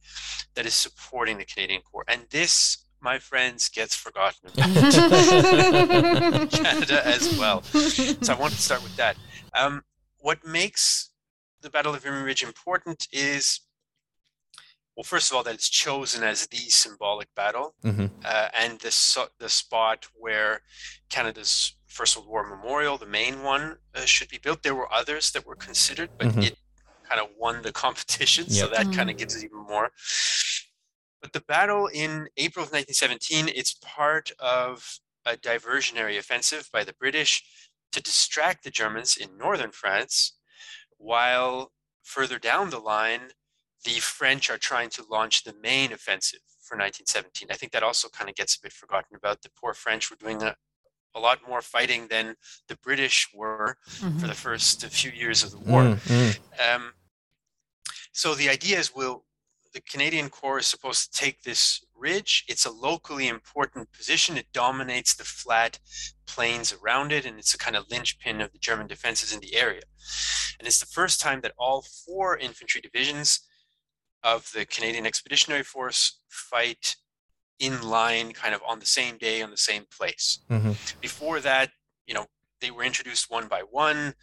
that 0.55 0.66
is 0.66 0.74
supporting 0.74 1.38
the 1.38 1.46
Canadian 1.46 1.81
Corps. 1.81 2.05
And 2.07 2.27
this, 2.29 2.85
my 3.00 3.18
friends, 3.18 3.70
gets 3.70 3.96
forgotten 3.96 4.50
in 4.57 4.64
Canada 6.48 7.07
as 7.07 7.38
well. 7.38 7.62
So 7.62 8.35
I 8.35 8.37
want 8.38 8.53
to 8.53 8.61
start 8.61 8.83
with 8.83 8.94
that. 8.96 9.16
Um, 9.55 9.83
what 10.18 10.46
makes 10.46 11.11
the 11.62 11.70
Battle 11.70 11.94
of 11.94 12.03
Vimy 12.03 12.22
Ridge 12.22 12.42
important 12.42 13.09
is 13.11 13.61
well, 14.97 15.05
first 15.05 15.31
of 15.31 15.37
all, 15.37 15.43
that 15.43 15.55
it's 15.55 15.69
chosen 15.69 16.23
as 16.23 16.47
the 16.47 16.57
symbolic 16.71 17.33
battle, 17.35 17.75
Mhm. 17.85 18.11
uh, 18.25 18.49
and 18.55 18.79
the 18.81 19.29
the 19.39 19.49
spot 19.49 20.07
where 20.15 20.63
Canada's 21.11 21.77
First 21.87 22.17
World 22.17 22.29
War 22.29 22.49
memorial, 22.49 22.99
the 22.99 23.07
main 23.07 23.43
one, 23.43 23.79
uh, 23.95 24.05
should 24.05 24.29
be 24.29 24.39
built. 24.39 24.63
There 24.63 24.75
were 24.75 24.93
others 24.93 25.31
that 25.33 25.47
were 25.47 25.57
considered, 25.57 26.11
but 26.19 26.29
Mhm. 26.29 26.45
it 26.45 26.59
kind 27.09 27.21
of 27.21 27.29
won 27.37 27.63
the 27.63 27.73
competition, 27.73 28.49
so 28.49 28.67
Yep. 28.67 28.71
that 28.71 28.97
kind 28.97 29.09
Mm. 29.09 29.13
of 29.13 29.19
gives 29.19 29.35
it 29.37 29.45
even 29.45 29.59
more. 29.59 29.93
But 31.21 31.33
the 31.33 31.41
battle 31.41 31.87
in 31.87 32.29
April 32.37 32.65
of 32.65 32.73
1917, 32.73 33.49
it's 33.49 33.75
part 33.75 34.31
of 34.39 34.99
a 35.25 35.37
diversionary 35.37 36.19
offensive 36.19 36.71
by 36.71 36.85
the 36.85 36.93
British 36.93 37.43
to 37.93 38.01
distract 38.01 38.65
the 38.65 38.71
Germans 38.71 39.17
in 39.17 39.39
northern 39.39 39.73
France, 39.73 40.33
while 40.99 41.73
further 42.03 42.39
down 42.39 42.71
the 42.71 42.81
line, 42.81 43.33
the 43.85 44.01
French 44.01 44.51
are 44.51 44.59
trying 44.59 44.90
to 44.90 45.05
launch 45.11 45.44
the 45.44 45.55
main 45.62 45.92
offensive 45.92 46.40
for 46.61 46.77
1917. 46.77 47.49
I 47.51 47.55
think 47.55 47.73
that 47.73 47.83
also 47.83 48.09
kind 48.09 48.31
of 48.31 48.37
gets 48.37 48.57
a 48.57 48.62
bit 48.62 48.73
forgotten 48.73 49.16
about. 49.16 49.42
The 49.42 49.51
poor 49.61 49.75
French 49.75 50.11
were 50.11 50.16
doing 50.16 50.42
a, 50.42 50.57
a 51.14 51.20
lot 51.20 51.38
more 51.47 51.61
fighting 51.61 52.09
than 52.09 52.35
the 52.68 52.77
British 52.77 53.29
were 53.35 53.77
for 54.18 54.27
the 54.27 54.35
first 54.35 54.85
few 54.87 55.11
years 55.11 55.44
of 55.44 55.51
the 55.51 55.59
war. 55.59 55.83
Mm, 55.83 55.97
mm. 55.97 56.75
Um, 56.75 56.92
so 58.12 58.35
the 58.35 58.49
idea 58.49 58.79
is, 58.79 58.94
will 58.94 59.25
the 59.75 59.81
Canadian 59.81 60.31
Corps 60.31 60.61
is 60.61 60.66
supposed 60.66 61.12
to 61.12 61.20
take 61.20 61.42
this 61.42 61.85
ridge? 61.97 62.44
It's 62.49 62.64
a 62.64 62.70
locally 62.70 63.29
important 63.29 63.92
position. 63.92 64.37
It 64.37 64.47
dominates 64.53 65.14
the 65.14 65.25
flat 65.25 65.81
plains 66.27 66.73
around 66.73 67.12
it, 67.12 67.27
and 67.27 67.38
it's 67.38 67.55
a 67.55 67.59
kind 67.59 67.77
of 67.77 67.90
linchpin 67.90 68.40
of 68.40 68.53
the 68.53 68.59
German 68.59 68.87
defenses 68.87 69.35
in 69.35 69.40
the 69.40 69.57
area. 69.57 69.83
And 70.59 70.66
it's 70.66 70.79
the 70.79 70.87
first 70.87 71.20
time 71.20 71.40
that 71.40 71.53
all 71.59 71.83
four 71.83 72.38
infantry 72.38 72.81
divisions 72.81 73.40
of 74.25 74.51
the 74.53 74.65
Canadian 74.67 75.07
Expeditionary 75.07 75.63
Force 75.63 76.19
fight 76.29 76.97
in 77.61 77.83
line, 77.83 78.33
kind 78.33 78.55
of 78.55 78.61
on 78.67 78.81
the 78.81 78.87
same 78.87 79.17
day, 79.19 79.41
on 79.43 79.51
the 79.51 79.57
same 79.57 79.85
place. 79.97 80.41
Mhm. 80.51 80.77
Before 81.01 81.39
that, 81.41 81.71
you 82.07 82.15
know, 82.15 82.27
they 82.61 82.71
were 82.73 82.83
introduced 82.83 83.31
one 83.31 83.47
by 83.47 83.61
one 83.63 84.15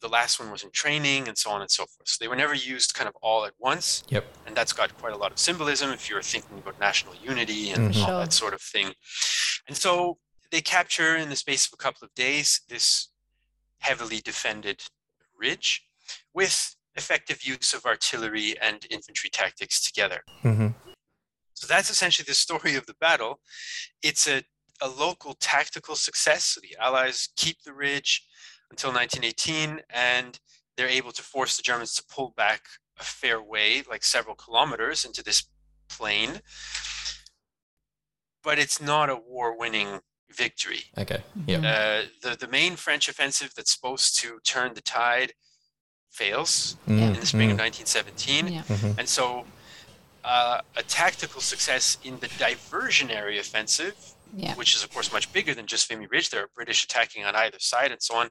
the 0.00 0.08
last 0.08 0.40
one 0.40 0.50
was 0.50 0.62
in 0.62 0.70
training 0.70 1.28
and 1.28 1.36
so 1.36 1.50
on 1.50 1.60
and 1.60 1.70
so 1.70 1.84
forth. 1.84 2.08
So 2.08 2.16
they 2.20 2.26
were 2.28 2.34
never 2.34 2.54
used 2.54 2.94
kind 2.94 3.06
of 3.06 3.14
all 3.20 3.44
at 3.44 3.52
once. 3.58 4.02
Yep. 4.08 4.24
And 4.46 4.56
that's 4.56 4.72
got 4.72 4.96
quite 4.96 5.12
a 5.12 5.16
lot 5.18 5.30
of 5.30 5.38
symbolism 5.38 5.90
if 5.90 6.08
you're 6.08 6.22
thinking 6.22 6.56
about 6.56 6.80
national 6.80 7.14
unity 7.16 7.70
and 7.70 7.92
Mhm. 7.92 8.00
all 8.00 8.06
Sure. 8.06 8.20
that 8.20 8.32
sort 8.32 8.54
of 8.54 8.62
thing. 8.62 8.94
And 9.66 9.76
so 9.76 10.18
they 10.50 10.62
capture 10.62 11.14
in 11.18 11.28
the 11.28 11.36
space 11.36 11.66
of 11.66 11.74
a 11.74 11.76
couple 11.76 12.02
of 12.02 12.14
days 12.14 12.62
this 12.68 13.08
heavily 13.80 14.22
defended 14.22 14.82
ridge 15.34 15.84
with 16.32 16.76
effective 16.96 17.42
use 17.42 17.72
of 17.72 17.84
artillery 17.86 18.58
and 18.60 18.86
infantry 18.90 19.30
tactics 19.30 19.80
together. 19.80 20.22
Mhm. 20.42 20.74
So 21.54 21.66
that's 21.66 21.90
essentially 21.90 22.24
the 22.26 22.34
story 22.34 22.74
of 22.74 22.86
the 22.86 22.94
battle. 22.94 23.40
It's 24.02 24.26
a, 24.26 24.42
a 24.80 24.88
local 24.88 25.34
tactical 25.34 25.94
success. 25.94 26.44
So 26.44 26.60
the 26.60 26.76
Allies 26.80 27.28
keep 27.36 27.62
the 27.62 27.74
ridge 27.74 28.26
until 28.70 28.92
1918, 28.92 29.82
and 29.90 30.40
they're 30.76 30.88
able 30.88 31.12
to 31.12 31.22
force 31.22 31.56
the 31.56 31.62
Germans 31.62 31.94
to 31.94 32.04
pull 32.08 32.32
back 32.36 32.62
a 32.98 33.04
fair 33.04 33.42
way, 33.42 33.82
like 33.88 34.02
several 34.04 34.34
kilometers 34.34 35.04
into 35.04 35.22
this 35.22 35.44
plain. 35.88 36.40
But 38.42 38.58
it's 38.58 38.80
not 38.80 39.10
a 39.10 39.16
war 39.16 39.56
winning 39.56 40.00
victory. 40.30 40.84
Okay. 40.96 41.22
Yep. 41.46 41.62
Uh, 41.64 42.08
the, 42.22 42.36
the 42.36 42.48
main 42.48 42.76
French 42.76 43.08
offensive 43.08 43.52
that's 43.54 43.72
supposed 43.72 44.18
to 44.20 44.38
turn 44.44 44.74
the 44.74 44.80
tide 44.80 45.34
fails 46.10 46.76
Mm, 46.88 47.14
in 47.14 47.20
the 47.20 47.26
spring 47.26 47.50
of 47.50 47.56
mm. 47.56 47.84
1917. 47.84 48.48
Yeah. 48.48 48.94
And 48.98 49.08
so 49.08 49.44
uh, 50.24 50.60
a 50.76 50.82
tactical 50.82 51.40
success 51.40 51.96
in 52.04 52.18
the 52.20 52.28
diversionary 52.28 53.38
offensive, 53.38 53.94
Yeah. 54.36 54.54
which 54.54 54.74
is 54.74 54.84
of 54.84 54.90
course 54.92 55.12
much 55.12 55.32
bigger 55.32 55.54
than 55.54 55.66
just 55.66 55.88
Vimy 55.88 56.06
Ridge, 56.06 56.30
there 56.30 56.42
are 56.44 56.50
British 56.54 56.84
attacking 56.84 57.24
on 57.24 57.34
either 57.36 57.58
side 57.58 57.90
and 57.92 58.02
so 58.02 58.16
on. 58.16 58.28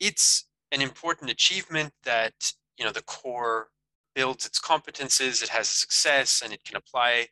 It's 0.00 0.46
an 0.72 0.80
important 0.82 1.30
achievement 1.30 1.92
that 2.04 2.52
you 2.78 2.84
know 2.84 2.92
the 2.92 3.02
Corps 3.02 3.68
builds 4.14 4.44
its 4.46 4.60
competences, 4.60 5.42
it 5.42 5.48
has 5.50 5.70
a 5.70 5.74
success, 5.74 6.42
and 6.42 6.52
it 6.52 6.64
can 6.64 6.76
apply 6.76 7.26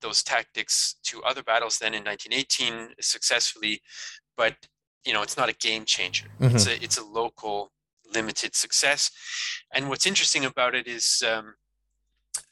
those 0.00 0.22
tactics 0.22 0.96
to 1.04 1.22
other 1.22 1.42
battles 1.42 1.78
then 1.78 1.94
in 1.94 2.04
1918 2.04 2.94
successfully. 3.00 3.80
But 4.36 4.54
you 5.04 5.12
know, 5.12 5.22
it's 5.22 5.36
not 5.36 5.48
a 5.48 5.54
game 5.54 5.84
changer. 5.84 6.26
It's 6.40 6.66
a 6.66 6.82
it's 6.82 6.98
a 6.98 7.04
local 7.04 7.72
limited 8.12 8.54
success. 8.54 9.10
And 9.74 9.88
what's 9.88 10.06
interesting 10.06 10.44
about 10.44 10.74
it 10.74 10.86
is 10.86 11.22
um, 11.26 11.54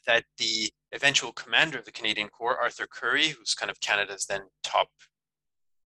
that 0.06 0.24
the 0.38 0.70
eventual 0.92 1.32
commander 1.32 1.78
of 1.78 1.84
the 1.84 1.92
Canadian 1.92 2.28
Corps, 2.28 2.58
Arthur 2.58 2.86
Currie, 2.86 3.28
who's 3.28 3.54
kind 3.54 3.70
of 3.70 3.80
Canada's 3.80 4.26
then 4.26 4.42
top 4.62 4.88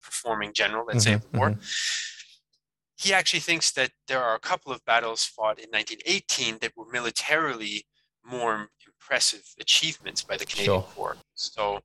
performing 0.03 0.53
general, 0.53 0.87
let's 0.87 1.05
say, 1.05 1.15
of 1.15 1.31
the 1.31 1.39
war, 1.39 1.57
he 2.97 3.13
actually 3.13 3.41
thinks 3.41 3.73
that 3.73 3.91
there 4.07 4.23
are 4.23 4.35
a 4.35 4.41
couple 4.41 4.73
of 4.73 4.85
battles 4.85 5.25
fought 5.25 5.59
in 5.59 5.69
1918 5.71 6.59
that 6.61 6.73
were 6.77 6.87
militarily 6.91 7.87
more 8.25 8.69
impressive 8.87 9.43
achievements 9.61 10.23
by 10.23 10.37
the 10.37 10.47
Canadian 10.47 10.81
Sure. 10.81 10.89
Corps. 10.95 11.17
So, 11.35 11.81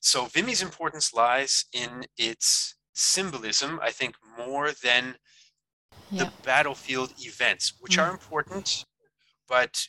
so 0.00 0.26
Vimy's 0.26 0.62
importance 0.62 1.14
lies 1.14 1.64
in 1.72 2.04
its 2.18 2.74
symbolism, 2.92 3.80
I 3.82 3.90
think, 3.90 4.16
more 4.36 4.72
than 4.82 5.16
Yeah. 6.10 6.24
the 6.24 6.32
battlefield 6.44 7.12
events, 7.20 7.72
which 7.80 7.96
Mm. 7.96 8.02
are 8.02 8.10
important, 8.10 8.84
but 9.48 9.88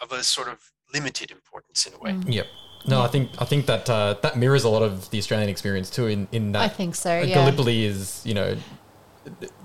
of 0.00 0.12
a 0.12 0.22
sort 0.24 0.48
of 0.48 0.58
limited 0.94 1.30
importance 1.30 1.86
in 1.86 1.94
a 1.94 1.98
way. 1.98 2.12
Mm. 2.12 2.32
Yep. 2.32 2.46
No, 2.86 3.00
I 3.02 3.08
think 3.08 3.30
I 3.38 3.44
think 3.44 3.66
that 3.66 3.88
uh, 3.88 4.14
that 4.22 4.36
mirrors 4.36 4.64
a 4.64 4.68
lot 4.68 4.82
of 4.82 5.08
the 5.10 5.18
Australian 5.18 5.48
experience 5.48 5.88
too. 5.90 6.06
In 6.08 6.26
in 6.32 6.52
that 6.52 6.62
I 6.62 6.68
think 6.68 6.94
so. 6.96 7.10
uh, 7.10 7.22
Yeah. 7.22 7.34
Gallipoli 7.36 7.84
is 7.84 8.22
you 8.24 8.34
know. 8.34 8.56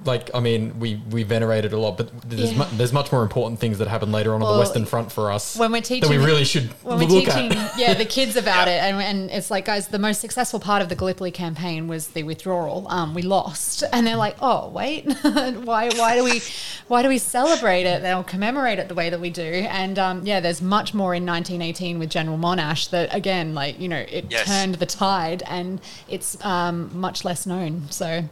Like 0.06 0.30
I 0.34 0.40
mean, 0.40 0.80
we 0.80 1.02
we 1.10 1.24
venerate 1.24 1.66
it 1.66 1.74
a 1.74 1.78
lot, 1.78 1.98
but 1.98 2.12
there's 2.30 2.52
Yeah. 2.54 2.60
mu- 2.60 2.78
there's 2.78 2.94
much 2.94 3.12
more 3.12 3.24
important 3.24 3.60
things 3.60 3.80
that 3.80 3.88
happen 3.88 4.12
later 4.12 4.34
on 4.36 4.42
on 4.44 4.54
the 4.54 4.60
Western 4.60 4.86
Front 4.86 5.12
for 5.12 5.32
us 5.32 5.58
when 5.58 5.72
we're 5.72 5.82
teaching 5.82 6.10
that 6.10 6.18
we 6.18 6.24
really 6.24 6.46
should 6.46 6.70
when 6.84 7.00
we're 7.00 7.06
look 7.08 7.26
teaching 7.26 7.52
at. 7.52 7.78
yeah 7.78 7.94
the 7.96 8.06
kids 8.06 8.36
about 8.44 8.68
it 8.68 8.80
and, 8.82 9.02
and 9.02 9.32
it's 9.32 9.50
like 9.52 9.66
guys 9.66 9.88
the 9.88 10.00
most 10.00 10.22
successful 10.22 10.60
part 10.60 10.82
of 10.82 10.90
the 10.90 10.96
Gallipoli 10.96 11.32
campaign 11.32 11.88
was 11.88 12.10
the 12.10 12.24
withdrawal 12.24 12.86
um, 12.90 13.14
we 13.16 13.22
lost 13.24 13.84
and 13.92 14.06
they're 14.06 14.16
like 14.16 14.36
oh 14.42 14.70
wait 14.70 15.12
why 15.24 15.90
why 15.96 16.16
do 16.16 16.24
we 16.24 16.42
why 16.88 17.02
do 17.02 17.10
we 17.10 17.18
celebrate 17.18 17.86
it 17.86 18.04
or 18.06 18.24
commemorate 18.24 18.80
it 18.80 18.88
the 18.88 18.96
way 18.96 19.10
that 19.10 19.20
we 19.20 19.30
do 19.32 19.42
and 19.44 19.98
um, 20.00 20.26
yeah 20.26 20.40
there's 20.40 20.62
much 20.62 20.94
more 20.94 21.16
in 21.16 21.26
1918 21.26 22.00
with 22.00 22.10
General 22.10 22.38
Monash 22.38 22.92
that 22.92 23.14
again 23.14 23.54
like 23.56 23.80
you 23.80 23.90
know 23.90 23.98
it 24.08 24.26
Yes. 24.30 24.46
turned 24.48 24.76
the 24.76 24.86
tide 24.86 25.42
and 25.48 25.82
it's 26.08 26.38
um, 26.46 26.92
much 26.94 27.26
less 27.26 27.46
known 27.46 27.88
so 27.90 28.24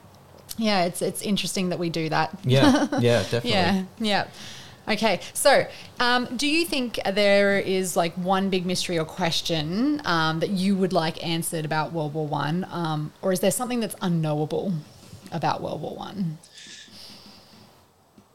yeah 0.57 0.85
it's 0.85 1.01
it's 1.01 1.21
interesting 1.21 1.69
that 1.69 1.79
we 1.79 1.89
do 1.89 2.09
that 2.09 2.37
Yeah, 2.43 2.87
yeah, 2.99 3.21
definitely. 3.31 3.49
yeah, 3.51 3.83
yeah. 3.99 4.27
Okay, 4.87 5.19
so 5.33 5.65
um, 5.99 6.27
do 6.37 6.47
you 6.47 6.63
think 6.63 6.99
there 7.13 7.57
is 7.57 7.95
like 7.97 8.13
one 8.13 8.51
big 8.51 8.67
mystery 8.67 8.99
or 8.99 9.05
question 9.05 9.99
um, 10.05 10.39
that 10.41 10.51
you 10.51 10.75
would 10.75 10.93
like 10.93 11.17
answered 11.25 11.65
about 11.65 11.91
World 11.91 12.13
War 12.13 12.27
One, 12.27 12.67
um, 12.69 13.11
or 13.23 13.33
is 13.33 13.39
there 13.39 13.49
something 13.49 13.79
that's 13.79 13.95
unknowable 14.01 14.73
about 15.31 15.61
World 15.63 15.81
War 15.81 15.95
One? 15.95 16.37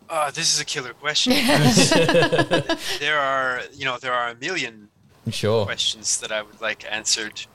Uh, 0.09 0.31
this 0.33 0.53
is 0.53 0.61
a 0.61 0.65
killer 0.65 0.93
question. 0.93 1.33
there 2.99 3.19
are, 3.19 3.61
you 3.73 3.85
know, 3.85 3.97
there 3.99 4.13
are 4.13 4.31
a 4.31 4.35
million 4.35 4.89
Sure. 5.31 5.65
questions 5.65 6.19
that 6.19 6.33
I 6.33 6.43
would 6.43 6.61
like 6.61 6.85
answered 6.91 7.47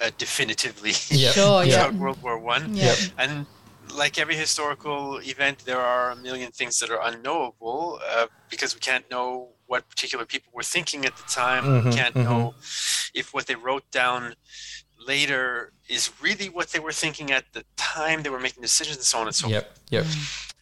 uh, 0.00 0.10
definitively 0.16 0.92
Yep. 1.10 1.34
Sure, 1.34 1.62
yeah. 1.64 1.74
about 1.88 1.94
World 1.94 2.22
War 2.22 2.38
One. 2.38 2.74
Yeah. 2.74 2.94
And 3.18 3.44
like 3.94 4.18
every 4.18 4.36
historical 4.36 5.18
event, 5.18 5.64
there 5.64 5.80
are 5.80 6.10
a 6.10 6.16
million 6.16 6.50
things 6.50 6.78
that 6.80 6.90
are 6.90 7.00
unknowable 7.02 8.00
uh, 8.08 8.26
because 8.48 8.74
we 8.74 8.80
can't 8.80 9.08
know 9.10 9.50
what 9.66 9.88
particular 9.88 10.24
people 10.24 10.52
were 10.54 10.62
thinking 10.62 11.04
at 11.04 11.16
the 11.16 11.22
time. 11.24 11.64
Mhm, 11.64 11.84
we 11.84 11.92
can't 11.92 12.14
mhm. 12.14 12.24
know 12.24 12.54
if 13.14 13.32
what 13.34 13.46
they 13.46 13.54
wrote 13.54 13.88
down 13.90 14.34
later 15.06 15.72
is 15.88 16.10
really 16.20 16.48
what 16.48 16.68
they 16.70 16.78
were 16.78 16.92
thinking 16.92 17.30
at 17.30 17.44
the 17.52 17.64
time 17.76 18.22
they 18.22 18.30
were 18.30 18.40
making 18.40 18.62
decisions 18.62 18.96
and 18.96 19.06
so 19.06 19.18
on 19.18 19.26
and 19.26 19.34
so 19.34 19.48
forth. 19.48 19.64
Yep. 19.90 20.04
Yep. 20.04 20.06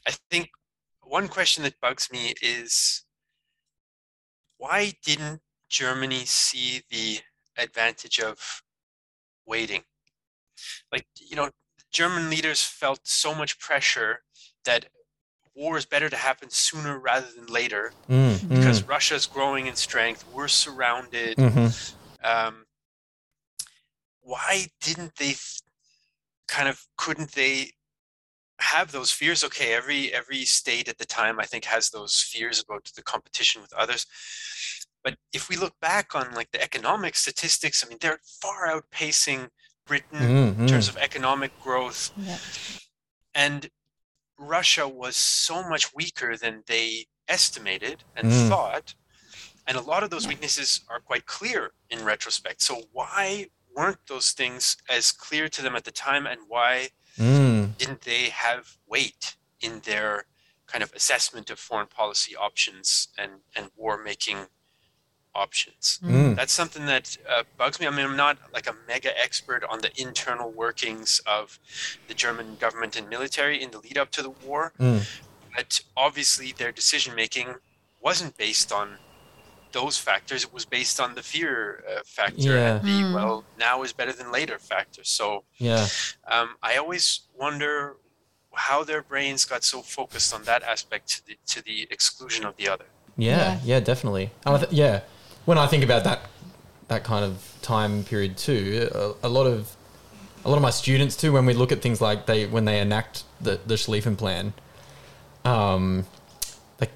I 0.07 0.13
think 0.31 0.51
one 1.03 1.29
question 1.29 1.63
that 1.65 1.81
bugs 1.81 2.11
me 2.13 2.35
is 2.43 3.05
why 4.59 4.93
didn't 5.05 5.41
Germany 5.69 6.25
see 6.25 6.83
the 6.91 7.21
advantage 7.57 8.21
of 8.21 8.63
waiting? 9.47 9.83
Like, 10.93 11.07
you 11.17 11.37
know, 11.37 11.51
German 11.93 12.31
leaders 12.31 12.63
felt 12.63 13.01
so 13.05 13.35
much 13.35 13.59
pressure 13.59 14.23
that 14.65 14.87
war 15.55 15.77
is 15.77 15.87
better 15.87 16.09
to 16.09 16.17
happen 16.17 16.51
sooner 16.51 16.99
rather 16.99 17.27
than 17.35 17.47
later 17.47 17.93
Mm, 18.09 18.49
because 18.49 18.83
mm, 18.83 18.89
Russia's 18.89 19.27
growing 19.27 19.67
in 19.67 19.75
strength. 19.77 20.25
We're 20.33 20.49
surrounded. 20.49 21.37
Mm-hmm. 21.37 22.27
Um, 22.27 22.65
why 24.21 24.67
didn't 24.81 25.17
they 25.17 25.27
th- 25.27 25.61
kind 26.47 26.69
of 26.69 26.87
couldn't 26.97 27.33
they 27.33 27.73
have 28.61 28.91
those 28.93 29.11
fears 29.11 29.45
okay 29.45 29.73
every 29.73 30.13
every 30.13 30.45
state 30.45 30.89
at 30.89 30.99
the 30.99 31.07
time 31.07 31.39
i 31.39 31.45
think 31.45 31.65
has 31.65 31.91
those 31.91 32.21
fears 32.21 32.61
about 32.61 32.85
the 32.97 33.03
competition 33.03 33.63
with 33.63 33.73
others 33.75 34.05
But 35.05 35.17
if 35.33 35.49
we 35.49 35.57
look 35.57 35.79
back 35.81 36.15
on 36.15 36.35
like 36.35 36.51
the 36.51 36.63
economic 36.63 37.15
statistics, 37.15 37.83
I 37.85 37.89
mean, 37.89 37.99
they're 38.01 38.19
far 38.43 38.67
outpacing 38.69 39.49
Britain 39.89 40.19
Mm, 40.21 40.61
in 40.61 40.67
terms 40.69 40.89
of 40.89 40.97
economic 40.99 41.51
growth. 41.63 42.13
Yeah. 42.17 42.39
And 43.35 43.71
Russia 44.39 44.87
was 44.87 45.17
so 45.17 45.69
much 45.69 45.95
weaker 45.95 46.37
than 46.37 46.63
they 46.67 47.07
estimated 47.27 48.05
and 48.15 48.29
Mm. 48.29 48.49
thought. 48.49 48.95
And 49.67 49.77
a 49.77 49.81
lot 49.81 50.03
of 50.03 50.11
those 50.11 50.27
weaknesses 50.29 50.83
are 50.89 51.01
quite 51.01 51.27
clear 51.27 51.73
in 51.91 52.05
retrospect. 52.05 52.63
So, 52.63 52.89
why 52.93 53.51
weren't 53.75 54.07
those 54.07 54.33
things 54.33 54.77
as 54.89 55.13
clear 55.13 55.49
to 55.49 55.63
them 55.63 55.77
at 55.77 55.85
the 55.85 55.93
time? 55.93 56.27
And 56.27 56.41
why 56.49 56.91
Mm. 57.19 57.77
didn't 57.77 58.03
they 58.03 58.29
have 58.31 58.79
weight 58.87 59.37
in 59.61 59.81
their 59.81 60.27
kind 60.67 60.83
of 60.83 60.93
assessment 60.95 61.51
of 61.51 61.59
foreign 61.59 61.87
policy 61.89 62.37
options 62.37 63.09
and, 63.19 63.43
and 63.57 63.71
war 63.75 63.97
making 64.03 64.49
options? 65.45 65.85
Mm. 66.05 66.35
That's 66.39 66.53
something 66.61 66.85
that 66.95 67.07
uh, 67.33 67.43
bugs 67.61 67.77
me. 67.81 67.87
I 67.87 67.91
mean, 67.97 68.07
I'm 68.11 68.17
not 68.27 68.37
like 68.57 68.67
a 68.75 68.77
mega 68.93 69.13
expert 69.27 69.63
on 69.73 69.79
the 69.85 69.91
internal 70.07 70.51
workings 70.65 71.11
of 71.39 71.45
the 72.09 72.15
German 72.25 72.47
government 72.65 72.93
and 72.99 73.05
military 73.17 73.57
in 73.65 73.69
the 73.75 73.79
lead 73.87 73.99
up 74.03 74.11
to 74.17 74.23
the 74.27 74.35
war, 74.47 74.63
Mm. 74.79 75.01
but 75.57 75.71
obviously 76.07 76.49
their 76.61 76.73
decision 76.81 77.11
making 77.25 77.49
wasn't 78.09 78.33
based 78.47 78.71
on 78.81 78.87
those 79.73 79.97
factors. 80.09 80.41
It 80.49 80.53
was 80.59 80.65
based 80.79 80.99
on 81.05 81.15
the 81.19 81.23
fear 81.35 81.85
uh, 81.91 82.01
factor 82.19 82.53
Yeah. 82.55 82.77
and 82.77 82.87
the 82.89 82.99
Mm. 83.03 83.15
well, 83.19 83.37
now 83.67 83.77
is 83.87 83.93
better 84.01 84.15
than 84.19 84.29
later 84.39 84.59
factor. 84.73 85.03
So 85.19 85.25
Yeah. 85.69 85.85
um, 86.35 86.49
I 86.63 86.73
always 86.83 87.05
wonder 87.45 87.75
how 88.69 88.79
their 88.91 89.03
brains 89.13 89.41
got 89.53 89.63
so 89.73 89.79
focused 89.99 90.31
on 90.37 90.41
that 90.51 90.63
aspect 90.75 91.05
to 91.15 91.19
the, 91.27 91.35
to 91.53 91.59
the 91.69 91.77
exclusion 91.97 92.43
of 92.51 92.55
the 92.61 92.67
other. 92.75 92.87
Yeah, 93.17 93.37
Yeah. 93.37 93.61
yeah, 93.71 93.81
definitely. 93.91 94.27
Th- 94.47 94.73
yeah, 94.83 94.97
when 95.49 95.57
I 95.57 95.67
think 95.67 95.83
about 95.83 96.05
that 96.05 96.21
that 96.89 97.05
kind 97.05 97.25
of 97.25 97.57
time 97.63 98.05
period 98.05 98.37
too, 98.37 98.91
a, 98.95 99.29
a 99.29 99.31
lot 99.31 99.47
of 99.47 99.75
a 100.45 100.49
lot 100.51 100.57
of 100.57 100.63
my 100.63 100.69
students 100.69 101.17
too, 101.17 101.33
when 101.33 101.47
we 101.47 101.55
look 101.55 101.73
at 101.73 101.81
things 101.81 102.03
like 102.03 102.27
they 102.27 102.45
when 102.45 102.67
they 102.67 102.81
enact 102.81 103.25
the 103.41 103.59
the 103.67 103.77
Schlieffen 103.77 104.19
plan, 104.19 104.53
um, 105.47 106.05
they, 106.77 106.89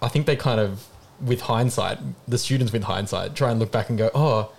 I 0.00 0.06
think 0.06 0.26
they 0.26 0.36
kind 0.36 0.60
of 0.60 0.86
with 1.20 1.40
hindsight, 1.40 1.98
the 2.28 2.38
students 2.38 2.72
with 2.72 2.84
hindsight 2.84 3.34
try 3.34 3.50
and 3.50 3.58
look 3.58 3.72
back 3.72 3.88
and 3.88 3.98
go, 3.98 4.12
oh, 4.14 4.52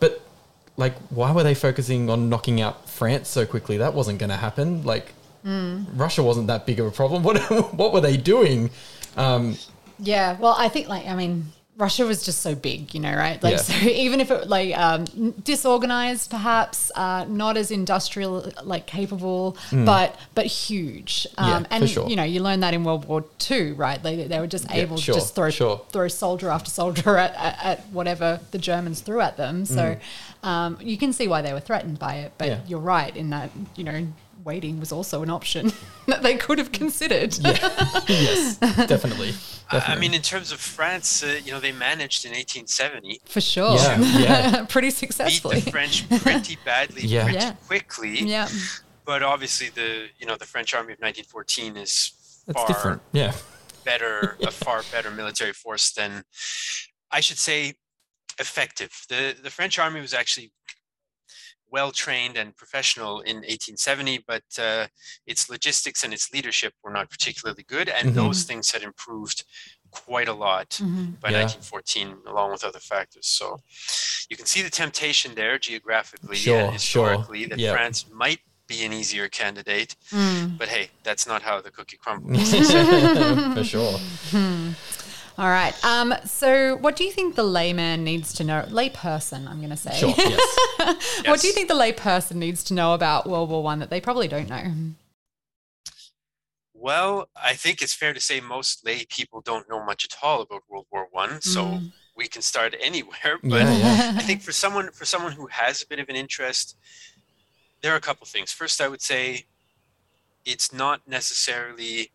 but 0.00 0.22
like 0.78 0.94
why 1.10 1.30
were 1.32 1.42
they 1.42 1.54
focusing 1.54 2.08
on 2.08 2.30
knocking 2.30 2.58
out 2.62 2.88
France 2.88 3.28
so 3.28 3.44
quickly? 3.44 3.76
That 3.76 3.92
wasn't 3.92 4.18
going 4.18 4.30
to 4.30 4.36
happen. 4.36 4.82
Like 4.82 5.12
Russia 5.94 6.22
wasn't 6.22 6.46
that 6.46 6.64
big 6.64 6.80
of 6.80 6.86
a 6.86 6.90
problem. 6.90 7.22
What 7.28 7.36
what 7.74 7.92
were 7.92 8.00
they 8.00 8.16
doing? 8.16 8.70
Um, 9.14 9.58
Yeah, 9.98 10.38
well, 10.38 10.54
I 10.56 10.70
think 10.70 10.88
like 10.88 11.06
I 11.06 11.14
mean, 11.14 11.52
Russia 11.78 12.04
was 12.04 12.24
just 12.24 12.40
so 12.42 12.56
big, 12.56 12.92
you 12.92 12.98
know, 13.00 13.14
right? 13.14 13.40
Like, 13.40 13.52
Yeah. 13.52 13.58
so 13.58 13.72
even 13.88 14.20
if 14.20 14.32
it 14.32 14.48
like 14.48 14.76
um, 14.76 15.04
disorganized, 15.44 16.28
perhaps 16.28 16.90
uh, 16.96 17.24
not 17.28 17.56
as 17.56 17.70
industrial, 17.70 18.50
like 18.64 18.86
capable, 18.86 19.56
but 19.70 20.18
but 20.34 20.46
huge. 20.46 21.26
Um. 21.38 21.48
Yeah, 21.48 21.58
for 21.60 21.66
and 21.70 21.88
sure. 21.90 22.08
you 22.08 22.16
know, 22.16 22.24
you 22.24 22.40
learn 22.42 22.60
that 22.60 22.74
in 22.74 22.82
World 22.82 23.04
War 23.06 23.24
II, 23.48 23.72
right? 23.72 24.02
They, 24.02 24.24
they 24.26 24.40
were 24.40 24.48
just 24.48 24.64
Yeah, 24.70 24.82
able 24.82 24.96
sure, 24.96 25.14
to 25.14 25.20
just 25.20 25.34
throw 25.36 25.50
sure. 25.50 25.80
throw 25.90 26.08
soldier 26.08 26.50
after 26.50 26.70
soldier 26.70 27.16
at, 27.16 27.34
at, 27.36 27.64
at 27.64 27.86
whatever 27.92 28.40
the 28.50 28.58
Germans 28.58 29.00
threw 29.00 29.20
at 29.20 29.36
them. 29.36 29.64
So 29.64 29.96
um, 30.42 30.78
you 30.80 30.98
can 30.98 31.12
see 31.12 31.28
why 31.28 31.42
they 31.42 31.52
were 31.52 31.60
threatened 31.60 31.98
by 32.00 32.16
it. 32.16 32.32
But. 32.38 32.48
Yeah. 32.48 32.60
you're 32.66 32.80
right 32.80 33.14
in 33.16 33.30
that 33.30 33.50
you 33.76 33.84
know. 33.84 34.06
Waiting 34.44 34.78
was 34.80 34.92
also 34.92 35.22
an 35.22 35.30
option 35.30 35.72
that 36.06 36.22
they 36.22 36.36
could 36.36 36.58
have 36.58 36.70
considered. 36.72 37.36
yes, 38.08 38.56
definitely. 38.58 39.34
I- 39.70 39.78
I 39.94 39.96
mean, 39.98 40.14
in 40.14 40.22
terms 40.22 40.50
of 40.52 40.60
France, 40.60 41.22
uh, 41.22 41.40
you 41.44 41.52
know, 41.52 41.60
they 41.60 41.72
managed 41.72 42.24
in 42.24 42.30
1870 42.32 43.20
For 43.26 43.40
sure. 43.40 43.74
Yeah, 43.76 43.98
yeah. 44.00 44.64
Pretty 44.68 44.88
beat 44.88 44.94
successfully. 44.96 45.60
the 45.60 45.70
French 45.70 46.08
pretty 46.22 46.56
badly, 46.64 47.02
Yeah. 47.02 47.24
pretty 47.24 47.38
Yeah. 47.38 47.52
quickly. 47.66 48.20
Yeah. 48.22 48.48
But 49.04 49.22
obviously, 49.22 49.68
the 49.70 50.08
you 50.18 50.26
know 50.26 50.36
the 50.36 50.46
French 50.46 50.72
army 50.74 50.92
of 50.94 51.00
1914 51.00 51.76
is 51.76 52.12
It's 52.46 52.56
far 52.56 52.66
different. 52.66 53.02
Yeah. 53.12 53.32
better, 53.84 54.36
a 54.42 54.50
far 54.50 54.82
better 54.92 55.10
military 55.10 55.52
force 55.52 55.92
than 55.92 56.24
I 57.10 57.20
should 57.20 57.38
say 57.38 57.74
effective. 58.38 58.92
The 59.08 59.34
the 59.42 59.50
French 59.50 59.78
army 59.78 60.00
was 60.00 60.14
actually 60.14 60.52
well 61.70 61.90
trained 61.92 62.36
and 62.36 62.56
professional 62.56 63.20
in 63.20 63.36
1870, 63.36 64.24
but 64.26 64.42
uh, 64.58 64.86
its 65.26 65.48
logistics 65.50 66.02
and 66.04 66.12
its 66.14 66.32
leadership 66.32 66.72
were 66.82 66.90
not 66.90 67.10
particularly 67.10 67.64
good, 67.64 67.88
and 67.88 68.10
Mhm. 68.10 68.14
those 68.14 68.44
things 68.44 68.70
had 68.70 68.82
improved 68.82 69.44
quite 69.90 70.28
a 70.28 70.32
lot 70.32 70.70
Mhm. 70.82 71.20
by 71.20 71.30
Yeah. 71.30 71.38
1914, 71.38 72.18
along 72.26 72.52
with 72.52 72.64
other 72.64 72.80
factors. 72.80 73.26
So 73.26 73.58
you 74.28 74.36
can 74.36 74.46
see 74.46 74.62
the 74.62 74.70
temptation 74.70 75.34
there 75.34 75.58
geographically 75.58 76.36
Sure, 76.36 76.58
and 76.70 76.80
sure. 76.80 77.08
historically 77.10 77.44
that 77.46 77.58
Yeah. 77.58 77.72
France 77.72 78.06
might 78.10 78.40
be 78.66 78.84
an 78.84 78.92
easier 78.92 79.28
candidate, 79.30 79.96
Mm. 80.10 80.58
but 80.58 80.68
hey, 80.68 80.90
that's 81.02 81.26
not 81.26 81.40
how 81.42 81.60
the 81.62 81.70
cookie 81.70 81.96
crumbles. 81.96 82.50
For 83.54 83.64
sure. 83.64 83.98
All 85.38 85.48
right. 85.48 85.72
Um, 85.84 86.12
so, 86.24 86.76
what 86.78 86.96
do 86.96 87.04
you 87.04 87.12
think 87.12 87.36
the 87.36 87.44
layman 87.44 88.02
needs 88.02 88.32
to 88.34 88.44
know? 88.44 88.64
Layperson, 88.68 89.46
I'm 89.48 89.58
going 89.58 89.70
to 89.70 89.76
say. 89.76 89.94
Sure. 89.94 90.12
Yes. 90.16 90.64
What 91.26 91.40
do 91.40 91.46
you 91.46 91.52
think 91.52 91.68
the 91.68 91.74
layperson 91.74 92.36
needs 92.36 92.64
to 92.64 92.74
know 92.74 92.94
about 92.94 93.26
World 93.28 93.50
War 93.50 93.62
One 93.62 93.78
that 93.80 93.90
they 93.90 94.00
probably 94.00 94.26
don't 94.28 94.48
know? 94.48 94.64
Well, 96.74 97.28
I 97.36 97.54
think 97.54 97.82
it's 97.82 97.92
fair 97.94 98.14
to 98.14 98.20
say 98.20 98.40
most 98.40 98.84
lay 98.86 99.04
people 99.08 99.40
don't 99.40 99.68
know 99.68 99.84
much 99.84 100.04
at 100.04 100.16
all 100.22 100.40
about 100.42 100.62
World 100.68 100.86
War 100.90 101.08
One, 101.10 101.40
so 101.40 101.64
Mm. 101.64 101.92
we 102.16 102.26
can 102.28 102.42
start 102.42 102.74
anywhere. 102.82 103.38
But 103.42 103.62
Yeah, 103.62 103.76
yeah. 103.78 104.12
I 104.16 104.22
think 104.22 104.42
for 104.42 104.52
someone 104.52 104.90
for 104.92 105.04
someone 105.04 105.32
who 105.32 105.46
has 105.48 105.82
a 105.82 105.86
bit 105.86 105.98
of 105.98 106.08
an 106.08 106.16
interest, 106.16 106.76
there 107.82 107.92
are 107.92 107.96
a 107.96 108.00
couple 108.00 108.26
things. 108.26 108.50
First, 108.52 108.80
I 108.80 108.88
would 108.88 109.02
say 109.02 109.46
it's 110.44 110.72
not 110.72 111.06
necessarily 111.06 112.10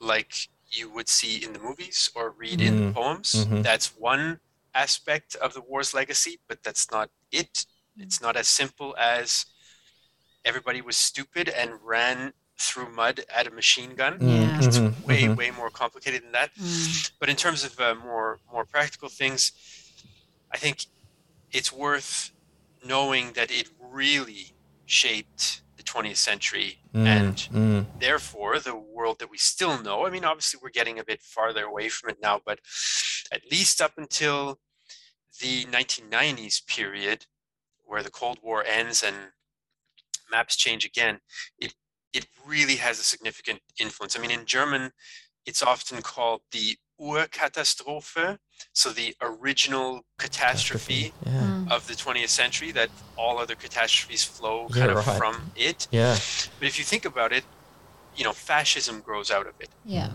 like 0.00 0.48
you 0.68 0.90
would 0.90 1.08
see 1.08 1.42
in 1.44 1.52
the 1.52 1.58
movies 1.58 2.10
or 2.14 2.30
read 2.30 2.60
in 2.60 2.74
Mhm. 2.74 2.86
the 2.88 2.92
poems. 2.92 3.32
Mhm. 3.34 3.62
That's 3.62 3.94
one 3.94 4.40
aspect 4.74 5.34
of 5.36 5.54
the 5.54 5.60
war's 5.60 5.94
legacy, 5.94 6.40
but 6.48 6.62
that's 6.62 6.90
not 6.90 7.10
it. 7.30 7.66
It's 7.98 8.20
not 8.20 8.36
as 8.36 8.48
simple 8.48 8.94
as 8.98 9.46
everybody 10.44 10.80
was 10.80 10.96
stupid 10.96 11.48
and 11.48 11.82
ran 11.82 12.32
through 12.58 12.90
mud 12.90 13.24
at 13.28 13.46
a 13.46 13.50
machine 13.50 13.94
gun. 13.94 14.18
Yeah. 14.20 14.56
It's 14.58 14.78
Mhm, 14.78 15.02
way, 15.04 15.22
mhm. 15.24 15.36
way 15.36 15.50
more 15.50 15.70
complicated 15.70 16.22
than 16.22 16.32
that. 16.32 16.54
Mm. 16.56 17.10
But 17.18 17.28
in 17.28 17.36
terms 17.36 17.64
of 17.64 17.78
uh, 17.80 17.94
more 17.94 18.40
more 18.52 18.64
practical 18.64 19.08
things, 19.08 19.52
I 20.50 20.58
think 20.58 20.86
it's 21.52 21.72
worth 21.72 22.32
knowing 22.84 23.32
that 23.32 23.50
it 23.50 23.68
really 23.78 24.54
shaped 24.86 25.62
the 25.62 25.65
20th 25.96 26.16
century 26.16 26.78
Mm, 26.96 27.06
and 27.06 27.36
mm, 27.52 27.86
therefore 28.00 28.58
the 28.58 28.74
world 28.74 29.18
that 29.18 29.30
we 29.30 29.36
still 29.36 29.82
know. 29.82 30.06
I 30.06 30.10
mean, 30.10 30.24
obviously, 30.24 30.58
we're 30.62 30.70
getting 30.70 30.98
a 30.98 31.04
bit 31.04 31.20
farther 31.20 31.64
away 31.64 31.88
from 31.90 32.10
it 32.10 32.18
now, 32.22 32.40
but 32.44 32.58
at 33.30 33.42
least 33.50 33.82
up 33.82 33.92
until 33.98 34.58
the 35.40 35.66
1990s 35.66 36.66
period, 36.66 37.26
where 37.84 38.02
the 38.02 38.10
Cold 38.10 38.38
War 38.42 38.64
ends 38.64 39.02
and 39.02 39.16
maps 40.30 40.56
change 40.56 40.84
again, 40.86 41.20
it 41.58 41.74
it 42.12 42.26
really 42.46 42.76
has 42.76 42.98
a 42.98 43.04
significant 43.04 43.60
influence. 43.78 44.16
I 44.16 44.20
mean, 44.20 44.30
in 44.30 44.46
German, 44.46 44.92
it's 45.44 45.62
often 45.62 46.00
called 46.00 46.40
the 46.50 46.76
Urkatastrophe, 46.98 48.38
so 48.72 48.88
the 48.88 49.14
original 49.20 50.06
catastrophe 50.18 51.12
Yeah. 51.26 51.55
Of 51.70 51.86
the 51.86 51.94
20th 51.94 52.28
century 52.28 52.70
that 52.72 52.90
all 53.16 53.38
other 53.38 53.54
catastrophes 53.54 54.24
flow 54.24 54.66
Yeah, 54.70 54.76
kind 54.86 54.90
of 54.92 55.06
right. 55.06 55.18
from 55.18 55.52
it. 55.56 55.88
Yeah. 55.90 56.16
But 56.58 56.68
if 56.68 56.78
you 56.78 56.84
think 56.84 57.04
about 57.04 57.32
it, 57.32 57.44
you 58.16 58.24
know, 58.24 58.32
fascism 58.32 59.00
grows 59.00 59.30
out 59.30 59.46
of 59.46 59.54
it. 59.60 59.68
Yeah. 59.84 60.10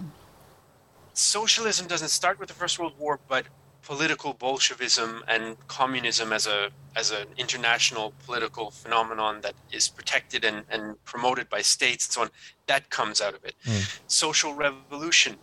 Socialism 1.14 1.88
doesn't 1.88 2.10
start 2.10 2.40
with 2.40 2.48
the 2.48 2.56
First 2.56 2.80
World 2.80 2.94
War, 2.98 3.20
but 3.28 3.46
political 3.84 4.34
Bolshevism 4.34 5.24
and 5.28 5.58
communism 5.68 6.32
as 6.32 6.48
a 6.48 6.70
as 6.96 7.12
an 7.12 7.26
international 7.38 8.14
political 8.26 8.70
phenomenon 8.72 9.42
that 9.42 9.54
is 9.72 9.88
protected 9.88 10.44
and, 10.46 10.64
and 10.70 11.04
promoted 11.06 11.50
by 11.50 11.62
states 11.62 12.06
and 12.06 12.14
so 12.14 12.22
on, 12.22 12.30
that 12.68 12.90
comes 12.90 13.22
out 13.22 13.34
of 13.34 13.44
it. 13.46 13.56
Mm. 13.66 14.00
Social 14.08 14.54
revolution 14.54 15.36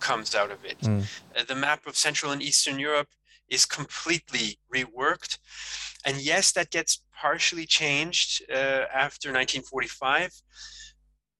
comes 0.00 0.34
out 0.34 0.50
of 0.50 0.64
it. 0.64 0.78
Mm. 0.80 1.04
Uh, 1.36 1.44
the 1.44 1.54
map 1.54 1.86
of 1.86 1.96
Central 1.96 2.32
and 2.32 2.40
Eastern 2.42 2.78
Europe 2.78 3.08
is 3.52 3.66
completely 3.66 4.58
reworked. 4.74 5.38
And 6.04 6.16
yes, 6.16 6.52
that 6.52 6.70
gets 6.70 7.02
partially 7.20 7.66
changed 7.66 8.42
uh, 8.50 8.86
after 9.06 9.28
1945. 9.28 10.42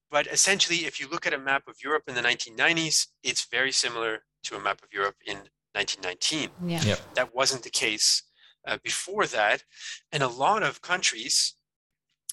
But 0.09 0.27
essentially, 0.27 0.85
if 0.85 0.99
you 0.99 1.07
look 1.09 1.25
at 1.25 1.33
a 1.33 1.39
map 1.39 1.63
of 1.67 1.75
Europe 1.83 2.03
in 2.07 2.15
the 2.15 2.21
1990s, 2.21 3.07
it's 3.23 3.47
very 3.49 3.71
similar 3.71 4.19
to 4.43 4.55
a 4.55 4.59
map 4.59 4.81
of 4.83 4.89
Europe 4.93 5.15
in 5.25 5.37
1919. 5.73 6.49
Yeah. 6.69 6.83
Yep. 6.83 6.99
That 7.15 7.35
wasn't 7.35 7.63
the 7.63 7.71
case 7.71 8.23
uh, 8.67 8.77
before 8.83 9.25
that. 9.27 9.63
And 10.11 10.21
a 10.21 10.27
lot 10.27 10.61
of 10.61 10.81
countries, 10.81 11.55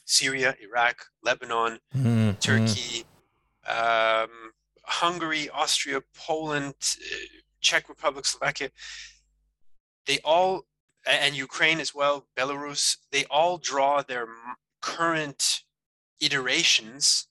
Syria, 0.04 0.56
Iraq, 0.60 1.06
Lebanon, 1.24 1.78
Mm, 1.96 2.04
mm. 2.04 2.40
Turkey, 2.40 3.04
um, 3.66 4.52
Hungary, 4.84 5.48
Austria, 5.50 6.00
Poland, 6.14 6.74
uh, 6.80 7.16
Czech 7.60 7.88
Republic, 7.88 8.26
Slovakia, 8.26 8.70
they 10.10 10.18
all 10.24 10.66
and 11.06 11.34
Ukraine 11.34 11.80
as 11.80 11.94
well, 11.94 12.26
Belarus, 12.36 12.98
they 13.14 13.24
all 13.36 13.56
draw 13.56 14.02
their 14.02 14.26
current 14.82 15.62
iterations. 16.20 17.28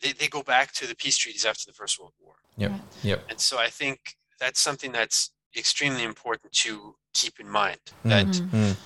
They, 0.00 0.12
they 0.12 0.28
go 0.28 0.42
back 0.54 0.72
to 0.74 0.86
the 0.86 0.94
peace 0.94 1.16
treaties 1.16 1.44
after 1.44 1.64
the 1.66 1.72
First 1.80 1.98
World 1.98 2.12
War. 2.24 2.34
Yep. 2.58 2.70
Right. 2.70 2.80
Yep. 3.02 3.20
And 3.30 3.40
so 3.40 3.58
I 3.58 3.68
think 3.80 3.98
that's 4.38 4.60
something 4.60 4.92
that's 4.92 5.32
extremely 5.56 6.04
important 6.04 6.52
to 6.64 6.94
keep 7.20 7.40
in 7.40 7.48
mind 7.48 7.80
that 8.04 8.26
Mm. 8.26 8.76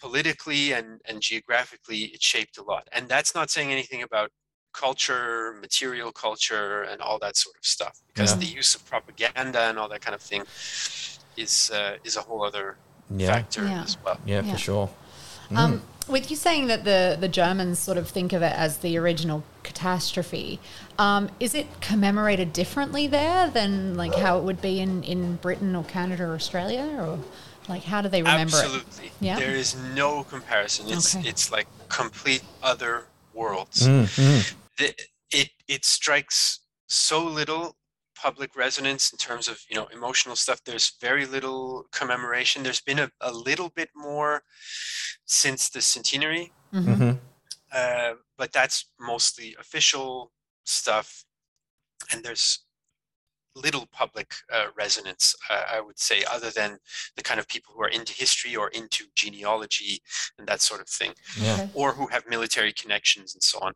politically 0.00 0.72
and, 0.72 0.88
and 1.08 1.16
geographically 1.20 2.02
it 2.14 2.22
shaped 2.22 2.56
a 2.58 2.62
lot. 2.62 2.84
And 2.92 3.08
that's 3.08 3.34
not 3.34 3.50
saying 3.50 3.70
anything 3.72 4.02
about 4.02 4.28
culture, 4.72 5.56
material 5.66 6.12
culture, 6.12 6.82
and 6.90 6.98
all 7.02 7.18
that 7.18 7.36
sort 7.36 7.56
of 7.60 7.64
stuff, 7.76 7.96
because 8.08 8.30
Yeah. 8.32 8.38
the 8.44 8.46
use 8.60 8.70
of 8.76 8.80
propaganda 8.86 9.62
and 9.68 9.78
all 9.78 9.88
that 9.88 10.02
kind 10.06 10.14
of 10.14 10.22
thing 10.22 10.44
is 11.40 11.70
uh, 11.70 11.96
is 12.04 12.16
a 12.16 12.20
whole 12.22 12.42
other 12.44 12.76
Yeah. 13.16 13.32
factor 13.34 13.64
Yeah. 13.64 13.82
as 13.82 13.96
well. 14.04 14.18
Yeah, 14.24 14.42
Yeah. 14.42 14.52
for 14.52 14.58
sure. 14.58 14.90
Um, 15.54 15.82
with 16.06 16.30
you 16.30 16.36
saying 16.36 16.68
that 16.68 16.84
the, 16.84 17.16
the 17.20 17.28
Germans 17.28 17.78
sort 17.78 17.98
of 17.98 18.08
think 18.08 18.32
of 18.32 18.42
it 18.42 18.52
as 18.54 18.78
the 18.78 18.96
original 18.98 19.42
catastrophe, 19.64 20.60
um, 20.98 21.28
is 21.40 21.54
it 21.54 21.66
commemorated 21.80 22.52
differently 22.52 23.06
there 23.08 23.48
than 23.50 23.96
like 23.96 24.14
how 24.14 24.38
it 24.38 24.44
would 24.44 24.60
be 24.60 24.78
in, 24.80 25.02
in 25.02 25.36
Britain 25.36 25.74
or 25.74 25.84
Canada 25.84 26.24
or 26.24 26.34
Australia, 26.34 26.84
or 27.00 27.18
like 27.68 27.82
how 27.84 28.00
do 28.00 28.08
they 28.08 28.22
remember 28.22 28.56
it? 28.56 28.64
Absolutely. 28.64 29.10
Yeah. 29.20 29.38
There 29.40 29.56
is 29.56 29.74
no 29.94 30.22
comparison. 30.24 30.88
It's 30.88 31.16
Okay. 31.16 31.28
it's 31.28 31.50
like 31.50 31.66
complete 31.88 32.42
other 32.62 33.06
worlds. 33.34 33.86
Mm, 33.88 34.04
mm. 34.04 34.54
the, 34.78 34.94
it 35.32 35.50
it 35.66 35.84
strikes 35.84 36.60
so 36.88 37.24
little 37.24 37.76
public 38.22 38.50
resonance 38.64 39.12
in 39.12 39.18
terms 39.18 39.48
of 39.48 39.56
you 39.70 39.76
know 39.78 39.86
emotional 39.98 40.36
stuff 40.36 40.58
there's 40.64 40.96
very 41.00 41.26
little 41.36 41.84
commemoration 41.98 42.62
there's 42.62 42.80
been 42.90 42.98
a, 43.06 43.10
a 43.20 43.32
little 43.48 43.70
bit 43.80 43.88
more 43.94 44.42
since 45.26 45.62
the 45.70 45.80
centenary 45.80 46.52
Mhm. 46.72 46.96
Mhm. 46.96 47.20
uh, 47.80 48.12
but 48.38 48.52
that's 48.52 48.78
mostly 49.12 49.48
official 49.64 50.32
stuff 50.64 51.24
and 52.10 52.22
there's 52.24 52.46
little 53.56 53.86
public 54.00 54.28
uh, 54.54 54.66
resonance 54.82 55.24
uh, 55.50 55.64
i 55.76 55.80
would 55.86 55.98
say 55.98 56.18
other 56.34 56.50
than 56.58 56.70
the 57.16 57.22
kind 57.28 57.40
of 57.40 57.46
people 57.48 57.70
who 57.74 57.82
are 57.82 57.94
into 57.98 58.12
history 58.24 58.54
or 58.60 58.68
into 58.80 59.02
genealogy 59.22 60.00
and 60.38 60.46
that 60.46 60.60
sort 60.68 60.80
of 60.80 60.88
thing 60.88 61.12
Yeah. 61.36 61.54
Okay. 61.54 61.70
or 61.74 61.88
who 61.98 62.06
have 62.14 62.24
military 62.36 62.72
connections 62.82 63.28
and 63.34 63.42
so 63.50 63.58
on. 63.66 63.72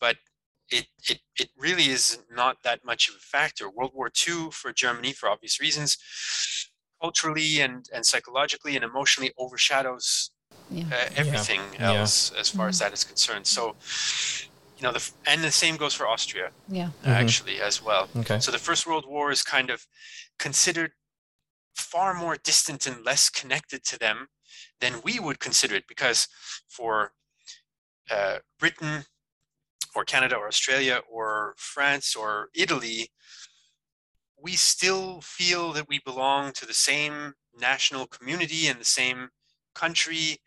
But 0.00 0.16
it, 0.72 0.86
it, 1.10 1.20
it 1.38 1.50
really 1.56 1.86
is 1.86 2.18
not 2.30 2.56
that 2.64 2.84
much 2.84 3.08
of 3.08 3.14
a 3.16 3.18
factor. 3.18 3.68
World 3.68 3.92
War 3.94 4.10
II 4.26 4.50
for 4.50 4.72
Germany, 4.72 5.12
for 5.12 5.28
obvious 5.28 5.60
reasons, 5.60 5.98
culturally 7.00 7.60
and, 7.60 7.88
and 7.94 8.04
psychologically 8.06 8.74
and 8.76 8.84
emotionally 8.84 9.32
overshadows 9.38 10.30
Yeah. 10.70 10.84
uh, 10.92 11.08
everything 11.16 11.60
Yeah. 11.74 11.92
else 12.00 12.32
as 12.32 12.48
far 12.48 12.68
as 12.68 12.78
that 12.78 12.92
is 12.92 13.04
concerned. 13.04 13.46
So, 13.46 13.76
you 14.76 14.82
know, 14.84 14.92
the, 14.92 15.10
and 15.26 15.44
the 15.44 15.50
same 15.50 15.76
goes 15.76 15.94
for 15.94 16.06
Austria 16.08 16.50
Yeah. 16.68 16.90
actually 17.04 17.60
as 17.60 17.82
well. 17.82 18.08
Okay. 18.16 18.40
So 18.40 18.50
the 18.50 18.58
First 18.58 18.86
World 18.86 19.04
War 19.06 19.30
is 19.30 19.42
kind 19.42 19.70
of 19.70 19.86
considered 20.38 20.92
far 21.76 22.14
more 22.14 22.36
distant 22.36 22.86
and 22.86 23.04
less 23.04 23.28
connected 23.28 23.84
to 23.84 23.98
them 23.98 24.28
than 24.80 25.00
we 25.04 25.18
would 25.18 25.38
consider 25.38 25.74
it, 25.74 25.86
because 25.88 26.28
for 26.68 27.12
uh, 28.10 28.38
Britain 28.58 29.04
or 29.94 30.04
Canada 30.04 30.36
or 30.36 30.46
Australia 30.48 31.00
or 31.10 31.54
France 31.56 32.16
or 32.16 32.48
Italy, 32.54 33.10
we 34.40 34.52
still 34.52 35.20
feel 35.20 35.72
that 35.72 35.88
we 35.88 35.98
belong 36.00 36.52
to 36.52 36.66
the 36.66 36.74
same 36.74 37.34
national 37.58 38.06
community 38.06 38.66
and 38.66 38.80
the 38.80 38.84
same 38.84 39.28
country 39.74 40.40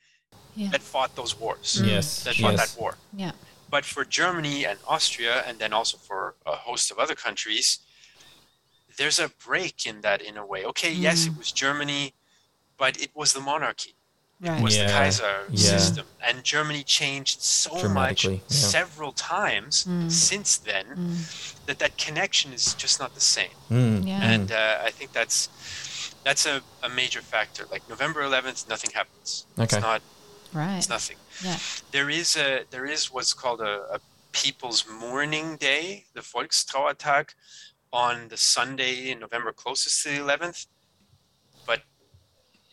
Yeah. 0.56 0.70
that 0.72 0.82
fought 0.82 1.16
those 1.16 1.36
wars, 1.36 1.80
mm. 1.82 1.88
Yes. 1.88 2.24
that 2.24 2.36
fought 2.36 2.54
Yes. 2.54 2.74
that 2.74 2.80
war. 2.80 2.98
Yeah. 3.14 3.32
But 3.70 3.86
for 3.86 4.06
Germany 4.06 4.66
and 4.66 4.80
Austria, 4.88 5.44
and 5.46 5.60
then 5.60 5.74
also 5.74 5.98
for 5.98 6.36
a 6.46 6.56
host 6.56 6.92
of 6.92 7.00
other 7.00 7.16
countries, 7.16 7.80
there's 8.98 9.20
a 9.20 9.30
break 9.30 9.86
in 9.86 10.02
that 10.02 10.22
in 10.22 10.38
a 10.38 10.46
way. 10.46 10.64
Okay, 10.66 10.92
yes, 10.92 11.26
mm. 11.26 11.32
it 11.32 11.38
was 11.38 11.52
Germany, 11.52 12.14
but 12.78 13.00
it 13.02 13.12
was 13.16 13.34
the 13.34 13.42
monarchy. 13.42 13.95
Right. 14.42 14.60
It 14.60 14.64
was 14.64 14.78
the 14.78 14.86
Kaiser 14.86 15.46
yeah. 15.50 15.78
system. 15.78 16.06
And 16.22 16.44
Germany 16.44 16.84
changed 16.84 17.42
so 17.42 17.72
much 17.74 17.82
Dramatically, 17.82 18.36
yeah. 18.36 18.56
several 18.56 19.12
times 19.14 19.86
Mm. 19.86 20.12
since 20.12 20.58
then 20.58 20.86
that 21.68 21.80
that 21.80 21.98
connection 21.98 22.52
is 22.54 22.74
just 22.74 23.00
not 23.00 23.14
the 23.16 23.22
same. 23.22 23.56
Mm. 23.72 24.06
Yeah. 24.08 24.22
And 24.32 24.52
uh, 24.52 24.80
I 24.84 24.92
think 24.92 25.14
that's 25.14 25.50
that's 26.26 26.46
a, 26.46 26.62
a 26.84 26.90
major 26.90 27.22
factor. 27.22 27.66
Like 27.72 27.88
November 27.88 28.22
11th, 28.24 28.68
nothing 28.68 28.92
happens. 28.94 29.46
Okay. 29.58 29.64
It's 29.78 29.82
not. 29.82 30.02
right. 30.54 30.78
It's 30.78 30.90
nothing 30.90 31.18
Yeah. 31.44 31.58
there 31.92 32.10
is 32.10 32.36
a 32.36 32.64
there 32.72 32.86
is 32.86 33.12
what's 33.14 33.34
called 33.34 33.62
a, 33.62 33.74
a 33.96 34.00
people's 34.32 34.86
mourning 35.02 35.56
day 35.58 36.06
the 36.14 36.22
volkstrauertag 36.22 37.30
on 37.94 38.28
the 38.30 38.38
sunday 38.38 39.10
in 39.12 39.20
november 39.20 39.52
closest 39.54 40.04
to 40.04 40.10
the 40.10 40.18
11th 40.18 40.68
but 40.74 40.75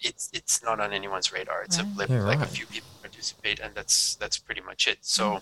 it's 0.03 0.29
it's 0.33 0.63
not 0.63 0.81
on 0.81 0.93
anyone's 0.93 1.33
radar 1.33 1.63
it's 1.63 1.79
a 1.79 1.85
blip 1.85 2.11
Yeah, 2.11 2.23
like 2.25 2.41
a 2.41 2.47
few 2.47 2.67
people 2.67 2.89
participate 3.01 3.59
and 3.61 3.75
that's 3.75 4.17
that's 4.17 4.39
pretty 4.39 4.61
much 4.61 4.87
it 4.87 4.99
so 5.03 5.41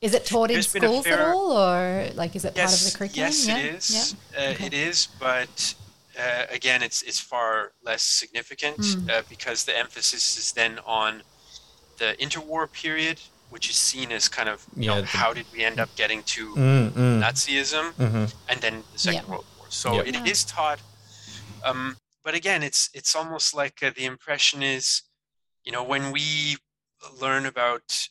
Is 0.00 0.14
it 0.14 0.24
taught 0.24 0.50
in 0.50 0.54
There's 0.54 0.72
been 0.72 0.84
a 0.84 0.88
schools 0.88 1.06
at 1.06 1.20
all, 1.20 1.52
or 1.58 2.08
like 2.14 2.32
is 2.38 2.44
it 2.44 2.54
part 2.54 2.72
of 2.72 2.84
the 2.86 2.92
curriculum? 2.98 3.28
yes 3.30 3.46
yeah. 3.46 3.58
it 3.58 3.74
is 3.74 3.84
Yeah. 3.96 4.40
uh, 4.40 4.50
Okay. 4.52 4.66
it 4.66 4.74
is 4.74 4.96
but 5.18 5.74
uh, 6.18 6.44
again 6.58 6.80
it's 6.82 7.02
it's 7.02 7.20
far 7.20 7.72
less 7.88 8.02
significant 8.02 8.78
Mm. 8.78 9.10
uh, 9.10 9.22
because 9.28 9.58
the 9.68 9.76
emphasis 9.84 10.24
is 10.42 10.52
then 10.52 10.72
on 10.86 11.22
the 12.00 12.16
interwar 12.24 12.64
period 12.82 13.18
which 13.54 13.66
is 13.68 13.76
seen 13.90 14.08
as 14.18 14.28
kind 14.28 14.48
of 14.48 14.58
you 14.76 14.84
Yeah, 14.84 14.94
know, 14.94 15.00
the- 15.02 15.06
how 15.22 15.30
did 15.38 15.46
we 15.54 15.60
end 15.70 15.78
up 15.84 15.90
getting 16.02 16.22
to 16.34 16.42
Mm, 16.54 16.90
mm. 16.92 17.20
Nazism 17.24 17.86
Mhm. 18.06 18.26
and 18.50 18.58
then 18.64 18.74
the 18.92 18.98
Second 18.98 19.24
Yeah. 19.24 19.30
World 19.30 19.46
War. 19.58 19.66
So 19.70 19.88
Yep. 19.96 20.06
it 20.10 20.16
is 20.32 20.40
Yeah. 20.46 20.54
taught, 20.56 20.80
um, 21.68 21.96
but 22.24 22.34
again, 22.34 22.62
it's 22.62 22.90
it's 22.94 23.14
almost 23.16 23.54
like 23.54 23.82
uh, 23.82 23.90
the 23.96 24.04
impression 24.04 24.62
is, 24.62 25.02
you 25.64 25.72
know, 25.72 25.82
when 25.84 26.12
we 26.12 26.56
learn 27.20 27.46
about 27.46 28.08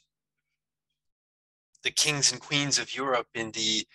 the 1.83 1.91
kings 1.91 2.31
and 2.31 2.41
queens 2.41 2.77
of 2.79 2.95
Europe 2.95 3.27
in 3.35 3.51
the 3.51 3.85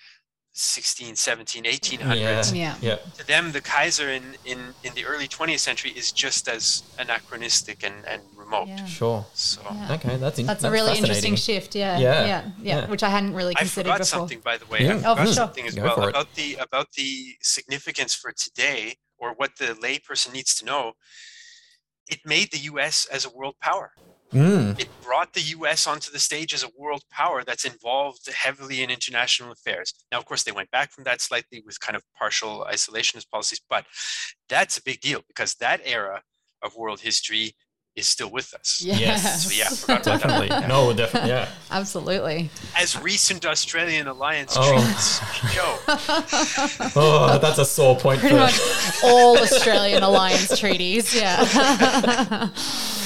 16, 0.56 1.16
17, 1.16 1.64
1800s, 1.64 2.54
Yeah. 2.54 2.76
Yeah. 2.80 2.96
to 3.18 3.26
them 3.26 3.50
the 3.50 3.60
Kaiser 3.60 4.08
in, 4.10 4.22
in, 4.44 4.72
in 4.84 4.94
the 4.94 5.04
early 5.04 5.26
20th 5.26 5.58
century 5.58 5.90
is 5.90 6.12
just 6.12 6.48
as 6.48 6.84
anachronistic 6.96 7.82
and, 7.82 8.06
and 8.06 8.22
remote. 8.36 8.68
Yeah. 8.68 8.84
Sure. 8.86 9.26
So 9.34 9.62
Yeah. 9.64 9.94
Okay, 9.94 10.16
that's 10.16 10.38
in- 10.38 10.46
That's 10.46 10.62
a 10.62 10.70
really 10.70 10.96
interesting 10.96 11.34
shift. 11.34 11.74
Yeah. 11.74 11.98
Yeah. 11.98 12.12
Yeah. 12.24 12.26
Yeah. 12.26 12.80
Yeah. 12.82 12.86
Which 12.86 13.02
I 13.02 13.08
hadn't 13.08 13.34
really 13.34 13.54
considered 13.56 13.90
I 13.90 13.96
considered 13.98 13.98
forgot 13.98 13.98
before. 13.98 14.18
something, 14.20 14.40
by 14.44 14.56
the 14.58 14.66
way. 14.66 14.78
Yeah. 14.84 14.92
I 14.92 14.94
Oh, 14.94 15.00
forgot 15.00 15.18
for 15.18 15.24
sure. 15.26 15.34
something 15.34 15.66
as 15.66 15.74
Go 15.74 15.82
well 15.82 15.94
for 15.96 16.02
it. 16.04 16.10
about 16.10 16.32
the 16.34 16.54
about 16.60 16.92
the 16.92 17.36
significance 17.42 18.14
for 18.14 18.30
today, 18.32 18.94
or 19.24 19.34
what 19.34 19.56
the 19.58 19.74
layperson 19.82 20.32
needs 20.32 20.54
to 20.56 20.64
know. 20.64 20.92
It 22.08 22.20
made 22.26 22.52
the 22.52 22.58
U.S. 22.58 23.06
as 23.10 23.24
a 23.24 23.30
world 23.30 23.54
power. 23.62 23.92
Mm. 24.32 24.78
It 24.78 24.88
brought 25.02 25.32
the 25.32 25.40
U.S. 25.40 25.86
onto 25.86 26.10
the 26.10 26.18
stage 26.18 26.52
as 26.52 26.64
a 26.64 26.68
world 26.76 27.02
power 27.10 27.44
that's 27.44 27.64
involved 27.64 28.28
heavily 28.30 28.82
in 28.82 28.90
international 28.90 29.52
affairs. 29.52 29.94
Now, 30.12 30.18
of 30.18 30.26
course, 30.26 30.42
they 30.42 30.52
went 30.52 30.70
back 30.70 30.92
from 30.92 31.04
that 31.04 31.20
slightly 31.20 31.62
with 31.64 31.80
kind 31.80 31.96
of 31.96 32.02
partial 32.18 32.66
isolationist 32.70 33.30
policies, 33.30 33.60
but 33.70 33.86
that's 34.48 34.76
a 34.76 34.82
big 34.82 35.00
deal 35.00 35.22
because 35.28 35.54
that 35.56 35.80
era 35.84 36.22
of 36.62 36.76
world 36.76 37.00
history 37.00 37.54
is 37.96 38.06
still 38.08 38.30
with 38.30 38.52
us. 38.54 38.82
Yes. 38.84 39.44
So 39.46 39.54
yeah, 39.54 39.68
forgot 39.68 40.06
about 40.06 40.20
that. 40.20 40.20
Definitely. 40.38 40.68
No, 40.68 40.92
definitely. 40.92 41.30
Yeah. 41.30 41.48
Absolutely. 41.70 42.50
As 42.76 43.00
recent 43.00 43.46
Australian 43.46 44.08
alliance 44.08 44.54
Oh. 44.56 44.72
treaties 44.72 45.20
show. 45.54 45.78
Oh, 47.00 47.38
that's 47.40 47.58
a 47.58 47.64
sore 47.64 47.96
point 47.96 48.20
Pretty 48.20 48.34
for 48.34 48.40
much 48.40 48.60
all 49.04 49.38
Australian 49.38 50.02
alliance 50.02 50.58
treaties. 50.58 51.14
Yeah. 51.14 51.44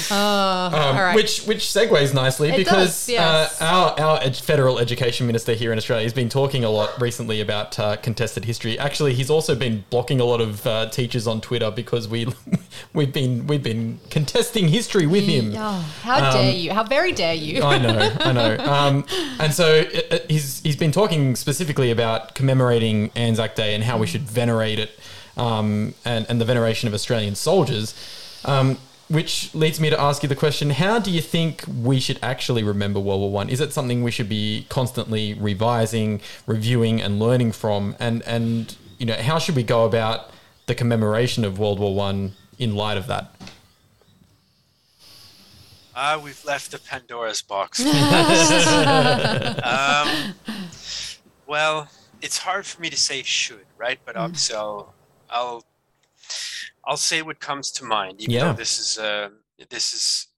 oh, 0.17 0.67
Um, 0.67 0.75
all 0.75 0.93
right. 0.95 1.15
Which 1.15 1.43
which 1.45 1.61
segues 1.65 2.15
nicely 2.15 2.51
It 2.51 2.57
because 2.57 2.89
does, 3.07 3.09
yes. 3.09 3.61
uh, 3.61 3.65
our 3.65 4.01
our 4.01 4.23
ed- 4.23 4.37
federal 4.37 4.79
education 4.79 5.27
minister 5.27 5.55
here 5.55 5.73
in 5.73 5.79
Australia 5.79 6.05
has 6.05 6.13
been 6.13 6.29
talking 6.29 6.65
a 6.65 6.71
lot 6.71 7.01
recently 7.01 7.41
about 7.41 7.79
uh, 7.79 7.97
contested 7.97 8.45
history. 8.45 8.79
Actually, 8.79 9.15
he's 9.15 9.31
also 9.31 9.55
been 9.55 9.85
blocking 9.91 10.21
a 10.21 10.25
lot 10.25 10.41
of 10.41 10.67
uh, 10.67 10.89
teachers 10.91 11.27
on 11.27 11.41
Twitter 11.41 11.71
because 11.71 12.09
we 12.09 12.27
we've 12.95 13.13
been 13.13 13.47
we've 13.47 13.63
been 13.63 14.01
contesting 14.11 14.69
history 14.69 15.07
with 15.07 15.25
him. 15.25 15.53
Oh, 15.57 15.85
how 16.03 16.33
dare 16.33 16.53
you? 16.53 16.73
How 16.73 16.85
very 16.85 17.13
dare 17.13 17.35
you? 17.35 17.63
I 17.63 17.79
know, 17.79 17.99
I 18.21 18.33
know. 18.41 18.57
Um, 18.59 19.05
and 19.41 19.53
so 19.53 19.81
uh, 19.81 20.15
uh, 20.15 20.19
he's 20.29 20.61
he's 20.63 20.77
been 20.77 20.93
talking 20.93 21.37
specifically 21.37 21.91
about 21.91 22.35
commemorating 22.35 23.11
Anzac 23.17 23.55
Day 23.55 23.75
and 23.75 23.85
how 23.85 23.99
we 23.99 24.07
should 24.07 24.23
venerate 24.23 24.79
it, 24.79 24.99
um, 25.37 25.95
and 26.05 26.27
and 26.29 26.41
the 26.41 26.45
veneration 26.45 26.89
of 26.89 26.95
Australian 26.95 27.35
soldiers. 27.35 27.95
Um, 28.45 28.79
which 29.09 29.55
leads 29.55 29.81
me 29.81 29.91
to 29.91 30.01
ask 30.01 30.23
you 30.23 30.29
the 30.29 30.37
question: 30.37 30.71
How 30.71 30.99
do 30.99 31.11
you 31.11 31.21
think 31.21 31.65
we 31.83 32.01
should 32.01 32.19
actually 32.23 32.63
remember 32.63 33.01
World 33.01 33.21
War 33.21 33.31
One? 33.31 33.49
Is 33.49 33.61
it 33.61 33.73
something 33.73 34.03
we 34.03 34.11
should 34.11 34.29
be 34.29 34.67
constantly 34.69 35.35
revising, 35.35 36.21
reviewing, 36.47 37.01
and 37.01 37.19
learning 37.19 37.53
from? 37.53 37.97
And 37.99 38.23
and 38.23 38.77
you 38.99 39.07
know, 39.07 39.15
how 39.15 39.39
should 39.39 39.57
we 39.57 39.63
go 39.63 39.85
about 39.85 40.31
the 40.67 40.75
commemoration 40.75 41.45
of 41.45 41.59
World 41.59 41.79
War 41.79 41.95
One 41.95 42.33
in 42.59 42.75
light 42.75 42.97
of 42.97 43.07
that? 43.07 43.33
Ah, 46.01 46.21
we've 46.23 46.45
left 46.45 46.71
the 46.71 46.79
Pandora's 46.79 47.43
box. 47.43 47.81
um, 49.65 50.35
well, 51.47 51.89
it's 52.23 52.39
hard 52.39 52.67
for 52.67 52.81
me 52.81 52.89
to 52.89 52.97
say 52.97 53.23
should, 53.25 53.67
right? 53.77 53.99
But 54.05 54.17
obviously, 54.17 54.55
I'll, 54.55 54.95
I'll, 55.29 55.65
I'll 56.85 56.97
say 56.97 57.23
what 57.23 57.41
comes 57.41 57.71
to 57.73 57.85
mind. 57.85 58.21
Even 58.21 58.35
Yeah. 58.35 58.53
though 58.53 58.57
this 58.57 58.79
is, 58.79 58.99
uh, 58.99 59.31
this 59.71 59.93
is, 59.93 60.29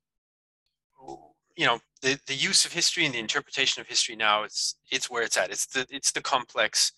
you 1.56 1.66
know, 1.66 1.80
the, 2.02 2.18
the 2.26 2.34
use 2.34 2.64
of 2.64 2.72
history 2.72 3.04
and 3.04 3.14
the 3.14 3.18
interpretation 3.18 3.80
of 3.80 3.86
history 3.86 4.16
now. 4.16 4.42
It's 4.44 4.76
it's 4.90 5.10
where 5.10 5.22
it's 5.22 5.36
at. 5.36 5.50
It's 5.50 5.66
the 5.66 5.86
it's 5.90 6.12
the 6.12 6.22
complex 6.22 6.92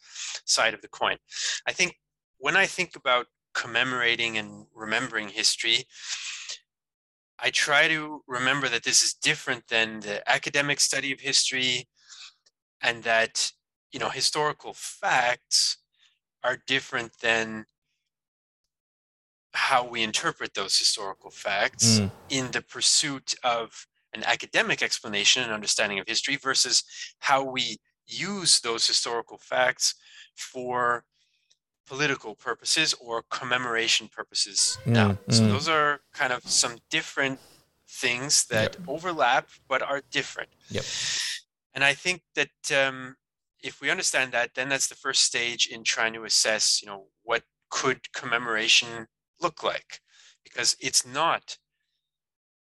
side 0.45 0.75
of 0.75 0.83
the 0.83 0.89
coin. 0.89 1.17
I 1.67 1.73
think 1.73 1.97
when 2.39 2.57
I 2.57 2.67
think 2.67 2.95
about 2.97 3.27
commemorating 3.55 4.39
and 4.39 4.67
remembering 4.75 5.29
history, 5.29 5.87
I 7.39 7.51
try 7.51 7.89
to 7.89 8.23
remember 8.29 8.69
that 8.69 8.85
this 8.85 9.03
is 9.03 9.15
different 9.15 9.67
than 9.69 10.01
the 10.01 10.29
academic 10.31 10.79
study 10.81 11.13
of 11.13 11.21
history 11.21 11.89
and 12.81 13.03
that 13.03 13.53
you 13.93 13.99
know 13.99 14.11
historical 14.11 14.75
facts 14.75 15.79
are 16.45 16.59
different 16.67 17.13
than 17.21 17.65
how 19.55 19.85
we 19.85 20.03
interpret 20.03 20.55
those 20.55 20.79
historical 20.79 21.31
facts 21.31 21.99
Mm. 21.99 22.11
in 22.31 22.51
the 22.53 22.63
pursuit 22.63 23.35
of 23.43 23.87
an 24.15 24.25
academic 24.25 24.83
explanation 24.83 25.43
and 25.43 25.53
understanding 25.53 25.99
of 25.99 26.07
history 26.07 26.37
versus 26.37 26.85
how 27.21 27.43
we 27.43 27.79
use 28.07 28.61
those 28.61 28.87
historical 28.87 29.39
facts 29.39 29.95
for 30.35 31.05
political 31.87 32.35
purposes 32.35 32.95
or 32.95 33.23
commemoration 33.31 34.09
purposes 34.09 34.79
now. 34.87 35.13
Mm, 35.13 35.35
So 35.35 35.43
mm. 35.43 35.49
those 35.49 35.69
are 35.69 36.01
kind 36.13 36.33
of 36.33 36.43
some 36.49 36.79
different 36.91 37.41
things 37.89 38.47
that 38.47 38.77
overlap 38.87 39.49
but 39.69 39.83
are 39.83 40.03
different. 40.11 40.51
Yep. 40.71 40.85
And 41.75 41.85
I 41.85 41.95
think 41.95 42.23
that 42.35 42.73
um, 42.73 43.17
if 43.63 43.81
we 43.81 43.91
understand 43.91 44.33
that, 44.33 44.55
then 44.55 44.69
that's 44.69 44.89
the 44.89 44.95
first 44.95 45.23
stage 45.25 45.67
in 45.67 45.85
trying 45.85 46.13
to 46.15 46.25
assess, 46.25 46.81
you 46.83 46.89
know, 46.89 47.07
what 47.23 47.43
could 47.71 48.13
commemoration 48.13 49.07
look 49.43 49.63
like? 49.63 50.01
Because 50.45 50.77
it's 50.81 51.07
not 51.07 51.59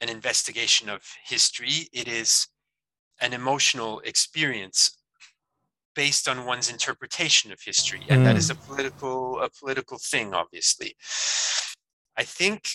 an 0.01 0.09
investigation 0.09 0.89
of 0.89 1.01
history, 1.23 1.87
it 1.93 2.07
is 2.07 2.47
an 3.21 3.33
emotional 3.33 4.01
experience 4.01 4.97
based 5.95 6.27
on 6.27 6.45
one's 6.45 6.69
interpretation 6.69 7.51
of 7.51 7.61
history. 7.61 8.01
And 8.09 8.25
that 8.25 8.35
is 8.35 8.49
a 8.49 8.55
political, 8.55 9.39
a 9.39 9.49
political 9.49 9.97
thing, 9.97 10.33
obviously. 10.33 10.95
I 12.17 12.23
think 12.23 12.67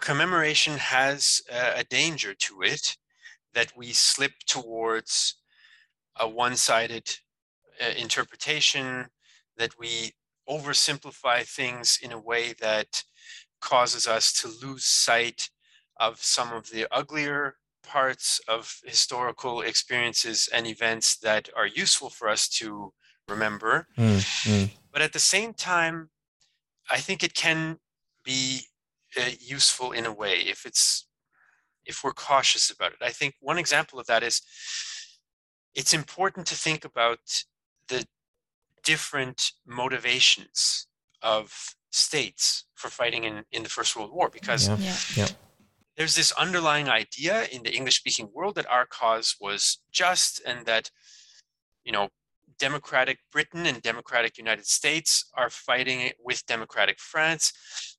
commemoration 0.00 0.76
has 0.78 1.40
a, 1.50 1.80
a 1.80 1.84
danger 1.84 2.34
to 2.34 2.62
it 2.62 2.96
that 3.54 3.72
we 3.76 3.92
slip 3.92 4.32
towards 4.46 5.36
a 6.18 6.28
one-sided 6.28 7.08
uh, 7.80 7.92
interpretation 7.96 9.06
that 9.56 9.78
we 9.78 10.12
oversimplify 10.50 11.44
things 11.44 11.98
in 12.02 12.12
a 12.12 12.18
way 12.18 12.54
that 12.60 13.02
causes 13.60 14.06
us 14.06 14.32
to 14.32 14.48
lose 14.66 14.84
sight 14.84 15.50
of 15.98 16.22
some 16.22 16.52
of 16.52 16.70
the 16.70 16.86
uglier 16.90 17.56
parts 17.82 18.40
of 18.48 18.80
historical 18.84 19.60
experiences 19.62 20.48
and 20.52 20.66
events 20.66 21.18
that 21.18 21.48
are 21.56 21.66
useful 21.66 22.10
for 22.10 22.28
us 22.28 22.48
to 22.48 22.92
remember 23.28 23.86
Mm, 23.96 24.18
mm. 24.44 24.70
but 24.92 25.02
at 25.02 25.12
the 25.12 25.18
same 25.18 25.54
time 25.54 26.10
i 26.90 26.98
think 26.98 27.22
it 27.22 27.34
can 27.34 27.78
be 28.24 28.62
uh, 29.16 29.30
useful 29.38 29.92
in 29.92 30.04
a 30.06 30.12
way 30.12 30.36
if 30.54 30.66
it's 30.66 31.06
if 31.86 32.02
we're 32.02 32.12
cautious 32.12 32.70
about 32.70 32.92
it 32.92 32.98
i 33.02 33.10
think 33.10 33.34
one 33.40 33.58
example 33.58 33.98
of 34.00 34.06
that 34.06 34.22
is 34.22 34.42
it's 35.74 35.94
important 35.94 36.46
to 36.48 36.54
think 36.56 36.84
about 36.84 37.20
the 37.88 38.04
different 38.84 39.52
motivations 39.66 40.86
of 41.22 41.74
states 41.90 42.64
for 42.74 42.88
fighting 42.88 43.24
in, 43.24 43.44
in 43.52 43.62
the 43.62 43.68
first 43.68 43.96
world 43.96 44.12
war 44.12 44.30
because 44.30 44.68
Yeah. 44.68 44.76
Yeah. 44.78 44.96
Yeah. 45.16 45.28
there's 45.96 46.14
this 46.14 46.32
underlying 46.32 46.88
idea 46.88 47.44
in 47.54 47.62
the 47.64 47.74
english 47.74 47.96
speaking 47.96 48.28
world 48.32 48.54
that 48.54 48.66
our 48.70 48.86
cause 48.86 49.36
was 49.40 49.78
just 49.90 50.40
and 50.46 50.64
that 50.66 50.90
you 51.84 51.92
know 51.92 52.08
democratic 52.58 53.18
britain 53.32 53.64
and 53.66 53.82
democratic 53.82 54.38
united 54.38 54.66
states 54.66 55.12
are 55.34 55.50
fighting 55.50 56.10
with 56.28 56.46
democratic 56.46 56.98
france 57.00 57.52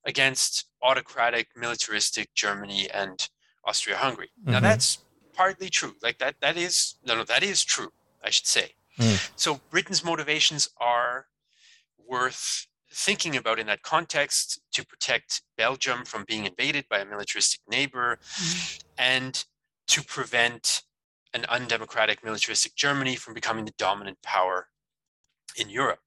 against 0.06 0.66
autocratic 0.82 1.46
militaristic 1.56 2.26
germany 2.34 2.88
and 2.90 3.28
austria-hungary 3.64 4.30
now 4.44 4.58
Mhm. 4.58 4.62
that's 4.62 4.98
partly 5.34 5.68
true 5.68 5.94
like 6.02 6.18
that 6.18 6.34
that 6.40 6.56
is 6.56 6.96
no 7.06 7.14
no 7.18 7.24
that 7.24 7.42
is 7.42 7.62
true 7.64 7.92
i 8.26 8.30
should 8.30 8.46
say 8.46 8.74
Mm. 9.02 9.30
so 9.36 9.60
britain's 9.70 10.04
motivations 10.04 10.68
are 10.78 11.26
worth 12.14 12.66
thinking 13.06 13.34
about 13.36 13.58
in 13.58 13.66
that 13.66 13.82
context 13.82 14.60
to 14.74 14.80
protect 14.86 15.42
belgium 15.56 16.04
from 16.04 16.24
being 16.30 16.44
invaded 16.46 16.84
by 16.88 16.98
a 17.00 17.04
militaristic 17.04 17.60
neighbor 17.76 18.18
and 18.98 19.44
to 19.88 19.98
prevent 20.02 20.82
an 21.34 21.44
undemocratic 21.48 22.22
militaristic 22.22 22.72
germany 22.84 23.16
from 23.16 23.34
becoming 23.34 23.64
the 23.64 23.74
dominant 23.78 24.18
power 24.22 24.58
in 25.56 25.68
europe 25.70 26.04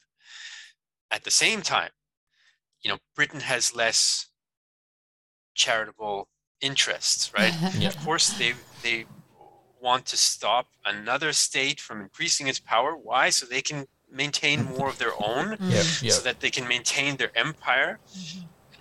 at 1.12 1.24
the 1.24 1.32
same 1.44 1.62
time 1.62 1.90
you 2.82 2.90
know 2.92 3.00
britain 3.16 3.42
has 3.42 3.76
less 3.76 4.28
charitable 5.56 6.28
interests 6.62 7.32
right 7.38 7.54
Yeah. 7.80 7.88
of 7.94 7.98
course 8.06 8.30
they 8.40 8.54
they 8.84 9.06
want 9.88 10.04
to 10.14 10.18
stop 10.34 10.66
another 10.96 11.32
state 11.48 11.80
from 11.86 11.98
increasing 12.08 12.46
its 12.52 12.60
power 12.74 12.92
why 13.10 13.26
so 13.36 13.42
they 13.46 13.62
can 13.70 13.80
maintain 14.24 14.58
more 14.76 14.88
of 14.94 14.98
their 15.04 15.16
own 15.32 15.46
Yep. 15.76 15.86
Yep. 16.08 16.14
so 16.16 16.22
that 16.28 16.38
they 16.44 16.52
can 16.58 16.66
maintain 16.76 17.12
their 17.22 17.34
empire 17.46 17.92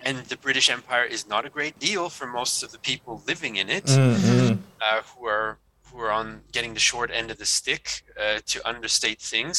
and 0.07 0.15
the 0.31 0.37
british 0.45 0.67
empire 0.77 1.05
is 1.15 1.21
not 1.33 1.41
a 1.49 1.51
great 1.57 1.75
deal 1.87 2.03
for 2.17 2.25
most 2.39 2.55
of 2.65 2.69
the 2.73 2.81
people 2.89 3.13
living 3.31 3.53
in 3.61 3.67
it 3.77 3.85
Mm, 3.85 4.15
mm. 4.29 4.57
uh, 4.87 5.01
who 5.09 5.21
are 5.35 5.49
who 5.87 5.95
are 6.05 6.13
on 6.21 6.27
getting 6.55 6.73
the 6.79 6.85
short 6.91 7.09
end 7.19 7.27
of 7.33 7.37
the 7.43 7.49
stick 7.59 7.83
uh, 8.23 8.39
to 8.51 8.57
understate 8.71 9.19
things 9.33 9.57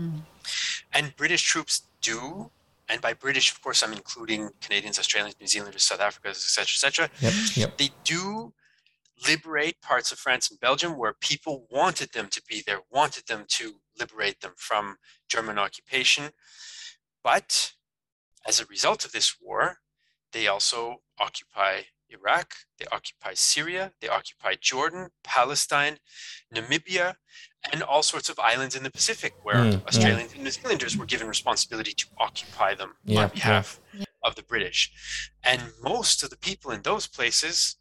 Mm. 0.00 0.20
and 0.96 1.04
british 1.22 1.42
troops 1.52 1.74
do 2.10 2.18
and 2.90 2.98
by 3.06 3.12
british 3.24 3.46
of 3.52 3.56
course 3.64 3.78
i'm 3.84 3.94
including 4.00 4.40
canadians 4.64 4.96
australians 5.02 5.34
new 5.42 5.48
zealanders 5.54 5.82
south 5.90 6.02
africans 6.08 6.38
etc 6.48 6.60
etc 6.76 7.10
Yep. 7.26 7.34
Yep. 7.60 7.70
they 7.80 7.90
do 8.14 8.24
liberate 9.26 9.80
parts 9.82 10.12
of 10.12 10.18
France 10.18 10.50
and 10.50 10.60
Belgium 10.60 10.96
where 10.96 11.14
people 11.20 11.66
wanted 11.70 12.12
them 12.12 12.28
to 12.28 12.42
be 12.48 12.62
there, 12.66 12.80
wanted 12.90 13.26
them 13.26 13.44
to 13.48 13.80
liberate 13.98 14.40
them 14.40 14.52
from 14.56 14.96
German 15.28 15.58
occupation. 15.58 16.30
But 17.22 17.72
as 18.46 18.60
a 18.60 18.66
result 18.66 19.04
of 19.04 19.12
this 19.12 19.36
war, 19.40 19.78
they 20.32 20.46
also 20.46 21.02
occupy 21.18 21.82
Iraq, 22.08 22.54
they 22.78 22.86
occupy 22.90 23.34
Syria, 23.34 23.92
they 24.00 24.08
occupy 24.08 24.54
Jordan, 24.60 25.10
Palestine, 25.22 25.98
Namibia, 26.52 27.14
and 27.72 27.82
all 27.82 28.02
sorts 28.02 28.28
of 28.28 28.38
islands 28.38 28.74
in 28.74 28.82
the 28.82 28.90
Pacific 28.90 29.34
where 29.42 29.56
Mm, 29.56 29.72
yeah. 29.72 29.78
Australians 29.86 30.32
and 30.32 30.42
New 30.42 30.50
Zealanders 30.50 30.96
were 30.96 31.06
given 31.06 31.28
responsibility 31.28 31.92
to 31.92 32.06
occupy 32.18 32.74
them 32.74 32.94
Yeah, 33.04 33.18
on 33.24 33.28
yeah. 33.28 33.34
behalf 33.34 33.80
of 34.24 34.34
the 34.34 34.42
British. 34.42 34.90
And 35.44 35.62
most 35.82 36.22
of 36.22 36.30
the 36.30 36.36
people 36.38 36.70
in 36.72 36.82
those 36.82 37.06
places 37.06 37.76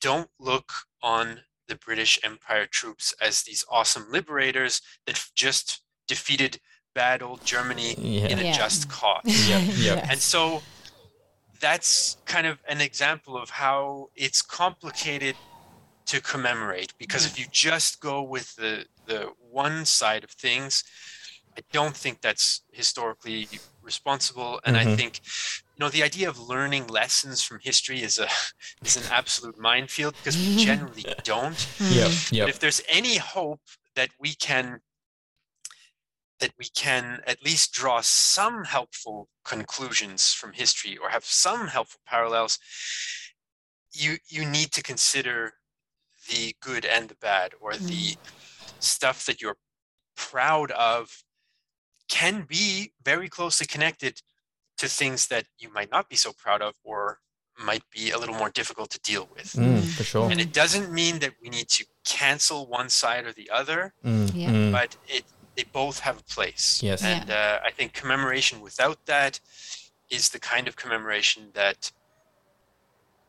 don't 0.00 0.30
look 0.38 0.72
on 1.02 1.40
the 1.66 1.76
British 1.76 2.18
Empire 2.22 2.66
troops 2.66 3.14
as 3.20 3.42
these 3.42 3.64
awesome 3.70 4.06
liberators 4.10 4.80
that 5.06 5.22
just 5.34 5.82
defeated 6.06 6.58
bad 6.94 7.22
old 7.22 7.44
Germany 7.44 7.94
Yeah. 7.98 8.28
in 8.28 8.38
a 8.38 8.44
Yeah. 8.44 8.52
just 8.52 8.88
cause. 8.88 9.22
Yep. 9.48 9.60
Yep. 9.62 9.76
Yes. 9.76 10.06
And 10.10 10.20
so 10.20 10.62
that's 11.60 12.16
kind 12.24 12.46
of 12.46 12.60
an 12.68 12.80
example 12.80 13.36
of 13.36 13.50
how 13.50 14.08
it's 14.14 14.42
complicated 14.42 15.36
to 16.06 16.20
commemorate 16.22 16.94
because 16.98 17.26
if 17.26 17.38
you 17.38 17.44
just 17.50 18.00
go 18.00 18.22
with 18.22 18.54
the 18.56 18.86
the 19.06 19.30
one 19.50 19.84
side 19.84 20.24
of 20.24 20.30
things, 20.30 20.84
I 21.58 21.62
don't 21.72 21.96
think 21.96 22.20
that's 22.20 22.62
historically 22.72 23.48
responsible. 23.82 24.60
And 24.64 24.76
I 24.76 24.84
Mhm. 24.84 24.96
think 24.96 25.20
you 25.78 25.84
know 25.84 25.90
the 25.90 26.02
idea 26.02 26.28
of 26.28 26.40
learning 26.40 26.88
lessons 26.88 27.42
from 27.42 27.60
history 27.62 28.02
is 28.02 28.18
a 28.18 28.26
is 28.84 28.96
an 28.96 29.04
absolute 29.12 29.58
minefield 29.58 30.14
because 30.16 30.36
we 30.36 30.42
mm-hmm. 30.42 30.58
generally 30.58 31.04
don't. 31.22 31.60
Hmm. 31.78 31.84
Hmm. 31.84 32.34
Yep. 32.34 32.46
But 32.46 32.50
if 32.50 32.58
there's 32.58 32.82
any 32.88 33.16
hope 33.16 33.60
that 33.94 34.10
we 34.18 34.34
can 34.34 34.80
that 36.40 36.52
we 36.58 36.66
can 36.74 37.20
at 37.26 37.42
least 37.44 37.72
draw 37.72 38.00
some 38.00 38.64
helpful 38.64 39.28
conclusions 39.44 40.32
from 40.32 40.52
history 40.52 40.96
or 40.96 41.08
have 41.10 41.24
some 41.24 41.66
helpful 41.68 42.00
parallels, 42.06 42.58
you 43.92 44.16
you 44.28 44.44
need 44.44 44.72
to 44.72 44.82
consider 44.82 45.52
the 46.28 46.54
good 46.60 46.84
and 46.84 47.08
the 47.08 47.16
bad 47.16 47.52
or 47.60 47.74
the 47.74 48.14
hmm. 48.14 48.20
stuff 48.80 49.26
that 49.26 49.40
you're 49.40 49.56
proud 50.16 50.72
of 50.72 51.22
can 52.08 52.44
be 52.48 52.92
very 53.04 53.28
closely 53.28 53.66
connected 53.66 54.20
to 54.78 54.88
things 54.88 55.26
that 55.28 55.44
you 55.58 55.72
might 55.72 55.90
not 55.90 56.08
be 56.08 56.16
so 56.16 56.32
proud 56.32 56.62
of 56.62 56.74
or 56.84 57.18
might 57.70 57.82
be 57.90 58.10
a 58.12 58.18
little 58.18 58.36
more 58.36 58.50
difficult 58.50 58.88
to 58.90 59.00
deal 59.00 59.28
with. 59.34 59.52
Mm, 59.54 59.82
for 59.96 60.04
sure. 60.04 60.30
And 60.30 60.40
it 60.40 60.52
doesn't 60.52 60.92
mean 60.92 61.18
that 61.18 61.32
we 61.42 61.48
need 61.48 61.68
to 61.70 61.84
cancel 62.04 62.66
one 62.66 62.88
side 62.88 63.26
or 63.26 63.32
the 63.32 63.50
other, 63.50 63.92
Mm, 64.04 64.30
Yeah. 64.34 64.50
mm. 64.50 64.72
but 64.72 64.96
it 65.08 65.24
they 65.56 65.64
both 65.72 65.98
have 66.00 66.16
a 66.20 66.22
place. 66.22 66.80
Yes. 66.84 67.02
Yeah. 67.02 67.08
And 67.20 67.30
uh, 67.30 67.58
I 67.68 67.72
think 67.72 67.92
commemoration 67.92 68.60
without 68.60 68.98
that 69.06 69.40
is 70.08 70.28
the 70.28 70.38
kind 70.38 70.68
of 70.68 70.76
commemoration 70.76 71.50
that 71.54 71.90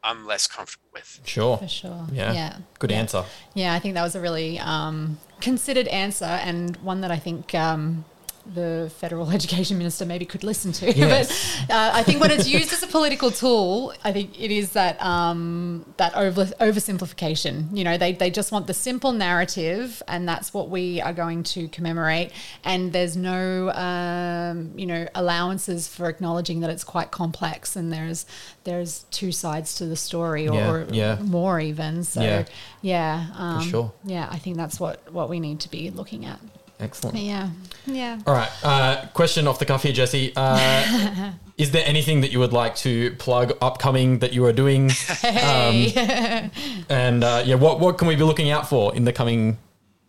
I'm 0.04 0.28
less 0.28 0.45
comfortable 0.47 0.89
with. 0.93 1.20
Sure. 1.26 1.58
For 1.58 1.68
sure. 1.68 2.06
Yeah. 2.12 2.32
Yeah. 2.34 2.58
Good 2.78 2.91
Yeah. 2.91 3.00
answer. 3.00 3.26
Yeah, 3.56 3.74
I 3.74 3.80
think 3.80 3.95
that 3.95 4.04
was 4.04 4.14
a 4.16 4.22
really 4.22 4.60
um, 4.60 5.20
considered 5.41 5.88
answer 5.88 6.26
and 6.26 6.78
one 6.78 7.02
that 7.02 7.10
I 7.12 7.18
think 7.18 7.54
um, 7.56 8.06
the 8.54 8.92
federal 8.98 9.30
education 9.40 9.78
minister 9.78 10.06
maybe 10.06 10.26
could 10.26 10.44
listen 10.44 10.72
to. 10.74 10.94
Yes. 11.00 11.64
but 11.68 11.74
uh, 11.76 11.92
I 11.94 12.04
think 12.04 12.20
when 12.22 12.32
it's 12.32 12.48
used 12.48 12.74
as 12.74 12.84
a 12.84 12.88
political 12.88 13.32
tool, 13.32 13.94
I 14.04 14.12
think 14.12 14.40
it 14.40 14.52
is 14.52 14.72
that 14.74 15.02
um, 15.04 15.86
that 15.98 16.16
over 16.16 16.46
oversimplification. 16.46 17.76
You 17.76 17.84
know, 17.84 17.98
they 17.98 18.14
they 18.14 18.30
just 18.30 18.52
want 18.52 18.68
the 18.68 18.74
simple 18.74 19.12
narrative, 19.12 20.02
and 20.08 20.28
that's 20.28 20.54
what 20.54 20.70
we 20.70 21.02
are 21.02 21.14
going 21.14 21.44
to 21.44 21.68
commemorate. 21.70 22.32
And 22.64 22.92
there's 22.94 23.16
no 23.16 23.70
um, 23.72 24.72
you 24.78 24.86
know 24.86 25.08
allowances 25.16 25.88
for 25.88 26.10
acknowledging 26.10 26.60
that 26.62 26.70
it's 26.70 26.84
quite 26.84 27.12
complex, 27.12 27.76
and 27.76 27.92
there's 27.92 28.26
there's 28.64 29.06
two 29.12 29.32
sides 29.32 29.76
to 29.76 29.86
the 29.86 29.96
story, 29.96 30.48
or, 30.48 30.54
Yeah, 30.56 30.72
or 30.72 30.88
yeah. 30.92 31.16
more 31.22 31.60
even. 31.60 32.04
So 32.04 32.22
Yeah. 32.22 32.46
yeah, 32.82 33.28
um, 33.36 33.62
sure. 33.62 33.92
Yeah, 34.04 34.28
I 34.32 34.38
think 34.38 34.58
that's 34.58 34.80
what 34.80 35.12
what 35.14 35.30
we 35.30 35.40
need 35.40 35.60
to 35.62 35.70
be 35.70 35.90
looking 35.92 36.26
at. 36.26 36.40
Excellent. 36.80 37.18
Yeah, 37.18 37.50
yeah. 37.86 38.20
All 38.26 38.34
right. 38.34 38.50
Uh, 38.64 39.06
question 39.14 39.48
off 39.48 39.60
the 39.60 39.66
cuff 39.66 39.84
here, 39.84 39.92
Jesse. 39.92 40.32
Uh, 40.36 41.34
is 41.58 41.72
there 41.72 41.84
anything 41.86 42.22
that 42.22 42.32
you 42.32 42.40
would 42.40 42.54
like 42.54 42.76
to 42.78 43.12
plug 43.16 43.58
upcoming 43.62 44.20
that 44.20 44.34
you 44.34 44.46
are 44.46 44.54
doing? 44.54 44.90
Hey. 45.20 46.50
And 46.90 47.24
uh, 47.24 47.44
yeah, 47.46 47.56
what 47.56 47.80
what 47.80 47.98
can 47.98 48.08
we 48.08 48.16
be 48.16 48.24
looking 48.24 48.50
out 48.50 48.70
for 48.70 48.96
in 48.96 49.04
the 49.04 49.12
coming 49.12 49.58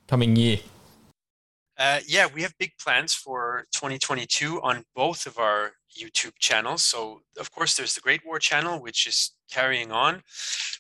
coming 0.07 0.37
year? 0.37 0.59
Uh, 1.81 1.99
yeah, 2.07 2.27
we 2.33 2.43
have 2.43 2.53
big 2.59 2.73
plans 2.79 3.15
for 3.15 3.65
2022 3.73 4.61
on 4.61 4.85
both 4.95 5.25
of 5.25 5.39
our 5.39 5.73
YouTube 5.99 6.35
channels. 6.39 6.83
So, 6.83 7.23
of 7.39 7.51
course, 7.51 7.75
there's 7.75 7.95
the 7.95 8.03
Great 8.03 8.21
War 8.25 8.39
channel, 8.39 8.83
which 8.83 9.07
is 9.07 9.31
carrying 9.51 9.91
on. 9.91 10.23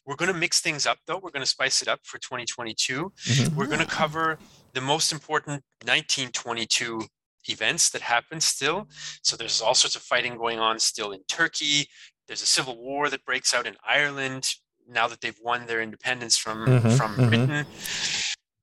We're 0.04 0.16
going 0.16 0.30
to 0.30 0.38
mix 0.38 0.60
things 0.60 0.84
up, 0.84 0.98
though. 1.06 1.16
We're 1.16 1.30
going 1.30 1.42
to 1.42 1.50
spice 1.50 1.80
it 1.80 1.88
up 1.88 2.00
for 2.02 2.18
2022. 2.18 3.12
We're 3.56 3.66
going 3.66 3.78
to 3.78 3.86
cover 3.86 4.38
the 4.72 4.80
most 4.80 5.12
important 5.12 5.62
1922 5.84 7.02
events 7.48 7.90
that 7.90 8.02
happened 8.02 8.42
still. 8.42 8.88
So, 9.22 9.36
there's 9.36 9.60
all 9.60 9.74
sorts 9.74 9.96
of 9.96 10.02
fighting 10.02 10.36
going 10.36 10.58
on 10.58 10.78
still 10.78 11.12
in 11.12 11.20
Turkey. 11.28 11.88
There's 12.26 12.42
a 12.42 12.46
civil 12.46 12.76
war 12.76 13.08
that 13.10 13.24
breaks 13.24 13.52
out 13.54 13.66
in 13.66 13.76
Ireland 13.86 14.48
now 14.88 15.08
that 15.08 15.20
they've 15.20 15.38
won 15.42 15.66
their 15.66 15.80
independence 15.80 16.36
from, 16.36 16.66
Mhm, 16.66 16.96
from 16.96 17.16
mhm. 17.16 17.28
Britain 17.28 17.66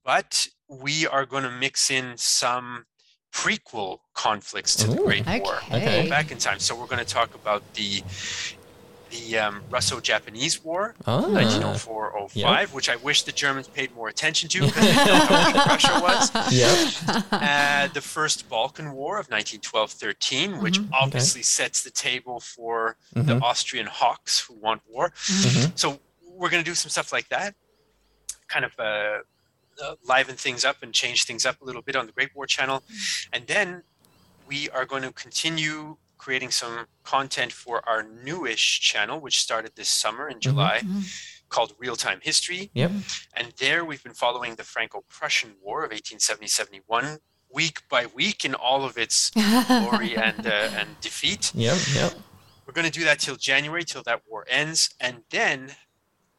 but 0.08 0.48
we 0.68 1.06
are 1.06 1.26
going 1.26 1.42
to 1.42 1.50
mix 1.50 1.90
in 1.90 2.16
some 2.16 2.86
prequel 3.30 3.98
conflicts 4.14 4.74
to 4.74 4.86
the 4.86 4.98
Ooh, 4.98 5.04
Great 5.04 5.26
War. 5.26 5.58
Okay. 5.70 6.04
Go 6.04 6.08
back 6.08 6.30
in 6.32 6.38
time. 6.38 6.58
So 6.58 6.74
we're 6.74 6.86
going 6.86 7.04
to 7.04 7.12
talk 7.12 7.34
about 7.34 7.62
the 7.74 8.02
the 9.10 9.38
um, 9.38 9.62
Russo-Japanese 9.70 10.62
War, 10.64 10.94
Ah. 11.06 11.22
1904-05, 11.22 12.72
which 12.72 12.88
I 12.88 12.96
wish 12.96 13.22
the 13.22 13.32
Germans 13.32 13.68
paid 13.68 13.94
more 13.94 14.08
attention 14.08 14.48
to 14.50 14.60
because 14.66 14.84
they 14.84 14.94
don't 15.04 15.30
know 15.30 15.36
how 15.36 15.52
big 15.52 15.66
Russia 15.66 16.00
was. 16.02 16.52
Yeah. 16.52 17.22
Uh, 17.32 17.88
the 17.92 18.00
First 18.00 18.48
Balkan 18.48 18.92
War 18.92 19.18
of 19.18 19.28
1912-13, 19.28 20.60
which 20.62 20.78
obviously 20.92 21.42
sets 21.42 21.82
the 21.82 21.90
table 21.90 22.40
for 22.40 22.96
the 23.12 23.22
Mhm. 23.34 23.42
Austrian 23.42 23.86
hawks 23.86 24.40
who 24.40 24.54
want 24.54 24.82
war. 24.88 25.10
Mhm. 25.26 25.78
So 25.78 26.00
we're 26.22 26.50
going 26.50 26.62
to 26.62 26.70
do 26.70 26.74
some 26.74 26.90
stuff 26.90 27.12
like 27.12 27.28
that, 27.28 27.54
kind 28.48 28.64
of 28.64 28.72
uh, 28.78 29.18
uh, 29.82 29.94
liven 30.04 30.36
things 30.36 30.64
up 30.64 30.82
and 30.82 30.92
change 30.92 31.24
things 31.24 31.46
up 31.46 31.60
a 31.62 31.64
little 31.64 31.82
bit 31.82 31.96
on 31.96 32.06
the 32.06 32.12
Great 32.12 32.34
War 32.34 32.46
channel. 32.46 32.82
And 33.32 33.46
then 33.46 33.82
we 34.46 34.68
are 34.70 34.84
going 34.84 35.02
to 35.02 35.12
continue 35.12 35.96
creating 36.18 36.50
some 36.50 36.86
content 37.04 37.52
for 37.52 37.88
our 37.88 38.02
newish 38.02 38.80
channel, 38.80 39.20
which 39.20 39.40
started 39.40 39.72
this 39.76 39.88
summer 39.88 40.28
in 40.28 40.40
July, 40.40 40.82
called 41.48 41.72
Real 41.78 41.96
Time 41.96 42.20
History. 42.22 42.70
Yep. 42.74 42.90
And 43.34 43.52
there 43.58 43.84
we've 43.84 44.02
been 44.02 44.14
following 44.14 44.56
the 44.56 44.64
Franco 44.64 45.04
Prussian 45.08 45.54
War 45.62 45.78
of 45.84 45.90
1870 45.90 46.46
71 46.48 47.18
week 47.50 47.80
by 47.88 48.04
week 48.06 48.44
in 48.44 48.54
all 48.54 48.84
of 48.84 48.98
its 48.98 49.30
glory 49.66 50.16
and, 50.16 50.46
uh, 50.46 50.68
and 50.76 51.00
defeat. 51.00 51.52
Yep. 51.54 51.78
Yep. 51.94 52.12
We're 52.66 52.74
going 52.74 52.90
to 52.90 52.98
do 52.98 53.04
that 53.06 53.18
till 53.20 53.36
January, 53.36 53.84
till 53.84 54.02
that 54.02 54.20
war 54.28 54.44
ends, 54.50 54.90
and 55.00 55.22
then 55.30 55.70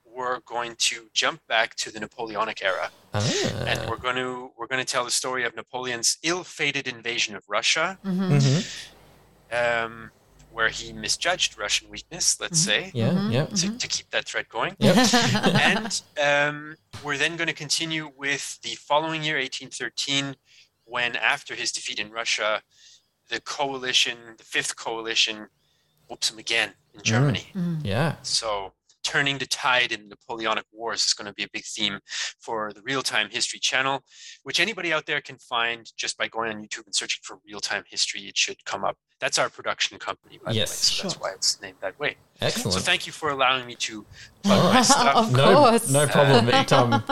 we're 0.05 0.41
going 0.41 0.75
to 0.77 1.09
jump 1.13 1.41
back 1.47 1.73
to 1.75 1.91
the 1.91 1.99
Napoleonic 1.99 2.61
era, 2.63 2.91
and 3.13 3.79
Ah. 3.79 3.87
we're 3.89 3.97
going 3.97 4.15
to 4.17 4.51
we're 4.57 4.67
going 4.67 4.83
to 4.85 4.91
tell 4.93 5.05
the 5.05 5.11
story 5.11 5.43
of 5.45 5.55
Napoleon's 5.55 6.17
ill-fated 6.21 6.87
invasion 6.87 7.35
of 7.35 7.43
Russia, 7.47 7.97
Mhm. 8.05 8.91
Um, 9.51 10.11
where 10.51 10.69
he 10.69 10.91
misjudged 10.93 11.57
Russian 11.57 11.89
weakness, 11.89 12.39
let's 12.39 12.59
say, 12.59 12.91
Yeah. 12.93 13.29
Yeah. 13.29 13.45
to, 13.45 13.77
to 13.77 13.87
keep 13.87 14.09
that 14.09 14.25
thread 14.25 14.49
going. 14.49 14.75
Yep. 14.79 14.97
and 15.61 16.01
um, 16.21 16.75
we're 17.03 17.17
then 17.17 17.35
going 17.37 17.47
to 17.47 17.53
continue 17.53 18.11
with 18.17 18.59
the 18.61 18.75
following 18.75 19.23
year, 19.23 19.35
1813, 19.35 20.35
when 20.85 21.15
after 21.15 21.53
his 21.55 21.71
defeat 21.71 21.99
in 21.99 22.09
Russia, 22.11 22.61
the 23.29 23.39
coalition, 23.41 24.17
the 24.37 24.43
fifth 24.43 24.75
coalition, 24.75 25.47
whoops 26.07 26.31
him 26.31 26.39
again 26.39 26.71
in 26.95 27.01
Germany. 27.03 27.47
Yeah. 27.83 28.15
So 28.23 28.73
turning 29.03 29.37
the 29.37 29.45
tide 29.45 29.91
in 29.91 30.03
the 30.03 30.09
Napoleonic 30.09 30.65
Wars 30.71 31.05
is 31.05 31.13
going 31.13 31.27
to 31.27 31.33
be 31.33 31.43
a 31.43 31.47
big 31.53 31.63
theme 31.63 31.99
for 32.39 32.73
the 32.73 32.81
Real 32.81 33.01
Time 33.03 33.29
History 33.29 33.59
channel, 33.59 34.03
which 34.43 34.59
anybody 34.59 34.91
out 34.91 35.05
there 35.05 35.21
can 35.21 35.37
find 35.37 35.91
just 35.95 36.17
by 36.17 36.27
going 36.27 36.51
on 36.51 36.61
YouTube 36.61 36.85
and 36.85 36.95
searching 36.95 37.21
for 37.23 37.37
Real 37.47 37.59
Time 37.59 37.83
History. 37.87 38.21
It 38.21 38.37
should 38.37 38.65
come 38.65 38.83
up. 38.83 38.97
That's 39.19 39.37
our 39.37 39.49
production 39.49 39.99
company, 39.99 40.39
by 40.43 40.51
Yes. 40.51 40.69
the 40.69 40.73
way. 40.73 40.77
So 40.79 41.03
that's 41.07 41.19
why 41.21 41.31
it's 41.31 41.61
named 41.61 41.77
that 41.81 41.99
way. 41.99 42.15
Excellent. 42.41 42.73
So 42.75 42.79
thank 42.79 43.05
you 43.05 43.11
for 43.11 43.29
allowing 43.31 43.65
me 43.65 43.75
to 43.75 44.05
plug 44.43 44.73
my 44.73 44.81
stuff. 44.81 45.15
Of 45.17 45.33
no, 45.33 45.55
course. 45.55 45.89
no 45.91 46.07
problem. 46.07 46.47
It, 46.59 46.71
um, 46.71 47.03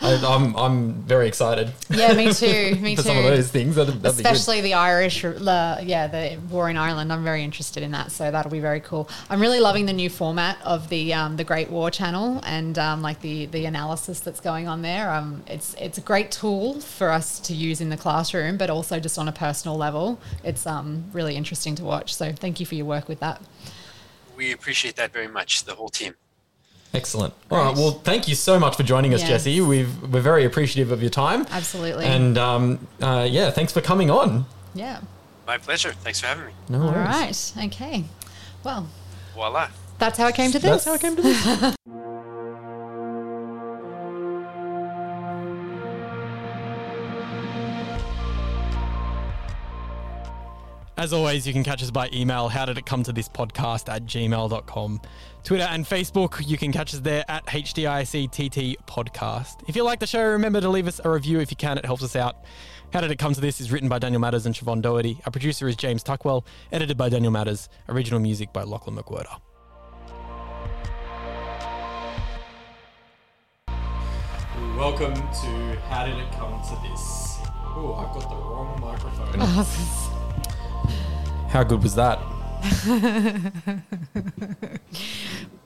I, 0.00 0.22
I'm 0.34 0.54
I'm 0.56 0.92
very 1.04 1.26
excited 1.26 1.72
Yeah, 1.88 2.12
me 2.12 2.30
too. 2.32 2.76
Me 2.80 2.94
for 2.94 3.02
too. 3.02 3.08
some 3.08 3.16
of 3.16 3.24
those 3.24 3.50
things. 3.50 3.74
That'd, 3.76 4.02
that'd 4.02 4.18
be 4.18 4.22
good. 4.22 4.32
Especially 4.32 4.60
the 4.60 4.74
Irish, 4.74 5.24
uh, 5.24 5.78
yeah, 5.82 6.06
the 6.06 6.38
war 6.50 6.68
in 6.68 6.76
Ireland. 6.76 7.10
I'm 7.10 7.24
very 7.24 7.42
interested 7.42 7.82
in 7.82 7.90
that, 7.92 8.12
so 8.12 8.30
that'll 8.30 8.50
be 8.52 8.60
very 8.60 8.80
cool. 8.80 9.08
I'm 9.30 9.40
really 9.40 9.58
loving 9.60 9.86
the 9.86 9.94
new 9.94 10.10
format 10.10 10.58
of 10.62 10.90
the 10.90 11.14
um, 11.14 11.36
the 11.36 11.44
Great 11.44 11.70
War 11.70 11.90
channel 11.90 12.40
and 12.44 12.78
um, 12.78 13.00
like 13.00 13.22
the 13.22 13.46
the 13.46 13.64
analysis 13.64 14.20
that's 14.20 14.40
going 14.40 14.68
on 14.68 14.82
there. 14.82 15.10
Um, 15.10 15.42
it's 15.46 15.74
it's 15.80 15.96
a 15.96 16.02
great 16.02 16.30
tool 16.30 16.80
for 16.82 17.10
us 17.10 17.40
to 17.40 17.54
use 17.54 17.80
in 17.80 17.88
the 17.88 17.96
classroom, 17.96 18.58
but 18.58 18.68
also 18.68 19.00
just 19.00 19.18
on 19.18 19.26
a 19.28 19.32
personal 19.32 19.76
level, 19.78 20.20
it's 20.44 20.66
um, 20.66 21.04
really 21.14 21.34
interesting 21.34 21.45
to 21.54 21.84
watch. 21.84 22.14
So 22.14 22.32
thank 22.32 22.60
you 22.60 22.66
for 22.66 22.74
your 22.74 22.86
work 22.86 23.08
with 23.08 23.20
that. 23.20 23.40
We 24.36 24.52
appreciate 24.52 24.96
that 24.96 25.12
very 25.12 25.28
much, 25.28 25.64
the 25.64 25.74
whole 25.74 25.88
team. 25.88 26.14
Excellent. 26.94 27.34
All 27.50 27.58
right. 27.58 27.74
Well, 27.76 27.90
thank 27.92 28.26
you 28.28 28.34
so 28.34 28.58
much 28.58 28.76
for 28.76 28.82
joining 28.82 29.12
us, 29.12 29.20
Yes. 29.20 29.28
Jesse. 29.44 29.60
We've 29.60 30.02
we're 30.12 30.20
very 30.20 30.44
appreciative 30.44 30.92
of 30.92 31.00
your 31.02 31.10
time. 31.10 31.46
Absolutely. 31.50 32.06
And 32.06 32.38
um, 32.38 32.86
uh, 33.02 33.26
yeah, 33.30 33.50
thanks 33.50 33.72
for 33.72 33.80
coming 33.80 34.10
on. 34.10 34.46
yeah. 34.74 35.00
My 35.46 35.58
pleasure. 35.58 35.92
Thanks 35.92 36.18
for 36.20 36.26
having 36.26 36.46
me. 36.46 36.52
No 36.68 36.82
All 36.82 36.90
worries. 36.92 37.52
right. 37.56 37.66
Okay. 37.66 38.04
Well, 38.64 38.88
Voila. 39.34 39.68
that's 39.98 40.18
how 40.18 40.26
it 40.26 40.34
came 40.34 40.50
to 40.50 40.58
this. 40.58 40.84
That's 40.84 40.84
how 40.86 40.94
I 40.94 40.98
came 40.98 41.14
to 41.16 41.22
this. 41.22 41.76
As 50.98 51.12
always, 51.12 51.46
you 51.46 51.52
can 51.52 51.62
catch 51.62 51.82
us 51.82 51.90
by 51.90 52.08
email. 52.10 52.48
How 52.48 52.64
did 52.64 52.78
it 52.78 52.86
come 52.86 53.02
to 53.02 53.12
this 53.12 53.28
podcast 53.28 53.92
at 53.92 54.06
gmail.com? 54.06 55.00
Twitter 55.44 55.64
and 55.64 55.84
Facebook, 55.84 56.48
you 56.48 56.56
can 56.56 56.72
catch 56.72 56.94
us 56.94 57.00
there 57.00 57.22
at 57.28 57.44
HDICTT 57.44 58.76
podcast. 58.86 59.56
If 59.68 59.76
you 59.76 59.82
like 59.84 60.00
the 60.00 60.06
show, 60.06 60.24
remember 60.24 60.58
to 60.62 60.70
leave 60.70 60.88
us 60.88 60.98
a 61.04 61.10
review 61.10 61.38
if 61.40 61.50
you 61.50 61.56
can. 61.58 61.76
It 61.76 61.84
helps 61.84 62.02
us 62.02 62.16
out. 62.16 62.36
How 62.94 63.02
Did 63.02 63.10
It 63.10 63.18
Come 63.18 63.34
to 63.34 63.40
This 63.42 63.60
is 63.60 63.70
written 63.70 63.90
by 63.90 63.98
Daniel 63.98 64.22
Matters 64.22 64.46
and 64.46 64.54
Siobhan 64.54 64.80
Doherty. 64.80 65.20
Our 65.26 65.30
producer 65.32 65.68
is 65.68 65.76
James 65.76 66.02
Tuckwell, 66.02 66.46
edited 66.72 66.96
by 66.96 67.10
Daniel 67.10 67.30
Matters. 67.30 67.68
Original 67.90 68.18
music 68.18 68.54
by 68.54 68.62
Lachlan 68.62 68.96
McWhirter. 68.96 69.38
Welcome 74.78 75.14
to 75.14 75.80
How 75.90 76.06
Did 76.06 76.16
It 76.16 76.32
Come 76.32 76.62
to 76.62 76.88
This? 76.88 77.38
Oh, 77.78 77.94
I've 77.98 78.14
got 78.14 78.30
the 78.30 78.36
wrong 78.36 78.80
microphone. 78.80 79.36
Oh, 79.40 80.15
How 81.56 81.64
good 81.64 81.82
was 81.82 81.94
that? 81.94 82.18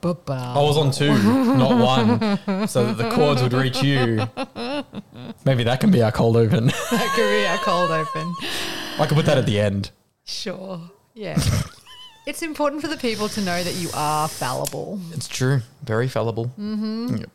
I 0.01 0.61
was 0.61 0.77
on 0.77 0.91
two, 0.91 1.11
not 1.57 1.77
one, 1.83 2.65
so 2.69 2.85
that 2.85 2.97
the 2.97 3.09
cords 3.13 3.41
would 3.43 3.51
reach 3.51 3.83
you. 3.83 4.25
Maybe 5.43 5.65
that 5.65 5.81
can 5.81 5.91
be 5.91 6.01
our 6.01 6.13
cold 6.13 6.37
open. 6.37 6.67
That 6.91 7.11
could 7.13 7.29
be 7.29 7.45
our 7.45 7.57
cold 7.57 7.91
open. 7.91 8.33
I 8.99 9.05
could 9.05 9.17
put 9.17 9.25
that 9.25 9.37
at 9.37 9.45
the 9.45 9.59
end. 9.59 9.91
Sure. 10.23 10.79
Yeah. 11.13 11.37
It's 12.25 12.41
important 12.41 12.81
for 12.81 12.87
the 12.87 12.95
people 12.95 13.27
to 13.27 13.41
know 13.41 13.61
that 13.61 13.75
you 13.75 13.89
are 13.93 14.29
fallible. 14.29 14.97
It's 15.11 15.27
true. 15.27 15.59
Very 15.83 16.07
fallible. 16.07 16.45
Mm-hmm. 16.57 17.17
Yep. 17.17 17.29